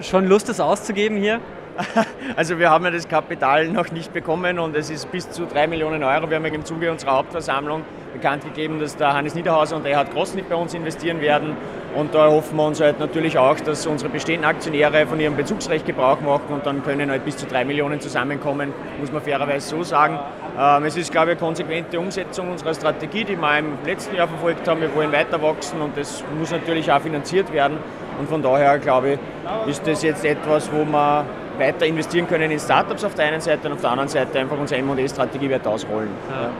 Schon 0.00 0.26
Lust, 0.26 0.48
das 0.48 0.58
auszugeben 0.58 1.18
hier? 1.18 1.40
Also 2.36 2.58
wir 2.58 2.70
haben 2.70 2.84
ja 2.84 2.90
das 2.90 3.08
Kapital 3.08 3.68
noch 3.68 3.90
nicht 3.92 4.12
bekommen 4.12 4.58
und 4.58 4.76
es 4.76 4.90
ist 4.90 5.10
bis 5.12 5.30
zu 5.30 5.44
drei 5.46 5.66
Millionen 5.66 6.02
Euro. 6.02 6.30
Wir 6.30 6.36
haben 6.36 6.46
ja 6.46 6.52
im 6.52 6.64
Zuge 6.64 6.90
unserer 6.90 7.16
Hauptversammlung 7.16 7.82
bekannt 8.12 8.44
gegeben, 8.44 8.78
dass 8.80 8.96
der 8.96 9.12
Hannes 9.14 9.34
Niederhauser 9.34 9.76
und 9.76 9.86
Erhard 9.86 10.12
Grossnick 10.12 10.48
bei 10.48 10.54
uns 10.54 10.74
investieren 10.74 11.20
werden. 11.20 11.56
Und 11.94 12.14
da 12.14 12.30
hoffen 12.30 12.56
wir 12.56 12.64
uns 12.64 12.80
halt 12.80 12.98
natürlich 13.00 13.36
auch, 13.36 13.58
dass 13.60 13.86
unsere 13.86 14.10
bestehenden 14.10 14.48
Aktionäre 14.48 15.06
von 15.06 15.20
ihrem 15.20 15.36
Bezugsrecht 15.36 15.84
Gebrauch 15.84 16.20
machen 16.20 16.54
und 16.54 16.64
dann 16.64 16.82
können 16.82 17.10
halt 17.10 17.24
bis 17.24 17.36
zu 17.36 17.46
drei 17.46 17.64
Millionen 17.64 18.00
zusammenkommen, 18.00 18.72
muss 18.98 19.12
man 19.12 19.20
fairerweise 19.20 19.68
so 19.68 19.82
sagen. 19.82 20.18
Ähm, 20.58 20.84
es 20.84 20.96
ist, 20.96 21.12
glaube 21.12 21.32
ich, 21.32 21.38
eine 21.38 21.46
konsequente 21.46 22.00
Umsetzung 22.00 22.50
unserer 22.50 22.74
Strategie, 22.74 23.24
die 23.24 23.36
wir 23.36 23.58
im 23.58 23.76
letzten 23.84 24.16
Jahr 24.16 24.28
verfolgt 24.28 24.66
haben. 24.68 24.80
Wir 24.80 24.94
wollen 24.94 25.12
weiter 25.12 25.42
wachsen 25.42 25.80
und 25.82 25.96
das 25.96 26.24
muss 26.38 26.50
natürlich 26.50 26.90
auch 26.90 27.00
finanziert 27.00 27.52
werden. 27.52 27.76
Und 28.18 28.28
von 28.28 28.42
daher, 28.42 28.78
glaube 28.78 29.18
ich, 29.66 29.70
ist 29.70 29.86
das 29.86 30.02
jetzt 30.02 30.24
etwas, 30.24 30.70
wo 30.72 30.84
wir 30.84 31.26
weiter 31.58 31.86
investieren 31.86 32.26
können 32.26 32.50
in 32.50 32.58
Startups 32.58 33.04
auf 33.04 33.14
der 33.14 33.26
einen 33.26 33.40
Seite 33.40 33.68
und 33.68 33.74
auf 33.74 33.80
der 33.80 33.90
anderen 33.90 34.08
Seite 34.08 34.38
einfach 34.38 34.58
unsere 34.58 34.80
M&A-Strategie 34.80 35.50
weiter 35.50 35.70
ausrollen. 35.70 36.10
Ja. 36.30 36.50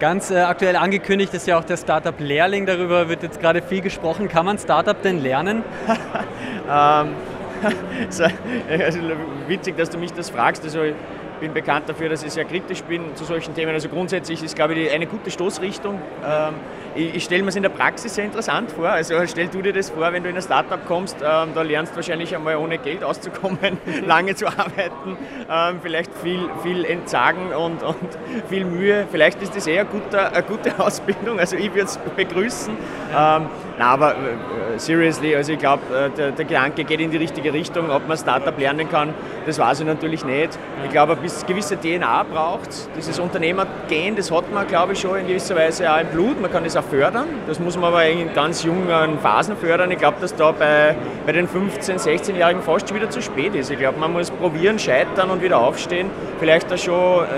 Ganz 0.00 0.30
äh, 0.30 0.38
aktuell 0.38 0.76
angekündigt 0.76 1.34
ist 1.34 1.46
ja 1.48 1.58
auch 1.58 1.64
der 1.64 1.76
Startup 1.76 2.14
Lehrling, 2.18 2.66
darüber 2.66 3.08
wird 3.08 3.24
jetzt 3.24 3.40
gerade 3.40 3.62
viel 3.62 3.80
gesprochen. 3.80 4.28
Kann 4.28 4.46
man 4.46 4.58
Startup 4.58 5.00
denn 5.02 5.20
lernen? 5.20 5.64
ähm, 6.70 7.14
also, 8.78 8.98
witzig, 9.48 9.76
dass 9.76 9.90
du 9.90 9.98
mich 9.98 10.12
das 10.12 10.30
fragst. 10.30 10.62
Also, 10.64 10.80
bin 11.40 11.54
bekannt 11.54 11.88
dafür, 11.88 12.08
dass 12.08 12.22
ich 12.22 12.32
sehr 12.32 12.44
kritisch 12.44 12.82
bin 12.82 13.14
zu 13.14 13.24
solchen 13.24 13.54
Themen. 13.54 13.72
Also 13.72 13.88
grundsätzlich 13.88 14.42
ist, 14.42 14.56
glaube 14.56 14.74
ich, 14.74 14.90
eine 14.90 15.06
gute 15.06 15.30
Stoßrichtung. 15.30 16.00
Ähm, 16.24 16.54
ich, 16.94 17.24
stelle 17.24 17.42
mir 17.42 17.50
es 17.50 17.56
in 17.56 17.62
der 17.62 17.70
Praxis 17.70 18.14
sehr 18.14 18.24
interessant 18.24 18.72
vor. 18.72 18.88
Also 18.88 19.14
stell 19.26 19.48
du 19.48 19.62
dir 19.62 19.72
das 19.72 19.90
vor, 19.90 20.12
wenn 20.12 20.22
du 20.22 20.28
in 20.28 20.36
ein 20.36 20.42
Startup 20.42 20.84
kommst, 20.86 21.16
ähm, 21.22 21.50
da 21.54 21.62
lernst 21.62 21.92
du 21.92 21.96
wahrscheinlich 21.96 22.34
einmal 22.34 22.56
ohne 22.56 22.78
Geld 22.78 23.04
auszukommen, 23.04 23.78
lange 24.06 24.34
zu 24.34 24.46
arbeiten, 24.46 25.16
ähm, 25.50 25.78
vielleicht 25.82 26.12
viel, 26.14 26.48
viel 26.62 26.84
Entsagen 26.84 27.52
und, 27.52 27.82
und 27.82 28.18
viel 28.48 28.64
Mühe. 28.64 29.06
Vielleicht 29.10 29.40
ist 29.42 29.54
das 29.54 29.66
eher 29.66 29.86
eine 29.86 30.42
gute, 30.42 30.78
Ausbildung. 30.78 31.38
Also 31.38 31.56
ich 31.56 31.72
würde 31.72 31.86
es 31.86 31.98
begrüßen. 32.16 32.76
Ähm, 33.16 33.46
aber 33.78 34.12
äh, 34.12 34.78
seriously, 34.78 35.36
also 35.36 35.52
ich 35.52 35.58
glaube, 35.58 35.82
äh, 35.94 36.10
der, 36.10 36.32
der, 36.32 36.44
Gedanke 36.44 36.84
geht 36.84 37.00
in 37.00 37.10
die 37.10 37.16
richtige 37.16 37.52
Richtung. 37.52 37.90
Ob 37.90 38.08
man 38.08 38.16
Startup 38.16 38.56
lernen 38.58 38.88
kann, 38.90 39.14
das 39.46 39.58
weiß 39.58 39.80
ich 39.80 39.86
natürlich 39.86 40.24
nicht. 40.24 40.58
Ich 40.84 40.90
glaube, 40.90 41.16
gewisse 41.46 41.76
DNA 41.76 42.24
braucht. 42.24 42.68
Dieses 42.96 43.18
Unternehmergehen, 43.18 44.16
das 44.16 44.30
hat 44.30 44.52
man, 44.52 44.66
glaube 44.66 44.92
ich, 44.92 45.00
schon 45.00 45.18
in 45.18 45.26
gewisser 45.26 45.56
Weise 45.56 45.90
auch 45.90 46.00
im 46.00 46.08
Blut. 46.08 46.40
Man 46.40 46.50
kann 46.50 46.64
das 46.64 46.76
auch 46.76 46.84
fördern. 46.84 47.26
Das 47.46 47.58
muss 47.60 47.76
man 47.76 47.86
aber 47.86 48.04
in 48.06 48.32
ganz 48.34 48.62
jungen 48.62 49.18
Phasen 49.20 49.56
fördern. 49.56 49.90
Ich 49.90 49.98
glaube, 49.98 50.18
dass 50.20 50.34
da 50.34 50.52
bei, 50.52 50.94
bei 51.26 51.32
den 51.32 51.48
15-, 51.48 51.98
16-Jährigen 51.98 52.62
fast 52.62 52.88
schon 52.88 52.96
wieder 52.96 53.10
zu 53.10 53.22
spät 53.22 53.54
ist. 53.54 53.70
Ich 53.70 53.78
glaube, 53.78 53.98
man 53.98 54.12
muss 54.12 54.30
probieren, 54.30 54.78
scheitern 54.78 55.30
und 55.30 55.42
wieder 55.42 55.58
aufstehen. 55.58 56.10
Vielleicht 56.38 56.72
auch 56.72 56.78
schon 56.78 57.24
äh, 57.24 57.28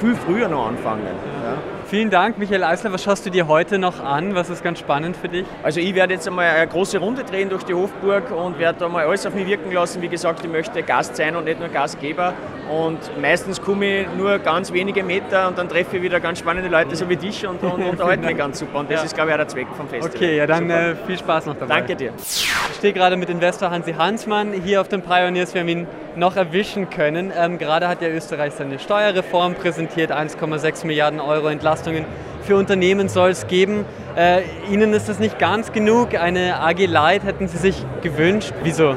viel 0.00 0.14
früher 0.14 0.48
noch 0.48 0.68
anfangen. 0.68 1.02
Ja. 1.04 1.74
Vielen 1.86 2.10
Dank, 2.10 2.38
Michael 2.38 2.64
Eisler. 2.64 2.92
Was 2.92 3.04
schaust 3.04 3.26
du 3.26 3.30
dir 3.30 3.46
heute 3.46 3.78
noch 3.78 4.02
an? 4.02 4.34
Was 4.34 4.48
ist 4.48 4.64
ganz 4.64 4.78
spannend 4.78 5.16
für 5.16 5.28
dich? 5.28 5.46
Also 5.62 5.80
ich 5.80 5.94
werde 5.94 6.14
jetzt 6.14 6.26
einmal 6.26 6.46
eine 6.46 6.66
große 6.66 6.98
Runde 6.98 7.24
drehen 7.24 7.50
durch 7.50 7.62
die 7.62 7.74
Hofburg 7.74 8.30
und 8.30 8.58
werde 8.58 8.80
da 8.80 8.88
mal 8.88 9.06
alles 9.06 9.26
auf 9.26 9.34
mich 9.34 9.46
wirken 9.46 9.70
lassen. 9.70 10.00
Wie 10.00 10.08
gesagt, 10.08 10.40
ich 10.42 10.50
möchte 10.50 10.82
Gast 10.82 11.14
sein 11.16 11.36
und 11.36 11.44
nicht 11.44 11.60
nur 11.60 11.68
Gastgeber. 11.68 12.32
Und 12.70 12.98
meistens 13.20 13.60
komme 13.60 14.02
ich 14.02 14.06
nur 14.16 14.38
ganz 14.38 14.72
wenige 14.72 15.02
Meter 15.02 15.48
und 15.48 15.58
dann 15.58 15.68
treffe 15.68 15.96
ich 15.96 16.02
wieder 16.02 16.20
ganz 16.20 16.38
spannende 16.38 16.68
Leute, 16.68 16.96
so 16.96 17.08
wie 17.08 17.16
dich, 17.16 17.46
und, 17.46 17.62
und 17.62 17.82
unterhalte 17.82 18.24
mich 18.24 18.36
ganz 18.36 18.58
super. 18.58 18.78
Und 18.80 18.90
das 18.90 19.00
ja. 19.00 19.06
ist, 19.06 19.14
glaube 19.14 19.30
ich, 19.30 19.34
auch 19.34 19.38
der 19.38 19.48
Zweck 19.48 19.66
vom 19.76 19.88
Festival. 19.88 20.16
Okay, 20.16 20.36
ja, 20.36 20.46
dann 20.46 20.70
äh, 20.70 20.94
viel 21.06 21.18
Spaß 21.18 21.46
noch 21.46 21.56
dabei. 21.56 21.76
Danke 21.76 21.96
dir. 21.96 22.12
Ich 22.16 22.76
stehe 22.78 22.92
gerade 22.92 23.16
mit 23.16 23.28
Investor 23.28 23.70
Hansi 23.70 23.92
Hansmann 23.92 24.52
hier 24.52 24.80
auf 24.80 24.88
dem 24.88 25.02
Pioneers. 25.02 25.54
Wir 25.54 25.60
haben 25.60 25.68
ihn 25.68 25.86
noch 26.16 26.36
erwischen 26.36 26.88
können. 26.90 27.32
Ähm, 27.36 27.58
gerade 27.58 27.88
hat 27.88 28.00
ja 28.00 28.08
Österreich 28.08 28.54
seine 28.54 28.78
Steuerreform 28.78 29.54
präsentiert, 29.54 30.10
1,6 30.10 30.86
Milliarden 30.86 31.20
Euro 31.20 31.48
Entlastungen 31.48 32.04
für 32.44 32.56
Unternehmen 32.56 33.08
soll 33.08 33.30
es 33.30 33.46
geben. 33.46 33.84
Äh, 34.16 34.42
Ihnen 34.70 34.92
ist 34.92 35.08
das 35.08 35.18
nicht 35.18 35.38
ganz 35.38 35.72
genug. 35.72 36.14
Eine 36.14 36.60
AG 36.60 36.86
Light 36.86 37.24
hätten 37.24 37.48
Sie 37.48 37.56
sich 37.56 37.84
gewünscht. 38.02 38.52
Wieso? 38.62 38.90
Äh, 38.92 38.96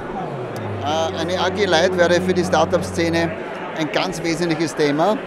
eine 1.17 1.39
AG 1.39 1.65
Light 1.65 1.97
wäre 1.97 2.21
für 2.21 2.33
die 2.33 2.43
Startup-Szene 2.43 3.31
ein 3.77 3.91
ganz 3.91 4.21
wesentliches 4.23 4.75
Thema. 4.75 5.17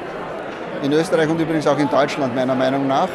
In 0.83 0.93
Österreich 0.93 1.29
und 1.29 1.41
übrigens 1.41 1.67
auch 1.67 1.79
in 1.79 1.89
Deutschland 1.89 2.35
meiner 2.35 2.55
Meinung 2.55 2.87
nach, 2.87 3.09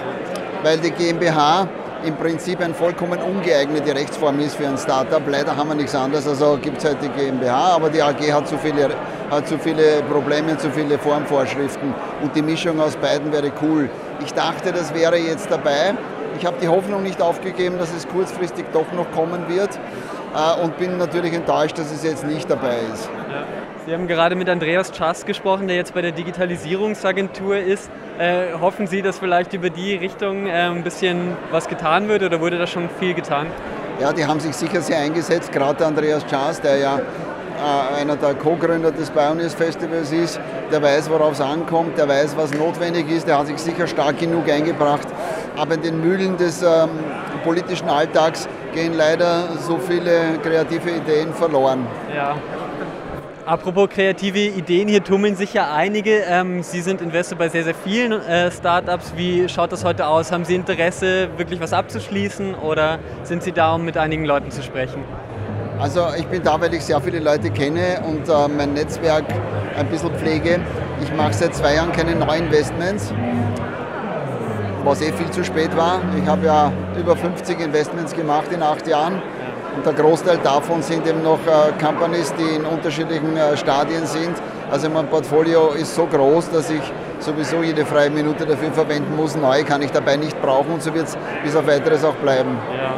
weil 0.64 0.78
die 0.78 0.92
GmbH 0.92 1.68
im 2.06 2.16
Prinzip 2.16 2.62
eine 2.62 2.74
vollkommen 2.74 3.20
ungeeignete 3.20 3.96
Rechtsform 3.96 4.40
ist 4.40 4.56
für 4.56 4.68
ein 4.68 4.78
Startup. 4.78 5.22
Leider 5.28 5.56
haben 5.56 5.70
wir 5.70 5.76
nichts 5.76 5.96
anderes, 5.96 6.28
also 6.28 6.60
gibt 6.62 6.78
es 6.78 6.86
halt 6.86 6.98
die 7.02 7.10
GmbH, 7.10 7.76
aber 7.76 7.90
die 7.90 8.02
AG 8.02 8.22
hat 8.32 8.48
zu 8.48 8.58
viele, 8.60 8.90
hat 9.32 9.48
zu 9.48 9.58
viele 9.58 10.04
Probleme, 10.04 10.56
zu 10.58 10.70
viele 10.70 11.00
Formvorschriften 11.00 11.94
und 12.22 12.36
die 12.36 12.44
Mischung 12.44 12.80
aus 12.80 12.96
beiden 12.96 13.32
wäre 13.32 13.52
cool. 13.64 13.90
Ich 14.24 14.34
dachte, 14.34 14.72
das 14.72 14.94
wäre 14.94 15.18
jetzt 15.18 15.50
dabei. 15.50 15.96
Ich 16.38 16.46
habe 16.46 16.58
die 16.62 16.68
Hoffnung 16.68 17.02
nicht 17.02 17.22
aufgegeben, 17.22 17.80
dass 17.80 17.94
es 17.96 18.08
kurzfristig 18.08 18.66
doch 18.74 18.92
noch 18.92 19.10
kommen 19.12 19.48
wird 19.48 19.80
äh, 20.36 20.62
und 20.62 20.78
bin 20.78 20.98
natürlich 20.98 21.34
enttäuscht, 21.34 21.80
dass 21.80 21.92
es 21.92 22.04
jetzt 22.04 22.26
nicht 22.26 22.50
dabei 22.50 22.78
ist. 22.94 23.10
Ja. 23.32 23.55
Sie 23.86 23.94
haben 23.94 24.08
gerade 24.08 24.34
mit 24.34 24.50
Andreas 24.50 24.92
Czas 24.92 25.28
gesprochen, 25.28 25.68
der 25.68 25.76
jetzt 25.76 25.94
bei 25.94 26.02
der 26.02 26.12
Digitalisierungsagentur 26.12 27.58
ist. 27.58 27.92
Äh, 28.18 28.54
hoffen 28.60 28.88
Sie, 28.88 29.04
dass 29.04 29.20
vielleicht 29.20 29.54
über 29.54 29.70
die 29.70 29.94
Richtung 29.94 30.48
äh, 30.48 30.54
ein 30.54 30.84
bisschen 30.84 31.38
was 31.52 31.68
getan 31.68 32.08
wird 32.08 32.24
oder 32.24 32.42
wurde 32.42 32.58
da 32.58 32.66
schon 32.66 32.90
viel 33.00 33.14
getan? 33.14 33.46
Ja, 34.00 34.12
die 34.12 34.26
haben 34.26 34.40
sich 34.40 34.56
sicher 34.56 34.82
sehr 34.82 34.98
eingesetzt, 34.98 35.52
gerade 35.52 35.86
Andreas 35.86 36.26
Czas, 36.26 36.60
der 36.62 36.78
ja 36.78 36.98
äh, 36.98 38.02
einer 38.02 38.16
der 38.16 38.34
Co-Gründer 38.34 38.92
des 38.92 39.12
Pioneers 39.12 39.54
Festivals 39.54 40.12
ist, 40.12 40.40
der 40.72 40.82
weiß, 40.82 41.08
worauf 41.12 41.34
es 41.34 41.42
ankommt, 41.42 41.96
der 41.96 42.08
weiß, 42.08 42.36
was 42.36 42.52
notwendig 42.56 43.08
ist, 43.12 43.28
der 43.28 43.38
hat 43.38 43.46
sich 43.46 43.60
sicher 43.60 43.86
stark 43.86 44.18
genug 44.18 44.50
eingebracht. 44.50 45.08
Aber 45.58 45.76
in 45.76 45.84
den 45.84 46.02
Mühlen 46.02 46.38
des 46.38 46.64
ähm, 46.64 46.90
politischen 47.44 47.88
Alltags 47.88 48.50
gehen 48.74 48.96
leider 48.98 49.44
so 49.60 49.78
viele 49.78 50.40
kreative 50.42 50.90
Ideen 50.90 51.32
verloren. 51.36 51.86
Ja. 52.14 52.36
Apropos 53.46 53.88
kreative 53.90 54.40
Ideen, 54.40 54.88
hier 54.88 55.04
tummeln 55.04 55.36
sich 55.36 55.54
ja 55.54 55.72
einige. 55.72 56.22
Ähm, 56.28 56.64
Sie 56.64 56.82
sind 56.82 57.00
Investor 57.00 57.38
bei 57.38 57.48
sehr, 57.48 57.64
sehr 57.64 57.76
vielen 57.76 58.12
äh, 58.14 58.50
Startups. 58.50 59.14
Wie 59.16 59.48
schaut 59.48 59.72
das 59.72 59.86
heute 59.86 60.08
aus? 60.08 60.32
Haben 60.32 60.46
Sie 60.46 60.56
Interesse, 60.56 61.30
wirklich 61.38 61.60
was 61.60 61.72
abzuschließen 61.72 62.56
oder 62.56 62.98
sind 63.22 63.44
Sie 63.44 63.52
da, 63.52 63.76
um 63.76 63.86
mit 63.86 63.98
einigen 63.98 64.26
Leuten 64.26 64.50
zu 64.50 64.64
sprechen? 64.64 65.04
Also 65.80 66.08
ich 66.18 66.26
bin 66.26 66.42
da, 66.42 66.60
weil 66.60 66.74
ich 66.74 66.82
sehr 66.82 67.00
viele 67.00 67.20
Leute 67.20 67.52
kenne 67.52 68.02
und 68.08 68.28
äh, 68.28 68.48
mein 68.48 68.74
Netzwerk 68.74 69.26
ein 69.78 69.86
bisschen 69.90 70.16
pflege. 70.16 70.60
Ich 71.04 71.14
mache 71.14 71.34
seit 71.34 71.54
zwei 71.54 71.76
Jahren 71.76 71.92
keine 71.92 72.16
neuen 72.16 72.46
Investments, 72.46 73.14
was 74.84 75.02
eh 75.04 75.14
viel 75.14 75.30
zu 75.30 75.44
spät 75.44 75.78
war. 75.78 76.02
Ich 76.20 76.28
habe 76.28 76.48
ja 76.48 76.74
über 77.00 77.16
50 77.16 77.60
Investments 77.60 78.16
gemacht 78.16 78.52
in 78.52 78.64
acht 78.64 78.88
Jahren 78.88 79.22
und 79.76 79.86
der 79.86 79.94
Großteil 79.94 80.38
davon 80.44 80.82
sind 80.82 81.06
eben 81.08 81.22
noch 81.24 81.40
äh, 81.46 81.84
Companies, 81.84 82.34
die 82.36 82.56
in 82.56 82.66
unterschiedlichen 82.66 83.36
äh, 83.36 83.58
Stadien 83.58 84.06
sind. 84.06 84.36
Also 84.72 84.90
mein 84.90 85.08
Portfolio 85.08 85.70
ist 85.70 85.94
so 85.96 86.06
groß, 86.06 86.50
dass 86.52 86.70
ich 86.70 86.82
sowieso 87.20 87.62
jede 87.62 87.86
freie 87.86 88.10
Minute 88.10 88.46
dafür 88.46 88.72
verwenden 88.72 89.16
muss. 89.16 89.36
Neu 89.36 89.64
kann 89.64 89.82
ich 89.82 89.92
dabei 89.92 90.18
nicht 90.18 90.42
brauchen 90.42 90.74
und 90.74 90.82
so 90.82 90.94
wird 90.94 91.08
es 91.08 91.18
bis 91.44 91.56
auf 91.56 91.68
weiteres 91.68 92.04
auch 92.04 92.16
bleiben. 92.16 92.58
Ja. 92.78 92.94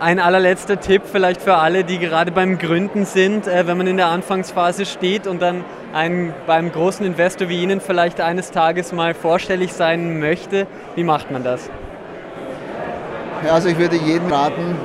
Ein 0.00 0.20
allerletzter 0.20 0.78
Tipp 0.78 1.02
vielleicht 1.10 1.42
für 1.42 1.54
alle, 1.54 1.82
die 1.82 1.98
gerade 1.98 2.30
beim 2.30 2.58
Gründen 2.58 3.04
sind, 3.04 3.46
äh, 3.46 3.66
wenn 3.66 3.76
man 3.78 3.86
in 3.86 3.96
der 3.96 4.08
Anfangsphase 4.08 4.86
steht 4.86 5.26
und 5.26 5.42
dann 5.42 5.64
ein, 5.92 6.34
beim 6.46 6.70
großen 6.70 7.04
Investor 7.04 7.48
wie 7.48 7.62
Ihnen 7.62 7.80
vielleicht 7.80 8.20
eines 8.20 8.50
Tages 8.50 8.92
mal 8.92 9.14
vorstellig 9.14 9.72
sein 9.72 10.20
möchte. 10.20 10.66
Wie 10.94 11.04
macht 11.04 11.30
man 11.30 11.42
das? 11.42 11.70
Ja, 13.44 13.54
also 13.54 13.68
ich 13.68 13.78
würde 13.78 13.96
jedem 13.96 14.32
raten, 14.32 14.76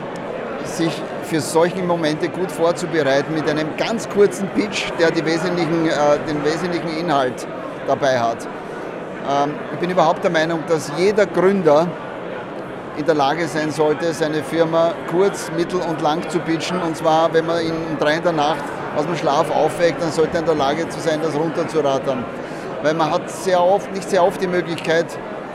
sich 0.64 1.02
für 1.34 1.42
solche 1.42 1.82
Momente 1.82 2.30
gut 2.30 2.52
vorzubereiten 2.52 3.34
mit 3.34 3.50
einem 3.50 3.76
ganz 3.76 4.08
kurzen 4.08 4.48
Pitch, 4.50 4.92
der 5.00 5.10
wesentlichen, 5.26 5.88
äh, 5.88 5.92
den 6.28 6.46
wesentlichen 6.46 6.96
Inhalt 6.96 7.48
dabei 7.88 8.20
hat. 8.20 8.46
Ähm, 9.28 9.56
ich 9.74 9.80
bin 9.80 9.90
überhaupt 9.90 10.24
der 10.24 10.30
Meinung, 10.30 10.60
dass 10.68 10.92
jeder 10.96 11.26
Gründer 11.26 11.88
in 12.98 13.06
der 13.06 13.16
Lage 13.16 13.48
sein 13.48 13.72
sollte, 13.72 14.14
seine 14.14 14.44
Firma 14.44 14.94
kurz, 15.10 15.50
mittel 15.58 15.80
und 15.80 16.02
lang 16.04 16.30
zu 16.30 16.38
pitchen. 16.38 16.80
Und 16.84 16.96
zwar, 16.98 17.34
wenn 17.34 17.48
man 17.48 17.66
ihn 17.66 17.74
um 17.74 17.98
drei 17.98 18.18
in 18.18 18.24
der 18.24 18.34
Nacht 18.34 18.64
aus 18.96 19.08
dem 19.08 19.16
Schlaf 19.16 19.50
aufweckt, 19.50 20.00
dann 20.00 20.12
sollte 20.12 20.34
er 20.36 20.42
in 20.42 20.46
der 20.46 20.56
Lage 20.56 20.88
zu 20.90 21.00
sein, 21.00 21.20
das 21.20 21.34
runterzurattern. 21.34 22.24
Weil 22.84 22.94
man 22.94 23.10
hat 23.10 23.28
sehr 23.28 23.60
oft, 23.60 23.92
nicht 23.92 24.08
sehr 24.08 24.24
oft 24.24 24.40
die 24.40 24.48
Möglichkeit, 24.48 25.08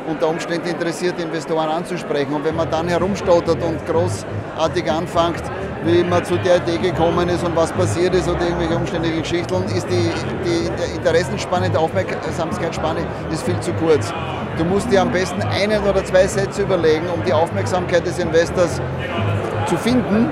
unter 0.08 0.28
Umständen 0.28 0.68
interessierte 0.68 1.22
Investoren 1.22 1.68
anzusprechen. 1.68 2.32
Und 2.34 2.44
wenn 2.44 2.56
man 2.56 2.68
dann 2.68 2.88
herumstottert 2.88 3.62
und 3.62 3.86
großartig 3.86 4.90
anfängt, 4.90 5.44
wie 5.84 6.02
man 6.04 6.24
zu 6.24 6.36
der 6.38 6.56
Idee 6.56 6.78
gekommen 6.78 7.28
ist 7.28 7.44
und 7.44 7.54
was 7.56 7.72
passiert 7.72 8.14
ist 8.14 8.28
oder 8.28 8.40
irgendwelche 8.40 8.76
umständlichen 8.76 9.22
Geschichten, 9.22 9.62
ist 9.74 9.86
die, 9.88 10.10
die 10.44 10.96
Interessenspanne, 10.96 11.70
die 11.70 11.76
Aufmerksamkeitsspanne 11.76 13.00
ist 13.32 13.42
viel 13.42 13.58
zu 13.60 13.72
kurz. 13.74 14.12
Du 14.56 14.64
musst 14.64 14.90
dir 14.90 15.02
am 15.02 15.12
besten 15.12 15.40
einen 15.42 15.82
oder 15.84 16.04
zwei 16.04 16.26
Sätze 16.26 16.62
überlegen, 16.62 17.06
um 17.14 17.22
die 17.24 17.32
Aufmerksamkeit 17.32 18.04
des 18.06 18.18
Investors 18.18 18.80
zu 19.66 19.76
finden. 19.76 20.30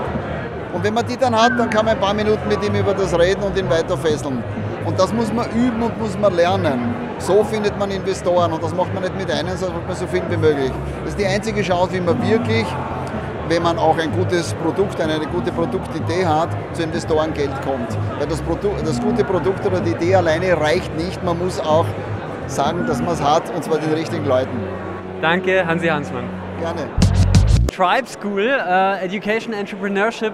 Und 0.73 0.85
wenn 0.85 0.95
man 0.95 1.07
die 1.07 1.17
dann 1.17 1.35
hat, 1.35 1.53
dann 1.59 1.71
kann 1.71 1.87
man 1.87 1.95
ein 1.95 2.01
paar 2.01 2.15
Minuten 2.15 2.49
mit 2.49 2.63
ihm 2.65 2.75
über 2.75 2.93
das 2.93 3.17
reden 3.19 3.43
und 3.43 3.57
ihn 3.57 3.71
weiter 3.71 3.97
fesseln. 3.97 4.43
Und 4.85 4.99
das 4.99 5.13
muss 5.13 5.33
man 5.33 5.47
üben 5.51 5.83
und 5.83 5.99
muss 6.01 6.19
man 6.19 6.35
lernen. 6.35 6.95
So 7.19 7.43
findet 7.45 7.79
man 7.79 7.91
Investoren 7.91 8.53
und 8.53 8.63
das 8.63 8.75
macht 8.75 8.93
man 8.95 9.03
nicht 9.03 9.17
mit 9.17 9.31
einem, 9.31 9.57
sondern 9.57 9.87
man 9.87 9.97
so 9.97 10.07
viel 10.07 10.23
wie 10.29 10.37
möglich. 10.37 10.71
Das 11.03 11.11
ist 11.11 11.19
die 11.19 11.27
einzige 11.27 11.63
Chance, 11.63 11.95
wie 11.95 12.01
man 12.01 12.21
wirklich, 12.29 12.67
wenn 13.49 13.63
man 13.63 13.79
auch 13.79 13.97
ein 13.99 14.13
gutes 14.13 14.55
Produkt, 14.55 15.01
eine, 15.01 15.15
eine 15.15 15.27
gute 15.27 15.53
Produktidee 15.53 16.27
hat, 16.27 16.49
zu 16.73 16.83
Investorengeld 16.83 17.51
kommt. 17.63 17.97
Weil 18.19 18.27
das, 18.27 18.43
Produkt, 18.43 18.87
das 18.87 19.01
gute 19.01 19.25
Produkt 19.25 19.65
oder 19.67 19.81
die 19.81 19.93
Idee 19.93 20.17
alleine 20.17 20.59
reicht 20.61 20.95
nicht, 20.97 21.23
man 21.25 21.39
muss 21.39 21.61
auch 21.61 21.87
sagen, 22.47 22.87
dass 22.87 23.01
man 23.01 23.15
es 23.15 23.23
hat 23.23 23.55
und 23.55 23.63
zwar 23.63 23.79
den 23.79 23.93
richtigen 23.93 24.27
Leuten. 24.27 24.59
Danke, 25.21 25.67
Hansi 25.67 25.89
Hansmann. 25.89 26.25
Gerne. 26.61 26.89
Tribe 27.75 28.07
School, 28.07 28.59
uh, 28.67 29.05
Education, 29.05 29.53
Entrepreneurship 29.53 30.33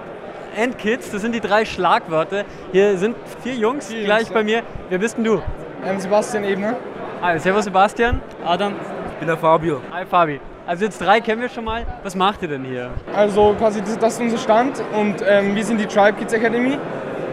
and 0.57 0.77
Kids, 0.79 1.11
das 1.11 1.23
sind 1.23 1.35
die 1.35 1.41
drei 1.41 1.65
Schlagworte. 1.65 2.45
Hier 2.73 2.99
sind 2.99 3.17
vier 3.43 3.55
Jungs 3.55 3.89
Vier 3.89 4.05
gleich 4.05 4.23
Jungs, 4.23 4.35
bei 4.35 4.45
mir. 4.45 4.63
Wer 4.89 4.99
bist 4.99 5.17
denn 5.17 5.25
du? 5.25 5.43
Ähm, 5.85 5.99
Sebastian 5.99 6.45
Ebner. 6.45 6.77
Ah, 7.21 7.39
servus 7.39 7.65
Sebastian. 7.65 8.21
Adam. 8.45 8.75
Ich 9.23 9.25
bin 9.25 9.37
der 9.37 9.41
Fabio. 9.41 9.81
Hi 9.93 10.05
Fabi. 10.05 10.41
Also 10.67 10.85
jetzt 10.85 11.01
drei 11.01 11.21
kennen 11.21 11.41
wir 11.43 11.49
schon 11.49 11.63
mal. 11.63 11.87
Was 12.03 12.17
macht 12.17 12.43
ihr 12.43 12.49
denn 12.49 12.65
hier? 12.65 12.91
Also 13.15 13.55
quasi 13.57 13.81
das, 13.81 13.97
das 13.97 14.15
ist 14.15 14.21
unser 14.21 14.39
Stand 14.39 14.83
und 14.99 15.23
ähm, 15.25 15.55
wir 15.55 15.65
sind 15.65 15.81
die 15.81 15.87
Tribe 15.87 16.15
Kids 16.19 16.33
Academy. 16.33 16.77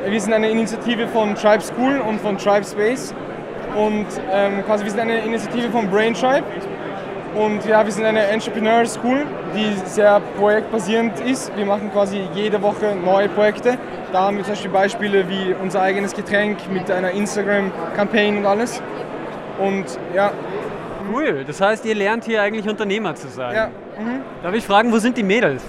Wir 0.08 0.22
sind 0.22 0.34
eine 0.34 0.52
Initiative 0.52 1.08
von 1.08 1.34
Tribe 1.34 1.62
School 1.64 2.00
und 2.08 2.22
von 2.22 2.38
Tribe 2.38 2.64
Space 2.64 3.12
und 3.76 4.06
ähm, 4.32 4.64
quasi 4.68 4.84
wir 4.84 4.92
sind 4.92 5.00
eine 5.00 5.18
Initiative 5.22 5.72
von 5.72 5.90
Brain 5.90 6.14
Tribe 6.14 6.44
und 7.34 7.66
ja, 7.66 7.84
wir 7.84 7.92
sind 7.92 8.06
eine 8.06 8.22
Entrepreneur 8.22 8.86
School, 8.86 9.26
die 9.56 9.74
sehr 9.90 10.22
projektbasierend 10.38 11.20
ist. 11.22 11.52
Wir 11.58 11.66
machen 11.66 11.92
quasi 11.92 12.22
jede 12.36 12.62
Woche 12.62 12.96
neue 13.04 13.30
Projekte. 13.30 13.80
Da 14.12 14.28
haben 14.28 14.38
wir 14.38 14.44
zum 14.44 14.54
Beispiel 14.54 14.72
Beispiele 14.72 15.28
wie 15.28 15.56
unser 15.60 15.82
eigenes 15.82 16.14
Getränk 16.14 16.72
mit 16.72 16.92
einer 16.92 17.10
Instagram-Campaign 17.10 18.38
und 18.38 18.46
alles. 18.46 18.80
Und 19.58 19.86
ja. 20.16 20.32
Cool, 21.12 21.44
das 21.46 21.62
heißt, 21.62 21.86
ihr 21.86 21.96
lernt 21.96 22.26
hier 22.26 22.42
eigentlich 22.42 22.68
Unternehmer 22.68 23.16
zu 23.16 23.28
sein. 23.28 23.56
Ja. 23.56 23.68
Mhm. 24.00 24.22
Darf 24.44 24.54
ich 24.54 24.66
fragen, 24.66 24.92
wo 24.92 24.98
sind 24.98 25.18
die 25.18 25.24
Mädels? 25.24 25.64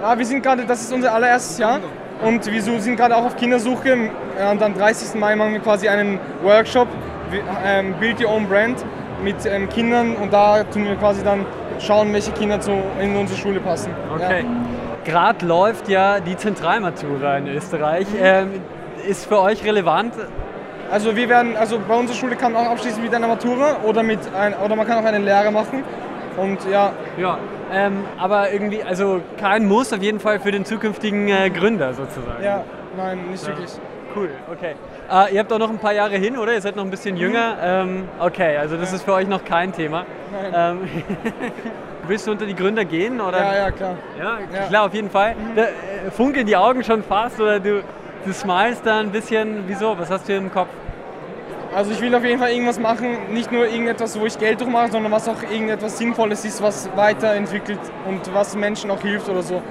Ja, 0.00 0.18
wir 0.18 0.26
sind 0.26 0.42
gerade, 0.42 0.64
das 0.64 0.82
ist 0.82 0.92
unser 0.92 1.14
allererstes 1.14 1.58
Jahr 1.58 1.80
und 2.24 2.50
wir 2.50 2.62
sind 2.62 2.96
gerade 2.96 3.16
auch 3.16 3.24
auf 3.24 3.36
Kindersuche. 3.36 3.96
Ja, 4.38 4.50
Und 4.50 4.62
am 4.62 4.74
30. 4.74 5.18
Mai 5.18 5.36
machen 5.36 5.52
wir 5.52 5.60
quasi 5.60 5.88
einen 5.88 6.18
Workshop, 6.42 6.88
ähm, 7.64 7.94
Build 8.00 8.20
Your 8.20 8.30
Own 8.30 8.48
Brand, 8.48 8.84
mit 9.22 9.36
ähm, 9.46 9.68
Kindern 9.68 10.16
und 10.16 10.32
da 10.32 10.64
tun 10.64 10.84
wir 10.84 10.96
quasi 10.96 11.22
dann 11.22 11.46
schauen, 11.78 12.12
welche 12.12 12.32
Kinder 12.32 12.60
zu, 12.60 12.72
in 13.00 13.16
unsere 13.16 13.38
Schule 13.38 13.60
passen. 13.60 13.92
Okay. 14.14 14.44
Gerade 15.04 15.46
läuft 15.46 15.88
ja 15.88 16.20
die 16.20 16.36
Zentralmatura 16.36 17.38
in 17.38 17.48
Österreich. 17.48 18.06
Ähm, 18.20 18.60
ist 19.08 19.26
für 19.26 19.40
euch 19.40 19.64
relevant? 19.64 20.14
Also 20.92 21.16
wir 21.16 21.26
werden, 21.28 21.56
also 21.56 21.78
bei 21.88 21.94
unserer 21.94 22.16
Schule 22.16 22.36
kann 22.36 22.52
man 22.52 22.66
auch 22.66 22.72
abschließen 22.72 23.02
mit 23.02 23.14
einer 23.14 23.26
Matura 23.26 23.78
oder 23.82 24.02
mit 24.02 24.18
ein, 24.38 24.54
oder 24.62 24.76
man 24.76 24.86
kann 24.86 24.98
auch 25.02 25.08
eine 25.08 25.18
Lehre 25.18 25.50
machen. 25.50 25.82
Und 26.36 26.58
ja. 26.70 26.92
Ja. 27.16 27.38
Ähm, 27.72 28.04
aber 28.18 28.52
irgendwie, 28.52 28.82
also 28.82 29.22
kein 29.40 29.66
Muss 29.66 29.90
auf 29.94 30.02
jeden 30.02 30.20
Fall 30.20 30.38
für 30.38 30.52
den 30.52 30.66
zukünftigen 30.66 31.28
äh, 31.28 31.48
Gründer 31.48 31.94
sozusagen. 31.94 32.44
Ja, 32.44 32.62
nein, 32.96 33.20
nicht 33.30 33.42
Ja. 33.42 33.48
wirklich. 33.48 33.70
Cool, 34.14 34.28
okay. 34.52 34.74
Äh, 35.10 35.32
ihr 35.34 35.40
habt 35.40 35.50
auch 35.50 35.58
noch 35.58 35.70
ein 35.70 35.78
paar 35.78 35.94
Jahre 35.94 36.16
hin, 36.16 36.36
oder? 36.36 36.52
Ihr 36.52 36.60
seid 36.60 36.76
noch 36.76 36.84
ein 36.84 36.90
bisschen 36.90 37.16
jünger. 37.16 37.56
Ähm, 37.62 38.04
okay, 38.20 38.58
also 38.58 38.76
das 38.76 38.92
ist 38.92 39.04
für 39.04 39.14
euch 39.14 39.26
noch 39.26 39.42
kein 39.46 39.72
Thema. 39.72 40.04
Ähm, 40.54 40.80
willst 42.06 42.26
du 42.26 42.32
unter 42.32 42.44
die 42.44 42.54
Gründer 42.54 42.84
gehen? 42.84 43.18
Oder? 43.22 43.38
Ja, 43.42 43.54
ja, 43.56 43.70
klar. 43.70 43.94
Ja, 44.18 44.38
Ja. 44.54 44.66
klar, 44.68 44.84
auf 44.84 44.92
jeden 44.94 45.08
Fall. 45.08 45.34
Da, 45.56 45.62
äh, 45.62 45.68
funkeln 46.10 46.46
die 46.46 46.56
Augen 46.58 46.84
schon 46.84 47.02
fast 47.02 47.40
oder 47.40 47.58
du, 47.58 47.82
du 48.26 48.32
smilest 48.34 48.84
da 48.84 48.98
ein 49.00 49.10
bisschen. 49.10 49.64
Wieso? 49.66 49.98
Was 49.98 50.10
hast 50.10 50.28
du 50.28 50.34
im 50.36 50.52
Kopf? 50.52 50.68
Also 51.74 51.90
ich 51.92 52.02
will 52.02 52.14
auf 52.14 52.22
jeden 52.22 52.38
Fall 52.38 52.50
irgendwas 52.50 52.78
machen, 52.78 53.32
nicht 53.32 53.50
nur 53.50 53.66
irgendetwas, 53.66 54.20
wo 54.20 54.26
ich 54.26 54.38
Geld 54.38 54.60
durchmache, 54.60 54.92
sondern 54.92 55.10
was 55.10 55.26
auch 55.26 55.42
irgendetwas 55.42 55.96
Sinnvolles 55.96 56.44
ist, 56.44 56.62
was 56.62 56.90
weiterentwickelt 56.94 57.80
und 58.06 58.34
was 58.34 58.54
Menschen 58.54 58.90
auch 58.90 59.00
hilft 59.00 59.26
oder 59.30 59.42
so. 59.42 59.62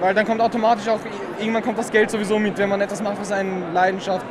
Weil 0.00 0.12
dann 0.12 0.26
kommt 0.26 0.42
automatisch 0.42 0.86
auch, 0.88 1.00
irgendwann 1.38 1.62
kommt 1.62 1.78
das 1.78 1.90
Geld 1.90 2.10
sowieso 2.10 2.38
mit, 2.38 2.58
wenn 2.58 2.68
man 2.68 2.82
etwas 2.82 3.02
macht, 3.02 3.18
was 3.18 3.32
einen 3.32 3.72
Leidenschaft 3.72 4.26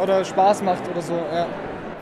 oder 0.00 0.24
Spaß 0.24 0.62
macht 0.62 0.88
oder 0.88 1.02
so. 1.02 1.14
Ja. 1.14 1.46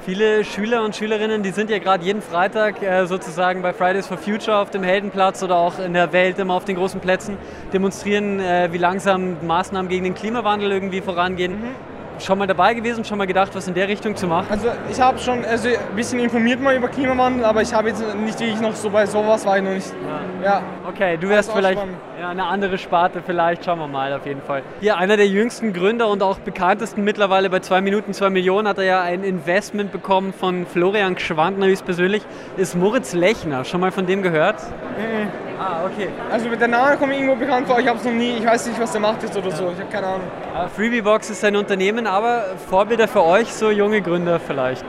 Viele 0.04 0.44
Schüler 0.44 0.84
und 0.84 0.94
Schülerinnen, 0.94 1.42
die 1.42 1.50
sind 1.50 1.70
ja 1.70 1.78
gerade 1.78 2.04
jeden 2.04 2.20
Freitag 2.20 2.82
äh, 2.82 3.06
sozusagen 3.06 3.62
bei 3.62 3.72
Fridays 3.72 4.06
for 4.06 4.18
Future 4.18 4.58
auf 4.58 4.68
dem 4.68 4.82
Heldenplatz 4.82 5.42
oder 5.42 5.56
auch 5.56 5.78
in 5.78 5.94
der 5.94 6.12
Welt 6.12 6.38
immer 6.38 6.52
auf 6.52 6.66
den 6.66 6.76
großen 6.76 7.00
Plätzen, 7.00 7.38
demonstrieren, 7.72 8.38
äh, 8.38 8.68
wie 8.70 8.76
langsam 8.76 9.38
Maßnahmen 9.46 9.88
gegen 9.88 10.04
den 10.04 10.14
Klimawandel 10.14 10.72
irgendwie 10.72 11.00
vorangehen. 11.00 11.54
Schon 12.18 12.38
mal 12.38 12.46
dabei 12.46 12.74
gewesen, 12.74 13.04
schon 13.04 13.18
mal 13.18 13.26
gedacht, 13.26 13.54
was 13.54 13.66
in 13.66 13.74
der 13.74 13.88
Richtung 13.88 14.14
zu 14.14 14.26
machen? 14.26 14.46
Also 14.50 14.68
ich 14.90 15.00
habe 15.00 15.18
schon 15.18 15.44
also 15.44 15.68
ein 15.68 15.96
bisschen 15.96 16.20
informiert 16.20 16.60
mal 16.60 16.76
über 16.76 16.88
Klimawandel, 16.88 17.44
aber 17.44 17.62
ich 17.62 17.74
habe 17.74 17.88
jetzt 17.88 18.02
nicht 18.16 18.38
wirklich 18.38 18.60
noch 18.60 18.74
so 18.74 18.88
bei 18.88 19.04
sowas 19.04 19.44
war 19.44 19.58
ich 19.58 19.64
noch 19.64 19.72
nicht. 19.72 19.92
Ja. 20.42 20.62
Okay, 20.88 21.16
du 21.16 21.28
wärst 21.28 21.50
auch 21.50 21.56
vielleicht 21.56 21.78
spannend. 21.78 21.96
Ja, 22.20 22.28
eine 22.28 22.44
andere 22.44 22.78
Sparte, 22.78 23.22
vielleicht 23.24 23.64
schauen 23.64 23.78
wir 23.78 23.88
mal 23.88 24.12
auf 24.12 24.26
jeden 24.26 24.42
Fall. 24.42 24.62
Hier 24.80 24.96
einer 24.96 25.16
der 25.16 25.26
jüngsten 25.26 25.72
Gründer 25.72 26.08
und 26.08 26.22
auch 26.22 26.38
bekanntesten 26.38 27.04
mittlerweile 27.04 27.50
bei 27.50 27.60
2 27.60 27.80
Minuten 27.80 28.12
2 28.12 28.30
Millionen 28.30 28.68
hat 28.68 28.78
er 28.78 28.84
ja 28.84 29.00
ein 29.02 29.24
Investment 29.24 29.92
bekommen 29.92 30.32
von 30.32 30.66
Florian 30.66 31.14
Gschwandner 31.16 31.66
höchstpersönlich, 31.66 32.22
ist 32.56 32.76
Moritz 32.76 33.12
Lechner. 33.12 33.64
Schon 33.64 33.80
mal 33.80 33.90
von 33.92 34.06
dem 34.06 34.22
gehört? 34.22 34.56
Mhm. 34.98 35.28
Ah, 35.58 35.84
okay. 35.84 36.08
Also 36.30 36.48
der 36.48 36.68
Name 36.68 36.96
kommt 36.96 37.10
mir 37.10 37.16
irgendwo 37.16 37.36
bekannt 37.36 37.66
vor, 37.66 37.78
ich 37.78 37.86
habe 37.86 37.98
es 37.98 38.04
noch 38.04 38.12
nie, 38.12 38.38
ich 38.38 38.44
weiß 38.44 38.66
nicht, 38.66 38.80
was 38.80 38.92
der 38.92 39.00
macht 39.00 39.22
jetzt 39.22 39.36
oder 39.36 39.50
so, 39.50 39.70
ich 39.70 39.78
habe 39.78 39.90
keine 39.90 40.06
Ahnung. 40.06 40.26
Äh, 40.54 40.68
Freebiebox 40.68 41.30
ist 41.30 41.44
ein 41.44 41.56
Unternehmen, 41.56 42.06
aber 42.06 42.44
Vorbilder 42.68 43.08
für 43.08 43.22
euch, 43.22 43.52
so 43.52 43.70
junge 43.70 44.02
Gründer 44.02 44.40
vielleicht. 44.40 44.84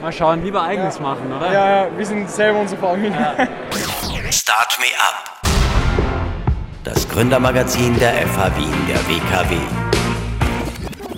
Mal 0.00 0.12
schauen, 0.12 0.42
lieber 0.42 0.62
eigenes 0.62 0.98
machen, 0.98 1.32
oder? 1.36 1.52
Ja, 1.52 1.84
ja, 1.84 1.86
wir 1.96 2.06
sind 2.06 2.28
selber 2.28 2.60
unsere 2.60 2.80
Vorbilder. 2.80 3.34
Start 4.30 4.78
Me 4.80 4.86
Up. 4.98 5.31
Gründermagazin 7.12 7.98
der 7.98 8.14
FH 8.26 8.56
Wien 8.56 8.72
der 8.88 8.96
WKW. 9.06 9.54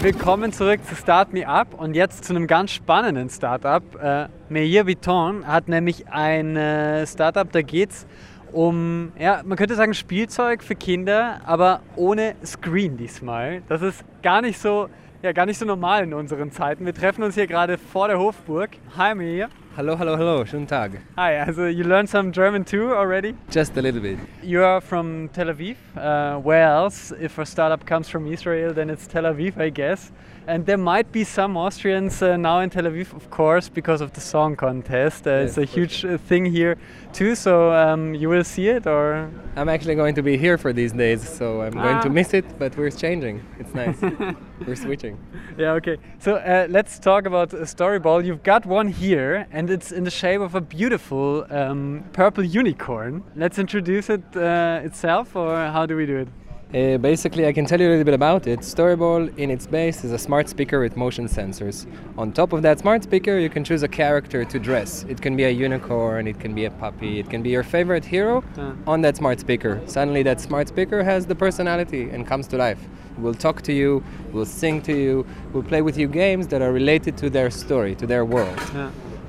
Willkommen 0.02 0.52
zurück 0.52 0.84
zu 0.84 0.96
Start 0.96 1.32
Me 1.32 1.46
Up 1.46 1.72
und 1.74 1.94
jetzt 1.94 2.24
zu 2.24 2.34
einem 2.34 2.48
ganz 2.48 2.72
spannenden 2.72 3.30
Startup. 3.30 3.82
Äh, 4.02 4.26
Meyer 4.48 4.88
Vuitton 4.88 5.46
hat 5.46 5.68
nämlich 5.68 6.08
ein 6.08 6.56
äh, 6.56 7.06
Startup, 7.06 7.50
da 7.50 7.62
geht 7.62 7.90
es 7.90 8.08
um, 8.50 9.12
ja, 9.16 9.42
man 9.44 9.56
könnte 9.56 9.76
sagen 9.76 9.94
Spielzeug 9.94 10.64
für 10.64 10.74
Kinder, 10.74 11.40
aber 11.46 11.80
ohne 11.94 12.34
Screen 12.44 12.96
diesmal. 12.96 13.62
Das 13.68 13.80
ist 13.80 14.04
gar 14.20 14.42
nicht 14.42 14.58
so, 14.58 14.88
ja, 15.22 15.30
gar 15.30 15.46
nicht 15.46 15.58
so 15.60 15.64
normal 15.64 16.02
in 16.02 16.12
unseren 16.12 16.50
Zeiten. 16.50 16.86
Wir 16.86 16.94
treffen 16.94 17.22
uns 17.22 17.36
hier 17.36 17.46
gerade 17.46 17.78
vor 17.78 18.08
der 18.08 18.18
Hofburg. 18.18 18.70
Hi 18.96 19.14
Meyer. 19.14 19.48
Hallo, 19.76 19.96
hello, 19.96 20.16
hello. 20.16 20.44
schönen 20.44 20.68
Tag. 20.68 21.00
Hi, 21.16 21.40
also 21.40 21.66
you 21.66 21.82
learned 21.82 22.08
some 22.08 22.30
German 22.30 22.64
too 22.64 22.94
already? 22.94 23.34
Just 23.50 23.76
a 23.76 23.82
little 23.82 24.00
bit. 24.00 24.18
You 24.40 24.62
are 24.62 24.80
from 24.80 25.28
Tel 25.32 25.48
Aviv. 25.48 25.74
Uh, 25.96 26.38
where 26.38 26.62
else? 26.62 27.12
If 27.20 27.38
a 27.38 27.44
startup 27.44 27.84
comes 27.84 28.08
from 28.08 28.32
Israel, 28.32 28.72
then 28.72 28.88
it's 28.88 29.08
Tel 29.08 29.24
Aviv, 29.24 29.58
I 29.58 29.70
guess. 29.70 30.12
And 30.46 30.66
there 30.66 30.76
might 30.76 31.10
be 31.10 31.24
some 31.24 31.56
Austrians 31.56 32.20
uh, 32.20 32.36
now 32.36 32.60
in 32.60 32.68
Tel 32.68 32.84
Aviv, 32.84 33.14
of 33.14 33.30
course, 33.30 33.70
because 33.70 34.02
of 34.02 34.12
the 34.12 34.20
song 34.20 34.56
contest. 34.56 35.26
Uh, 35.26 35.30
it's 35.44 35.56
a 35.56 35.64
huge 35.64 36.04
uh, 36.04 36.18
thing 36.18 36.44
here 36.44 36.76
too. 37.14 37.34
So 37.34 37.72
um, 37.72 38.14
you 38.14 38.28
will 38.28 38.44
see 38.44 38.68
it, 38.68 38.86
or 38.86 39.30
I'm 39.56 39.70
actually 39.70 39.94
going 39.94 40.14
to 40.16 40.22
be 40.22 40.36
here 40.36 40.58
for 40.58 40.74
these 40.74 40.92
days, 40.92 41.26
so 41.26 41.62
I'm 41.62 41.72
going 41.72 42.00
to 42.02 42.08
Ah. 42.08 42.12
miss 42.12 42.34
it, 42.34 42.44
but 42.58 42.76
we're 42.76 42.90
changing. 42.90 43.42
It's 43.58 43.72
nice. 43.74 43.96
we're 44.66 44.76
switching. 44.76 45.16
yeah, 45.56 45.72
okay. 45.78 45.96
So 46.18 46.34
uh, 46.36 46.66
let's 46.68 46.98
talk 46.98 47.24
about 47.24 47.54
a 47.54 47.66
story 47.66 47.98
ball. 47.98 48.22
You've 48.22 48.42
got 48.42 48.66
one 48.66 48.88
here, 48.88 49.46
and 49.50 49.70
it's 49.70 49.92
in 49.92 50.04
the 50.04 50.10
shape 50.10 50.42
of 50.42 50.54
a 50.54 50.60
beautiful 50.60 51.46
um, 51.50 52.04
purple 52.12 52.44
unicorn. 52.44 53.22
Let's 53.34 53.58
introduce 53.58 54.10
it 54.10 54.24
uh, 54.36 54.80
itself, 54.84 55.34
or 55.36 55.56
how 55.56 55.86
do 55.86 55.96
we 55.96 56.04
do 56.04 56.18
it? 56.18 56.28
Uh, 56.74 56.98
basically, 56.98 57.46
I 57.46 57.52
can 57.52 57.66
tell 57.66 57.80
you 57.80 57.86
a 57.86 57.90
little 57.90 58.04
bit 58.04 58.14
about 58.14 58.48
it. 58.48 58.58
Storyball, 58.58 59.32
in 59.38 59.48
its 59.48 59.64
base, 59.64 60.02
is 60.02 60.10
a 60.10 60.18
smart 60.18 60.48
speaker 60.48 60.80
with 60.80 60.96
motion 60.96 61.28
sensors. 61.28 61.86
On 62.18 62.32
top 62.32 62.52
of 62.52 62.62
that 62.62 62.80
smart 62.80 63.04
speaker, 63.04 63.38
you 63.38 63.48
can 63.48 63.62
choose 63.62 63.84
a 63.84 63.88
character 63.88 64.44
to 64.44 64.58
dress. 64.58 65.04
It 65.08 65.22
can 65.22 65.36
be 65.36 65.44
a 65.44 65.50
unicorn, 65.50 66.26
it 66.26 66.40
can 66.40 66.52
be 66.52 66.64
a 66.64 66.72
puppy, 66.72 67.20
it 67.20 67.30
can 67.30 67.44
be 67.44 67.50
your 67.50 67.62
favorite 67.62 68.04
hero 68.04 68.42
on 68.88 69.02
that 69.02 69.16
smart 69.16 69.38
speaker. 69.38 69.80
Suddenly, 69.86 70.24
that 70.24 70.40
smart 70.40 70.66
speaker 70.66 71.04
has 71.04 71.26
the 71.26 71.36
personality 71.36 72.10
and 72.10 72.26
comes 72.26 72.48
to 72.48 72.56
life. 72.56 72.80
Will 73.18 73.34
talk 73.34 73.62
to 73.62 73.72
you, 73.72 74.02
will 74.32 74.44
sing 74.44 74.82
to 74.82 74.92
you, 74.92 75.24
will 75.52 75.62
play 75.62 75.80
with 75.80 75.96
you 75.96 76.08
games 76.08 76.48
that 76.48 76.60
are 76.60 76.72
related 76.72 77.16
to 77.18 77.30
their 77.30 77.52
story, 77.52 77.94
to 77.94 78.04
their 78.04 78.24
world. 78.24 78.58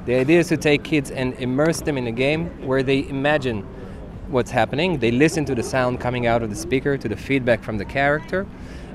The 0.08 0.16
idea 0.16 0.40
is 0.40 0.48
to 0.48 0.58
take 0.58 0.84
kids 0.84 1.12
and 1.12 1.36
immerse 1.36 1.82
them 1.82 1.96
in 1.96 2.08
a 2.08 2.12
game 2.12 2.50
where 2.66 2.82
they 2.82 3.08
imagine 3.08 3.68
what's 4.30 4.52
happening. 4.52 5.00
They 5.00 5.12
listen 5.12 5.46
to 5.46 5.56
the 5.56 5.64
sound 5.64 6.00
coming 6.00 6.28
out 6.28 6.44
of 6.44 6.50
the 6.50 6.56
speaker, 6.56 6.98
to 6.98 7.08
the 7.08 7.16
feedback 7.16 7.64
from 7.64 7.78
the 7.78 7.86
character, 7.86 8.46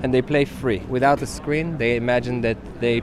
and 0.03 0.12
they 0.12 0.23
play 0.23 0.45
free 0.45 0.79
without 0.88 1.23
a 1.23 1.27
screen. 1.27 1.79
They 1.79 1.97
imagine 1.97 2.40
that 2.43 2.57
they 2.81 3.03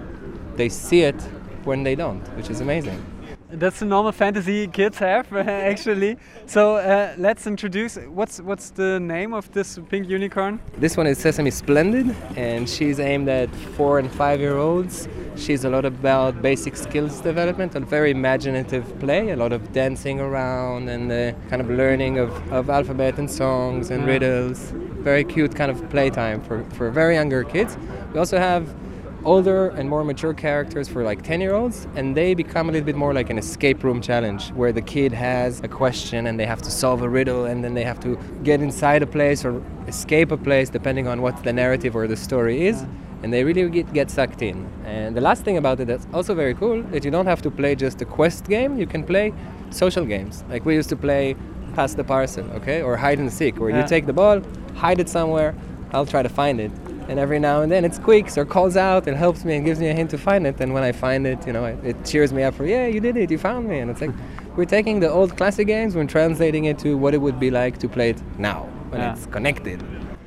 they 0.55 0.69
see 0.69 1.01
it 1.01 1.21
when 1.63 1.83
they 1.83 1.95
don't, 1.95 2.25
which 2.35 2.49
is 2.49 2.61
amazing. 2.61 3.03
That's 3.49 3.79
the 3.79 3.85
normal 3.85 4.11
fantasy 4.11 4.67
kids 4.67 4.97
have, 4.97 5.31
actually. 5.33 6.17
So 6.47 6.75
uh, 6.75 7.15
let's 7.17 7.47
introduce. 7.47 7.95
What's 7.95 8.41
what's 8.41 8.71
the 8.71 8.99
name 8.99 9.33
of 9.33 9.49
this 9.53 9.79
pink 9.87 10.09
unicorn? 10.09 10.59
This 10.77 10.97
one 10.97 11.07
is 11.07 11.17
Sesame 11.17 11.51
Splendid, 11.51 12.13
and 12.35 12.67
she's 12.67 12.99
aimed 12.99 13.29
at 13.29 13.49
four 13.77 13.99
and 13.99 14.11
five 14.11 14.41
year 14.41 14.57
olds. 14.57 15.07
She's 15.37 15.63
a 15.63 15.69
lot 15.69 15.85
about 15.85 16.41
basic 16.41 16.75
skills 16.75 17.21
development, 17.21 17.73
a 17.75 17.79
very 17.79 18.11
imaginative 18.11 18.83
play, 18.99 19.29
a 19.29 19.37
lot 19.37 19.53
of 19.53 19.71
dancing 19.71 20.19
around 20.19 20.89
and 20.89 21.09
uh, 21.09 21.31
kind 21.49 21.61
of 21.61 21.69
learning 21.69 22.17
of, 22.17 22.31
of 22.51 22.69
alphabet 22.69 23.17
and 23.17 23.31
songs 23.31 23.91
and 23.91 24.05
riddles. 24.05 24.73
Very 25.05 25.23
cute 25.23 25.55
kind 25.55 25.71
of 25.71 25.89
playtime 25.89 26.41
for, 26.41 26.65
for 26.71 26.91
very 26.91 27.15
younger 27.15 27.45
kids. 27.45 27.77
We 28.11 28.19
also 28.19 28.39
have 28.39 28.75
older 29.23 29.69
and 29.69 29.89
more 29.89 30.03
mature 30.03 30.33
characters 30.33 30.87
for 30.87 31.03
like 31.03 31.21
10 31.21 31.41
year 31.41 31.53
olds 31.53 31.87
and 31.95 32.15
they 32.15 32.33
become 32.33 32.69
a 32.69 32.71
little 32.71 32.85
bit 32.85 32.95
more 32.95 33.13
like 33.13 33.29
an 33.29 33.37
escape 33.37 33.83
room 33.83 33.99
challenge 34.01 34.49
where 34.51 34.71
the 34.71 34.81
kid 34.81 35.11
has 35.11 35.59
a 35.61 35.67
question 35.67 36.27
and 36.27 36.39
they 36.39 36.45
have 36.45 36.61
to 36.61 36.71
solve 36.71 37.01
a 37.01 37.09
riddle 37.09 37.45
and 37.45 37.63
then 37.63 37.73
they 37.73 37.83
have 37.83 37.99
to 37.99 38.17
get 38.43 38.61
inside 38.61 39.01
a 39.01 39.07
place 39.07 39.43
or 39.43 39.61
escape 39.87 40.31
a 40.31 40.37
place 40.37 40.69
depending 40.69 41.07
on 41.07 41.21
what 41.21 41.43
the 41.43 41.51
narrative 41.51 41.95
or 41.95 42.07
the 42.07 42.15
story 42.17 42.67
is 42.67 42.85
and 43.23 43.33
they 43.33 43.43
really 43.43 43.67
get, 43.67 43.91
get 43.93 44.11
sucked 44.11 44.43
in. 44.43 44.69
And 44.85 45.17
the 45.17 45.21
last 45.21 45.43
thing 45.43 45.57
about 45.57 45.79
it 45.79 45.87
that's 45.87 46.05
also 46.13 46.35
very 46.35 46.53
cool 46.53 46.83
that 46.83 47.03
you 47.03 47.09
don't 47.11 47.25
have 47.25 47.41
to 47.41 47.51
play 47.51 47.75
just 47.75 48.01
a 48.01 48.05
quest 48.05 48.45
game 48.47 48.77
you 48.77 48.85
can 48.85 49.03
play 49.03 49.33
social 49.71 50.05
games. 50.05 50.43
Like 50.49 50.65
we 50.65 50.75
used 50.75 50.89
to 50.89 50.95
play 50.95 51.35
pass 51.73 51.93
the 51.93 52.03
parcel 52.03 52.43
okay 52.53 52.81
or 52.81 52.95
hide 52.97 53.19
and 53.19 53.31
seek 53.31 53.59
where 53.59 53.69
Yeah. 53.69 53.81
you 53.81 53.87
take 53.87 54.05
the 54.07 54.13
ball 54.13 54.41
hide 54.75 54.99
it 54.99 55.07
somewhere 55.09 55.53
i'll 55.91 56.07
try 56.07 56.23
to 56.23 56.29
find 56.29 56.59
it 56.59 56.71
and 57.07 57.19
every 57.19 57.39
now 57.39 57.61
and 57.61 57.71
then 57.71 57.85
it 57.85 57.93
squeaks 57.95 58.37
or 58.37 58.45
calls 58.45 58.75
out 58.75 59.07
and 59.07 59.15
helps 59.17 59.45
me 59.45 59.55
and 59.55 59.65
gives 59.65 59.79
me 59.79 59.87
a 59.89 59.93
hint 59.93 60.09
to 60.09 60.17
find 60.17 60.45
it 60.45 60.59
and 60.59 60.73
when 60.73 60.83
i 60.83 60.91
find 60.91 61.25
it 61.25 61.45
you 61.47 61.53
know 61.53 61.65
it, 61.65 61.77
it 61.83 62.05
cheers 62.05 62.31
me 62.33 62.43
up 62.43 62.53
for 62.53 62.65
yeah 62.65 62.85
you 62.87 62.99
did 62.99 63.15
it 63.17 63.31
you 63.31 63.37
found 63.37 63.67
me 63.67 63.79
and 63.79 63.89
it's 63.91 64.01
like 64.01 64.11
we're 64.55 64.65
taking 64.65 64.99
the 64.99 65.09
old 65.09 65.35
classic 65.37 65.67
games 65.67 65.95
and 65.95 66.09
translating 66.09 66.65
it 66.65 66.77
to 66.79 66.97
what 66.97 67.13
it 67.13 67.19
would 67.21 67.39
be 67.39 67.49
like 67.51 67.77
to 67.77 67.87
play 67.87 68.09
it 68.09 68.21
now 68.37 68.63
when 68.89 69.01
Yeah. 69.01 69.13
it's 69.13 69.25
connected 69.27 69.79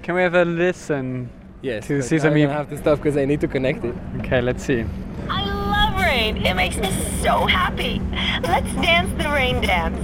Can 0.03 0.15
we 0.15 0.23
have 0.23 0.35
a 0.35 0.45
listen? 0.45 1.29
yes 1.63 1.87
To 1.89 1.99
but 1.99 2.05
Sesame. 2.05 2.43
i'm 2.43 2.49
gonna 2.49 2.59
have 2.59 2.71
to 2.71 2.79
stuff 2.79 2.99
because 2.99 3.17
i 3.17 3.25
need 3.25 3.41
to 3.41 3.49
connect 3.49 3.85
it 3.85 3.95
Okay, 4.21 4.41
let's 4.41 4.65
see. 4.65 4.85
I 5.29 5.45
love 5.45 6.01
rain. 6.01 6.37
It 6.45 6.55
makes 6.55 6.77
me 6.77 6.91
so 7.23 7.47
happy. 7.47 8.01
Let's 8.43 8.73
dance 8.87 9.11
the 9.23 9.29
rain 9.31 9.61
dance. 9.61 9.99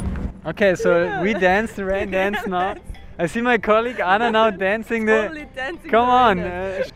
Okay, 0.46 0.74
so 0.74 1.20
we 1.22 1.32
dance 1.34 1.72
the 1.72 1.84
rain 1.84 2.10
dance 2.18 2.38
now. 2.46 2.74
I 3.18 3.26
see 3.28 3.40
my 3.40 3.56
colleague 3.56 3.98
Anna 3.98 4.30
now 4.30 4.50
dancing 4.66 5.06
the. 5.06 5.22
Totally 5.22 5.46
dancing 5.54 5.90
Come 5.90 6.08
on. 6.08 6.44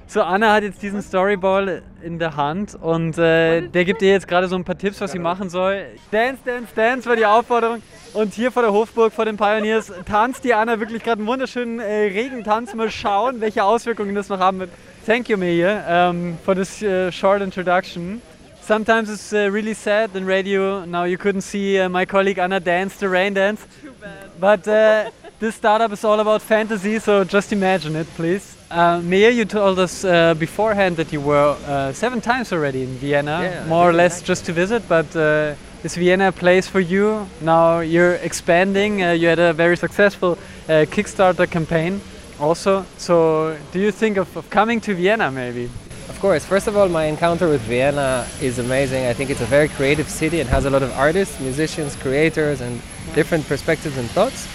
So 0.07 0.23
Anna 0.23 0.53
hat 0.53 0.63
jetzt 0.63 0.83
diesen 0.83 1.01
Storyball 1.01 1.83
in 2.03 2.19
der 2.19 2.37
Hand 2.37 2.75
und 2.75 3.17
äh, 3.17 3.63
der 3.63 3.85
gibt 3.87 4.03
ihr 4.03 4.11
jetzt 4.11 4.29
gerade 4.29 4.47
so 4.47 4.55
ein 4.57 4.65
paar 4.65 4.77
Tipps, 4.77 5.01
was 5.01 5.13
sie 5.13 5.19
machen 5.19 5.49
soll. 5.49 5.87
Dance, 6.11 6.43
dance, 6.45 6.75
dance 6.75 7.09
war 7.09 7.17
die 7.17 7.25
Aufforderung. 7.25 7.83
Und 8.13 8.35
hier 8.35 8.53
vor 8.53 8.63
der 8.63 8.73
Hofburg, 8.73 9.15
vor 9.15 9.25
den 9.25 9.39
Pioneers, 9.39 9.91
tanzt 10.05 10.45
die 10.45 10.53
Anna 10.53 10.79
wirklich 10.79 11.03
gerade 11.03 11.21
einen 11.21 11.27
wunderschönen 11.27 11.81
äh, 11.81 12.09
Regentanz. 12.09 12.75
Mal 12.75 12.91
schauen, 12.91 13.41
welche 13.41 13.65
Auswirkungen 13.65 14.15
das 14.15 14.29
noch 14.29 14.41
haben 14.41 14.59
wird. 14.59 14.71
Thank 15.07 15.31
you, 15.31 15.39
Mia, 15.39 16.11
um, 16.11 16.37
for 16.45 16.55
this 16.55 16.83
uh, 16.83 17.11
short 17.11 17.41
introduction. 17.41 18.21
Sometimes 18.61 19.09
it's 19.09 19.33
uh, 19.33 19.51
really 19.51 19.75
sad 19.75 20.15
in 20.15 20.27
radio. 20.27 20.85
Now 20.85 21.05
you 21.05 21.17
couldn't 21.17 21.43
see 21.43 21.81
uh, 21.81 21.89
my 21.89 22.05
colleague 22.05 22.39
Anna 22.39 22.61
dance 22.61 22.97
the 22.99 23.09
rain 23.09 23.33
dance. 23.33 23.67
Too 23.83 23.93
bad. 24.01 24.31
But 24.39 24.69
uh, 24.69 25.11
this 25.41 25.55
startup 25.55 25.91
is 25.91 26.05
all 26.05 26.21
about 26.21 26.43
fantasy, 26.43 26.99
so 26.99 27.25
just 27.25 27.51
imagine 27.51 27.97
it, 27.97 28.07
please. 28.09 28.57
Uh, 28.71 29.01
Mia, 29.01 29.31
you 29.31 29.47
told 29.47 29.79
us 29.79 30.05
uh, 30.05 30.35
beforehand 30.35 30.97
that 30.99 31.13
you 31.13 31.21
were 31.21 31.57
uh, 31.67 31.93
seven 31.93 32.21
times 32.21 32.53
already 32.53 32.83
in 32.83 32.91
Vienna, 32.99 33.41
Yeah, 33.43 33.67
more 33.67 33.89
or 33.89 33.93
less 33.95 34.21
just 34.21 34.45
to 34.45 34.53
visit. 34.53 34.87
But 34.87 35.17
uh, 35.17 35.55
is 35.83 35.97
Vienna 35.97 36.29
a 36.29 36.33
place 36.33 36.69
for 36.69 36.79
you? 36.79 37.27
Now 37.41 37.81
you're 37.81 38.17
expanding. 38.17 39.03
Uh, 39.03 39.13
you 39.13 39.29
had 39.29 39.39
a 39.39 39.55
very 39.55 39.79
successful 39.79 40.33
uh, 40.69 40.85
Kickstarter 40.93 41.51
campaign, 41.51 42.03
also. 42.39 42.85
So 42.99 43.57
do 43.73 43.81
you 43.81 43.91
think 43.91 44.19
of, 44.19 44.37
of 44.37 44.49
coming 44.51 44.79
to 44.83 44.95
Vienna, 44.95 45.31
maybe? 45.31 45.71
Of 46.11 46.21
course. 46.21 46.45
First 46.45 46.69
of 46.69 46.77
all, 46.77 46.89
my 46.91 47.05
encounter 47.05 47.49
with 47.49 47.63
Vienna 47.63 48.27
is 48.43 48.59
amazing. 48.59 49.07
I 49.07 49.15
think 49.15 49.31
it's 49.31 49.41
a 49.41 49.47
very 49.47 49.69
creative 49.69 50.09
city 50.11 50.41
and 50.41 50.51
has 50.51 50.67
a 50.67 50.71
lot 50.71 50.83
of 50.83 50.93
artists, 50.99 51.41
musicians, 51.41 51.97
creators, 51.97 52.61
and 52.61 52.83
different 53.15 53.47
perspectives 53.47 53.97
and 53.97 54.09
thoughts. 54.11 54.47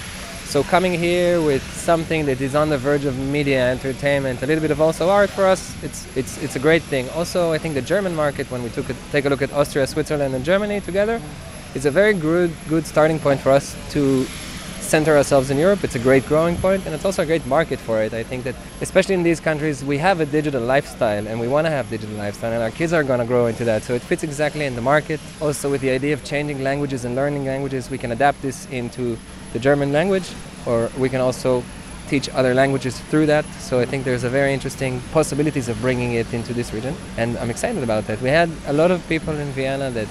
So 0.48 0.64
coming 0.64 0.94
here 0.94 1.42
with 1.42 1.64
something 1.74 2.26
that 2.28 2.40
is 2.40 2.56
on 2.56 2.70
the 2.70 2.78
verge 2.78 3.04
of 3.04 3.18
media, 3.18 3.72
entertainment, 3.72 4.42
a 4.42 4.46
little 4.48 4.62
bit 4.62 4.72
of 4.72 4.80
also 4.80 5.10
art 5.10 5.30
for 5.30 5.46
us, 5.46 5.76
it's 5.84 6.06
it's 6.16 6.42
it's 6.42 6.56
a 6.56 6.60
great 6.60 6.84
thing. 6.84 7.10
Also, 7.10 7.52
I 7.52 7.58
think 7.58 7.74
the 7.74 7.82
German 7.82 8.16
market, 8.16 8.50
when 8.50 8.64
we 8.64 8.70
took 8.70 8.90
a, 8.90 8.96
take 9.12 9.26
a 9.26 9.30
look 9.30 9.42
at 9.42 9.52
Austria, 9.52 9.86
Switzerland, 9.86 10.34
and 10.34 10.46
Germany 10.46 10.80
together, 10.80 11.20
is 11.74 11.86
a 11.86 11.92
very 11.92 12.14
good 12.14 12.52
good 12.70 12.86
starting 12.86 13.20
point 13.20 13.42
for 13.42 13.52
us 13.52 13.76
to 13.92 14.26
center 14.96 15.18
ourselves 15.18 15.52
in 15.52 15.58
Europe. 15.58 15.84
It's 15.84 15.96
a 15.96 16.06
great 16.10 16.26
growing 16.26 16.56
point, 16.56 16.86
and 16.86 16.96
it's 16.96 17.04
also 17.04 17.24
a 17.24 17.26
great 17.26 17.46
market 17.46 17.80
for 17.80 18.02
it. 18.02 18.14
I 18.14 18.24
think 18.24 18.46
that, 18.46 18.56
especially 18.80 19.16
in 19.16 19.24
these 19.24 19.42
countries, 19.42 19.84
we 19.84 19.98
have 19.98 20.22
a 20.22 20.26
digital 20.26 20.64
lifestyle, 20.64 21.28
and 21.28 21.38
we 21.38 21.50
want 21.50 21.68
to 21.68 21.72
have 21.78 21.90
digital 21.90 22.16
lifestyle, 22.16 22.54
and 22.54 22.64
our 22.64 22.72
kids 22.72 22.94
are 22.94 23.04
going 23.04 23.20
to 23.20 23.26
grow 23.26 23.48
into 23.48 23.66
that. 23.66 23.84
So 23.84 23.94
it 23.94 24.02
fits 24.02 24.24
exactly 24.24 24.64
in 24.64 24.74
the 24.74 24.86
market. 24.94 25.20
Also, 25.42 25.70
with 25.70 25.82
the 25.82 25.90
idea 25.90 26.14
of 26.14 26.24
changing 26.24 26.64
languages 26.64 27.04
and 27.04 27.14
learning 27.14 27.44
languages, 27.44 27.90
we 27.90 27.98
can 27.98 28.14
adapt 28.14 28.42
this 28.42 28.68
into 28.72 29.18
the 29.52 29.60
German 29.60 29.92
language, 29.92 30.28
or 30.66 30.90
we 30.98 31.10
can 31.10 31.20
also 31.20 31.62
teach 32.08 32.30
other 32.30 32.54
languages 32.54 32.98
through 33.10 33.26
that. 33.26 33.44
So 33.60 33.82
I 33.82 33.86
think 33.86 34.06
there's 34.06 34.24
a 34.24 34.30
very 34.30 34.54
interesting 34.54 35.02
possibilities 35.12 35.68
of 35.68 35.76
bringing 35.82 36.14
it 36.14 36.34
into 36.34 36.54
this 36.54 36.72
region, 36.72 36.96
and 37.18 37.38
I'm 37.40 37.50
excited 37.50 37.84
about 37.84 38.08
that. 38.08 38.22
We 38.22 38.30
had 38.30 38.50
a 38.66 38.74
lot 38.82 38.92
of 38.92 39.06
people 39.10 39.36
in 39.44 39.48
Vienna 39.60 39.92
that 39.92 40.08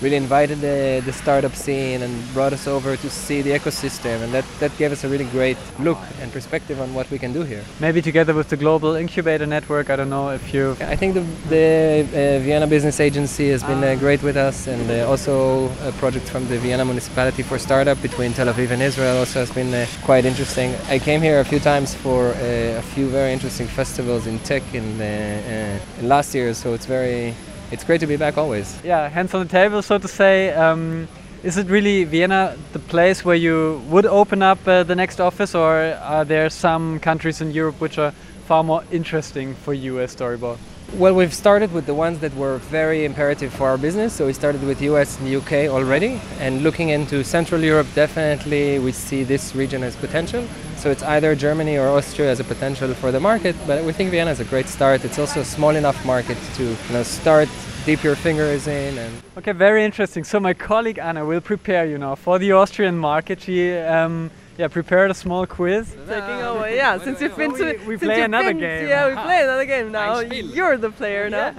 really 0.00 0.16
invited 0.16 0.60
the, 0.60 1.02
the 1.04 1.12
startup 1.12 1.54
scene 1.54 2.02
and 2.02 2.12
brought 2.32 2.52
us 2.52 2.66
over 2.66 2.96
to 2.96 3.10
see 3.10 3.42
the 3.42 3.50
ecosystem 3.50 4.22
and 4.22 4.32
that, 4.32 4.44
that 4.58 4.76
gave 4.78 4.92
us 4.92 5.04
a 5.04 5.08
really 5.08 5.26
great 5.26 5.56
look 5.78 5.98
and 6.20 6.32
perspective 6.32 6.80
on 6.80 6.94
what 6.94 7.10
we 7.10 7.18
can 7.18 7.32
do 7.32 7.42
here. 7.42 7.64
Maybe 7.80 8.00
together 8.02 8.34
with 8.34 8.48
the 8.48 8.56
Global 8.56 8.94
Incubator 8.94 9.46
Network. 9.46 9.90
I 9.90 9.96
don't 9.96 10.10
know 10.10 10.30
if 10.30 10.54
you. 10.54 10.76
I 10.80 10.96
think 10.96 11.14
the, 11.14 11.20
the 11.48 12.36
uh, 12.36 12.44
Vienna 12.44 12.66
Business 12.66 13.00
Agency 13.00 13.50
has 13.50 13.62
been 13.62 13.82
uh, 13.84 13.94
great 13.96 14.22
with 14.22 14.36
us 14.36 14.66
and 14.66 14.90
uh, 14.90 15.08
also 15.08 15.70
a 15.86 15.92
project 15.92 16.28
from 16.28 16.46
the 16.48 16.58
Vienna 16.58 16.84
Municipality 16.84 17.42
for 17.42 17.58
Startup 17.58 18.00
between 18.00 18.32
Tel 18.32 18.46
Aviv 18.46 18.70
and 18.70 18.82
Israel 18.82 19.18
also 19.18 19.40
has 19.40 19.50
been 19.50 19.72
uh, 19.74 19.86
quite 20.02 20.24
interesting. 20.24 20.74
I 20.88 20.98
came 20.98 21.20
here 21.20 21.40
a 21.40 21.44
few 21.44 21.60
times 21.60 21.94
for 21.94 22.28
uh, 22.28 22.78
a 22.78 22.82
few 22.94 23.08
very 23.08 23.32
interesting 23.32 23.66
festivals 23.66 24.26
in 24.26 24.38
tech 24.40 24.62
in, 24.74 25.00
uh, 25.00 25.04
uh, 25.04 26.00
in 26.00 26.08
last 26.08 26.34
year 26.34 26.54
so 26.54 26.74
it's 26.74 26.86
very 26.86 27.34
it's 27.70 27.84
great 27.84 28.00
to 28.00 28.06
be 28.06 28.16
back 28.16 28.36
always. 28.36 28.78
yeah, 28.84 29.08
hands 29.08 29.34
on 29.34 29.46
the 29.46 29.50
table, 29.50 29.82
so 29.82 29.98
to 29.98 30.08
say. 30.08 30.52
Um, 30.52 31.08
is 31.42 31.56
it 31.56 31.68
really 31.68 32.04
Vienna 32.04 32.56
the 32.72 32.78
place 32.78 33.24
where 33.24 33.36
you 33.36 33.82
would 33.88 34.04
open 34.04 34.42
up 34.42 34.58
uh, 34.68 34.82
the 34.82 34.94
next 34.94 35.20
office, 35.20 35.54
or 35.54 35.94
are 36.02 36.24
there 36.24 36.50
some 36.50 37.00
countries 37.00 37.40
in 37.40 37.50
Europe 37.50 37.80
which 37.80 37.96
are 37.96 38.12
far 38.44 38.62
more 38.62 38.84
interesting 38.90 39.54
for 39.54 39.72
you 39.72 40.00
as 40.00 40.14
Storyball? 40.14 40.58
Well, 40.94 41.14
we've 41.14 41.32
started 41.32 41.72
with 41.72 41.86
the 41.86 41.94
ones 41.94 42.18
that 42.18 42.34
were 42.34 42.58
very 42.58 43.04
imperative 43.04 43.52
for 43.54 43.68
our 43.68 43.78
business. 43.78 44.12
So 44.12 44.26
we 44.26 44.32
started 44.32 44.60
with 44.64 44.82
US 44.82 45.20
and 45.20 45.32
UK 45.32 45.70
already, 45.70 46.20
and 46.40 46.64
looking 46.64 46.88
into 46.88 47.22
Central 47.22 47.62
Europe, 47.62 47.86
definitely 47.94 48.80
we 48.80 48.90
see 48.90 49.22
this 49.22 49.54
region 49.54 49.84
as 49.84 49.94
potential. 49.94 50.44
So 50.76 50.90
it's 50.90 51.04
either 51.04 51.36
Germany 51.36 51.78
or 51.78 51.86
Austria 51.88 52.28
as 52.28 52.40
a 52.40 52.44
potential 52.44 52.92
for 52.94 53.12
the 53.12 53.20
market, 53.20 53.54
but 53.68 53.84
we 53.84 53.92
think 53.92 54.10
Vienna 54.10 54.32
is 54.32 54.40
a 54.40 54.44
great 54.44 54.66
start. 54.66 55.04
It's 55.04 55.18
also 55.18 55.40
a 55.40 55.44
small 55.44 55.76
enough 55.76 56.04
market 56.04 56.36
to 56.56 56.64
you 56.64 56.92
know 56.92 57.04
start, 57.04 57.48
dip 57.86 58.02
your 58.02 58.16
fingers 58.16 58.66
in, 58.66 58.98
and 58.98 59.22
Okay, 59.38 59.52
very 59.52 59.84
interesting. 59.84 60.24
So 60.24 60.40
my 60.40 60.54
colleague 60.54 60.98
Anna 60.98 61.24
will 61.24 61.40
prepare 61.40 61.86
you 61.86 61.98
now 61.98 62.16
for 62.16 62.40
the 62.40 62.50
Austrian 62.50 62.98
market. 62.98 63.42
She 63.42 63.74
um, 63.76 64.30
yeah 64.60 64.68
prepared 64.68 65.10
a 65.10 65.14
small 65.14 65.46
quiz. 65.46 65.84
Taking 66.06 66.40
over, 66.50 66.68
yeah. 66.82 66.98
Since 67.04 67.20
you've 67.22 67.36
been 67.42 67.54
to, 67.60 67.66
we 67.88 67.94
since 67.98 68.08
play 68.10 68.22
another 68.22 68.50
been- 68.52 68.60
game. 68.68 68.88
Yeah, 68.92 69.08
we 69.08 69.14
play 69.28 69.40
another 69.42 69.64
game 69.74 69.90
now. 70.00 70.20
You're 70.56 70.76
the 70.86 70.90
player 71.00 71.24
now. 71.30 71.54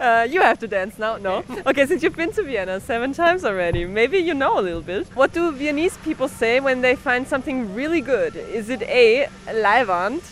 Uh, 0.00 0.26
you 0.34 0.40
have 0.40 0.58
to 0.58 0.66
dance 0.66 0.98
now. 0.98 1.12
No. 1.28 1.34
Okay, 1.70 1.84
since 1.86 2.02
you've 2.02 2.16
been 2.22 2.32
to 2.38 2.42
Vienna 2.42 2.80
seven 2.80 3.12
times 3.12 3.44
already, 3.44 3.84
maybe 3.84 4.18
you 4.28 4.34
know 4.42 4.58
a 4.58 4.62
little 4.68 4.80
bit. 4.92 5.06
What 5.20 5.30
do 5.32 5.52
Viennese 5.52 5.96
people 6.08 6.26
say 6.42 6.58
when 6.58 6.80
they 6.80 6.94
find 6.96 7.22
something 7.28 7.74
really 7.74 8.00
good? 8.00 8.32
Is 8.60 8.66
it 8.70 8.82
A, 9.04 9.28
Leiwand, 9.64 10.22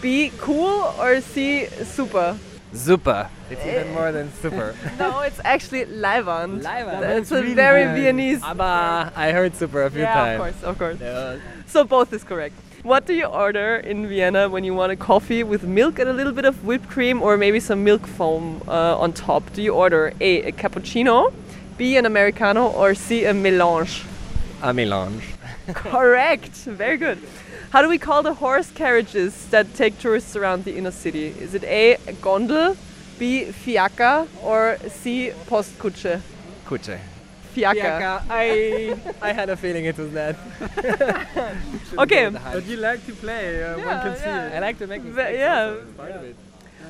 B, 0.00 0.32
cool, 0.38 0.78
or 0.98 1.20
C, 1.20 1.66
super? 1.96 2.38
Super. 2.72 3.28
It's 3.50 3.64
even 3.64 3.92
more 3.94 4.12
than 4.12 4.32
super. 4.34 4.74
No, 4.98 5.20
it's 5.20 5.40
actually. 5.44 5.86
Leiwand. 5.86 6.62
That's 6.62 7.00
That's 7.00 7.32
a 7.32 7.42
really 7.42 7.54
very. 7.54 7.84
Viennese. 7.84 8.42
Aber 8.42 9.12
I 9.16 9.32
heard 9.32 9.54
super 9.54 9.84
a 9.84 9.90
few 9.90 10.02
yeah, 10.02 10.14
times. 10.14 10.34
of 10.34 10.40
course, 10.40 10.62
of 10.70 10.78
course. 10.78 11.00
Yeah. 11.00 11.38
So 11.66 11.84
both 11.84 12.12
is 12.12 12.24
correct. 12.24 12.54
What 12.82 13.06
do 13.06 13.14
you 13.14 13.24
order 13.26 13.76
in 13.76 14.06
Vienna 14.06 14.48
when 14.48 14.64
you 14.64 14.72
want 14.72 14.92
a 14.92 14.96
coffee 14.96 15.42
with 15.42 15.64
milk 15.64 15.98
and 15.98 16.08
a 16.08 16.12
little 16.12 16.32
bit 16.32 16.44
of 16.44 16.64
whipped 16.64 16.88
cream 16.88 17.22
or 17.22 17.36
maybe 17.36 17.58
some 17.58 17.82
milk 17.82 18.06
foam 18.06 18.62
uh, 18.68 18.96
on 18.98 19.12
top? 19.12 19.42
Do 19.52 19.62
you 19.62 19.74
order 19.74 20.12
A, 20.20 20.42
a 20.44 20.52
cappuccino, 20.52 21.32
B, 21.76 21.96
an 21.96 22.06
Americano, 22.06 22.68
or 22.68 22.94
C, 22.94 23.24
a 23.24 23.34
melange? 23.34 24.04
A 24.62 24.72
melange. 24.72 25.24
Correct. 25.74 26.54
Very 26.54 26.96
good. 26.96 27.18
How 27.70 27.82
do 27.82 27.88
we 27.88 27.98
call 27.98 28.22
the 28.22 28.34
horse 28.34 28.70
carriages 28.70 29.46
that 29.50 29.74
take 29.74 29.98
tourists 29.98 30.34
around 30.36 30.64
the 30.64 30.76
inner 30.76 30.90
city? 30.90 31.26
Is 31.38 31.54
it 31.54 31.64
A, 31.64 31.94
a 31.94 32.12
gondel, 32.22 32.76
B, 33.18 33.44
Fiaker, 33.46 34.26
or 34.42 34.78
C, 34.88 35.32
postkutsche? 35.46 36.20
Kutsche. 36.66 36.98
Fiaker. 37.54 38.22
I 38.30 38.96
I 39.20 39.32
had 39.32 39.50
a 39.50 39.56
feeling 39.56 39.84
it 39.84 39.98
was 39.98 40.12
that. 40.12 40.36
Okay. 41.98 42.30
But 42.30 42.64
you 42.66 42.76
like 42.76 43.04
to 43.06 43.12
play, 43.14 43.62
uh, 43.64 43.76
one 43.76 43.86
Yeah, 43.86 44.02
can 44.02 44.16
see 44.16 44.24
yeah. 44.24 44.46
it. 44.46 44.56
I 44.56 44.58
like 44.60 44.78
to 44.78 44.86
make 44.86 45.02
Ve- 45.02 45.08
mistakes. 45.08 45.38
yeah. 45.38 45.64
also, 45.64 45.80
it's 45.82 46.16
of 46.16 46.24
it. 46.24 46.36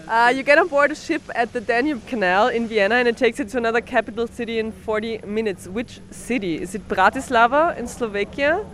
Uh, 0.08 0.32
you 0.34 0.42
get 0.42 0.58
on 0.58 0.68
board 0.68 0.90
a 0.90 0.94
ship 0.94 1.22
at 1.34 1.52
the 1.52 1.60
Danube 1.60 2.06
Canal 2.06 2.48
in 2.48 2.66
Vienna 2.68 2.94
and 2.96 3.08
it 3.08 3.16
takes 3.16 3.38
you 3.38 3.44
to 3.44 3.56
another 3.58 3.80
capital 3.80 4.26
city 4.26 4.58
in 4.58 4.72
40 4.72 5.18
minutes. 5.26 5.66
Which 5.66 6.00
city? 6.10 6.60
Is 6.60 6.74
it 6.74 6.86
Bratislava 6.88 7.76
in 7.78 7.86
Slovakia, 7.86 8.64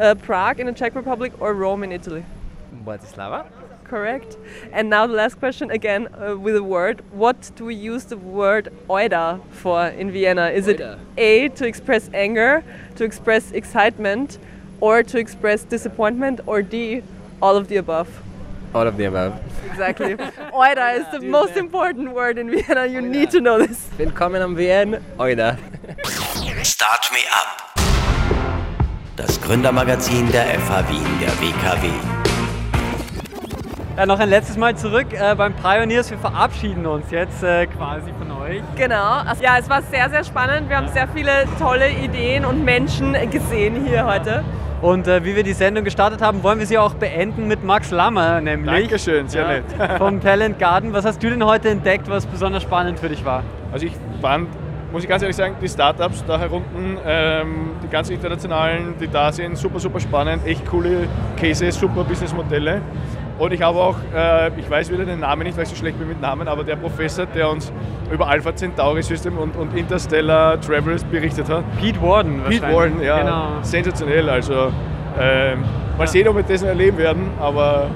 uh, 0.00 0.14
Prague 0.16 0.58
in 0.58 0.66
the 0.66 0.72
Czech 0.72 0.94
Republic, 0.96 1.32
or 1.40 1.54
Rome 1.54 1.84
in 1.84 1.92
Italy? 1.92 2.24
Bratislava. 2.84 3.46
Correct. 3.84 4.36
And 4.72 4.88
now 4.88 5.06
the 5.06 5.14
last 5.14 5.40
question 5.40 5.70
again 5.72 6.08
uh, 6.14 6.36
with 6.36 6.56
a 6.56 6.62
word. 6.62 7.02
What 7.10 7.50
do 7.56 7.64
we 7.64 7.74
use 7.74 8.04
the 8.04 8.16
word 8.16 8.72
oida 8.88 9.40
for 9.50 9.88
in 9.88 10.12
Vienna? 10.12 10.48
Is 10.50 10.66
Oida. 10.66 10.98
it 11.16 11.18
A 11.18 11.48
to 11.48 11.66
express 11.66 12.08
anger, 12.14 12.62
to 12.94 13.04
express 13.04 13.50
excitement, 13.50 14.38
or 14.80 15.02
to 15.02 15.18
express 15.18 15.64
disappointment, 15.64 16.40
or 16.46 16.62
D, 16.62 17.02
all 17.42 17.56
of 17.56 17.66
the 17.66 17.76
above? 17.76 18.08
All 18.74 18.86
of 18.86 18.96
the 18.96 19.06
above. 19.06 19.40
Exactly. 19.66 20.14
Oida 20.54 21.00
is 21.00 21.06
the 21.10 21.26
most 21.26 21.56
important 21.56 22.12
word 22.12 22.38
in 22.38 22.48
Vienna. 22.48 22.86
You 22.86 23.00
need 23.00 23.30
to 23.32 23.40
know 23.40 23.58
this. 23.58 23.90
Willkommen 23.98 24.40
am 24.40 24.54
Wien. 24.54 25.02
Oida. 25.18 25.58
Start 26.64 27.12
Me 27.12 27.22
Up. 27.32 27.69
Das 29.16 29.40
Gründermagazin 29.40 30.30
der 30.32 30.44
FH 30.44 30.88
Wien, 30.88 31.04
der 31.20 31.30
WKW. 31.40 31.88
Ja, 33.96 34.06
noch 34.06 34.18
ein 34.18 34.28
letztes 34.30 34.56
Mal 34.56 34.76
zurück 34.76 35.08
äh, 35.12 35.34
beim 35.34 35.52
Pioneers. 35.54 36.10
Wir 36.10 36.18
verabschieden 36.18 36.86
uns 36.86 37.10
jetzt 37.10 37.42
äh, 37.42 37.66
quasi 37.66 38.12
von 38.18 38.30
euch. 38.40 38.62
Genau. 38.76 39.20
Also, 39.26 39.42
ja, 39.42 39.58
es 39.58 39.68
war 39.68 39.82
sehr, 39.82 40.08
sehr 40.08 40.24
spannend. 40.24 40.68
Wir 40.68 40.76
haben 40.76 40.88
sehr 40.88 41.08
viele 41.08 41.44
tolle 41.58 41.90
Ideen 41.90 42.44
und 42.44 42.64
Menschen 42.64 43.14
gesehen 43.30 43.84
hier 43.84 44.06
heute. 44.06 44.42
Und 44.80 45.06
äh, 45.06 45.22
wie 45.24 45.36
wir 45.36 45.42
die 45.42 45.52
Sendung 45.52 45.84
gestartet 45.84 46.22
haben, 46.22 46.42
wollen 46.42 46.58
wir 46.58 46.66
sie 46.66 46.78
auch 46.78 46.94
beenden 46.94 47.46
mit 47.46 47.62
Max 47.62 47.90
Lammer, 47.90 48.40
nämlich. 48.40 48.88
Dankeschön, 48.88 49.28
sehr 49.28 49.46
nett. 49.46 49.64
Vom 49.98 50.22
Talent 50.22 50.58
Garden. 50.58 50.94
Was 50.94 51.04
hast 51.04 51.22
du 51.22 51.28
denn 51.28 51.44
heute 51.44 51.68
entdeckt, 51.68 52.08
was 52.08 52.24
besonders 52.24 52.62
spannend 52.62 52.98
für 52.98 53.10
dich 53.10 53.22
war? 53.24 53.42
Also 53.72 53.84
ich 53.84 53.92
fand, 54.22 54.48
muss 54.92 55.02
ich 55.02 55.08
ganz 55.08 55.22
ehrlich 55.22 55.36
sagen, 55.36 55.54
die 55.60 55.68
Startups 55.68 56.24
da 56.26 56.38
herunten, 56.38 56.98
ähm, 57.06 57.70
die 57.82 57.88
ganz 57.88 58.10
internationalen, 58.10 58.94
die 59.00 59.08
da 59.08 59.30
sind, 59.32 59.56
super, 59.56 59.78
super 59.78 60.00
spannend, 60.00 60.46
echt 60.46 60.66
coole 60.66 61.08
Cases, 61.38 61.78
super 61.78 62.04
Businessmodelle. 62.04 62.80
Und 63.38 63.52
ich 63.52 63.62
habe 63.62 63.78
auch, 63.78 63.96
äh, 64.14 64.50
ich 64.58 64.68
weiß 64.68 64.92
wieder 64.92 65.06
den 65.06 65.20
Namen 65.20 65.44
nicht, 65.44 65.56
weil 65.56 65.64
ich 65.64 65.70
so 65.70 65.76
schlecht 65.76 65.98
bin 65.98 66.08
mit 66.08 66.20
Namen, 66.20 66.46
aber 66.46 66.62
der 66.62 66.76
Professor, 66.76 67.24
der 67.24 67.48
uns 67.48 67.72
über 68.12 68.28
Alpha 68.28 68.54
Centauri 68.54 69.02
System 69.02 69.38
und, 69.38 69.56
und 69.56 69.74
Interstellar 69.74 70.60
Travelers 70.60 71.04
berichtet 71.04 71.48
hat. 71.48 71.64
Pete 71.78 72.02
Warden 72.02 72.42
Pete. 72.46 72.62
Warden, 72.70 73.02
ja. 73.02 73.20
Genau. 73.20 73.48
Sensationell. 73.62 74.28
Also 74.28 74.70
ähm, 75.18 75.64
mal 75.96 76.06
sehen, 76.06 76.28
ob 76.28 76.36
wir 76.36 76.42
das 76.42 76.62
erleben 76.62 76.98
werden, 76.98 77.30
aber 77.40 77.86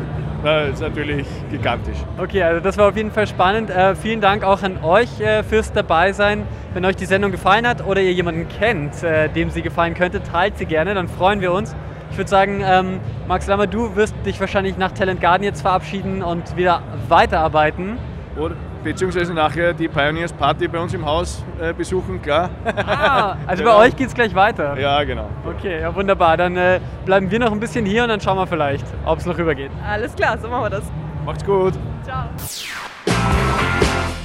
äh, 0.45 0.71
ist 0.71 0.81
natürlich 0.81 1.27
gigantisch. 1.51 1.97
Okay, 2.19 2.43
also 2.43 2.61
das 2.61 2.77
war 2.77 2.89
auf 2.89 2.97
jeden 2.97 3.11
Fall 3.11 3.27
spannend. 3.27 3.71
Äh, 3.71 3.95
vielen 3.95 4.21
Dank 4.21 4.45
auch 4.45 4.63
an 4.63 4.83
euch 4.83 5.21
äh, 5.21 5.43
fürs 5.43 5.73
Dabeisein. 5.73 6.47
Wenn 6.75 6.85
euch 6.85 6.97
die 6.97 7.07
Sendung 7.07 7.31
gefallen 7.31 7.67
hat 7.67 7.87
oder 7.87 8.01
ihr 8.01 8.13
jemanden 8.13 8.47
kennt, 8.49 9.03
äh, 9.03 9.29
dem 9.29 9.51
sie 9.51 9.63
gefallen 9.63 9.95
könnte, 9.95 10.23
teilt 10.23 10.59
sie 10.59 10.67
gerne, 10.67 10.95
dann 10.95 11.09
freuen 11.09 11.41
wir 11.41 11.53
uns. 11.53 11.75
Ich 12.11 12.19
würde 12.19 12.31
sagen, 12.31 12.63
ähm, 12.65 13.01
Max 13.27 13.47
Lammer, 13.47 13.67
du 13.67 13.97
wirst 13.97 14.15
dich 14.25 14.39
wahrscheinlich 14.39 14.77
nach 14.77 14.93
Talent 14.93 15.21
Garden 15.21 15.43
jetzt 15.43 15.63
verabschieden 15.63 16.23
und 16.23 16.57
wieder 16.57 16.83
weiterarbeiten. 17.09 17.97
Oder 18.37 18.55
beziehungsweise 18.85 19.35
nachher 19.35 19.73
die 19.73 19.89
Pioneers 19.89 20.33
Party 20.33 20.69
bei 20.69 20.79
uns 20.79 20.95
im 20.95 21.05
Haus 21.05 21.43
äh, 21.61 21.73
besuchen, 21.73 22.21
klar. 22.23 22.51
Ah, 22.65 23.37
also 23.47 23.65
Genau. 23.65 23.79
bei 23.79 23.87
euch 23.87 23.97
geht 23.97 24.09
es 24.09 24.15
gleich 24.15 24.35
weiter. 24.35 24.79
Ja, 24.79 25.03
genau. 25.03 25.29
Okay, 25.45 25.81
ja 25.81 25.93
wunderbar. 25.95 26.37
Dann 26.37 26.57
äh, 26.57 26.79
bleiben 27.05 27.31
wir 27.31 27.39
noch 27.41 27.51
ein 27.51 27.59
bisschen 27.61 27.87
hier 27.87 28.03
und 28.05 28.11
dann 28.11 28.21
schauen 28.21 28.37
wir 28.37 28.47
vielleicht, 28.47 28.85
ob 29.07 29.19
es 29.19 29.27
noch 29.27 29.37
rübergeht. 29.39 29.71
Alles 29.89 30.15
klar, 30.15 30.37
so 30.39 30.49
machen 30.49 30.65
wir 30.65 30.71
das. 30.71 30.85
Macht's 31.25 31.45
gut. 31.45 31.73
Ciao. 32.05 32.25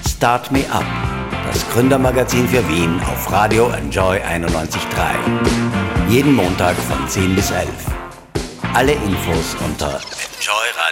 Start 0.07 0.51
Me 0.51 0.64
Up. 0.72 0.84
Das 1.51 1.68
Gründermagazin 1.72 2.47
für 2.47 2.68
Wien 2.70 2.99
auf 3.01 3.32
Radio 3.32 3.70
Enjoy 3.72 4.18
91.3. 4.18 4.80
Jeden 6.10 6.36
Montag 6.36 6.76
von 6.76 7.07
10 7.07 7.36
bis 7.36 7.49
11. 7.51 7.70
Alle 8.74 8.91
Infos 8.91 9.55
unter 9.66 9.88
enjoyradio.at. 9.88 10.89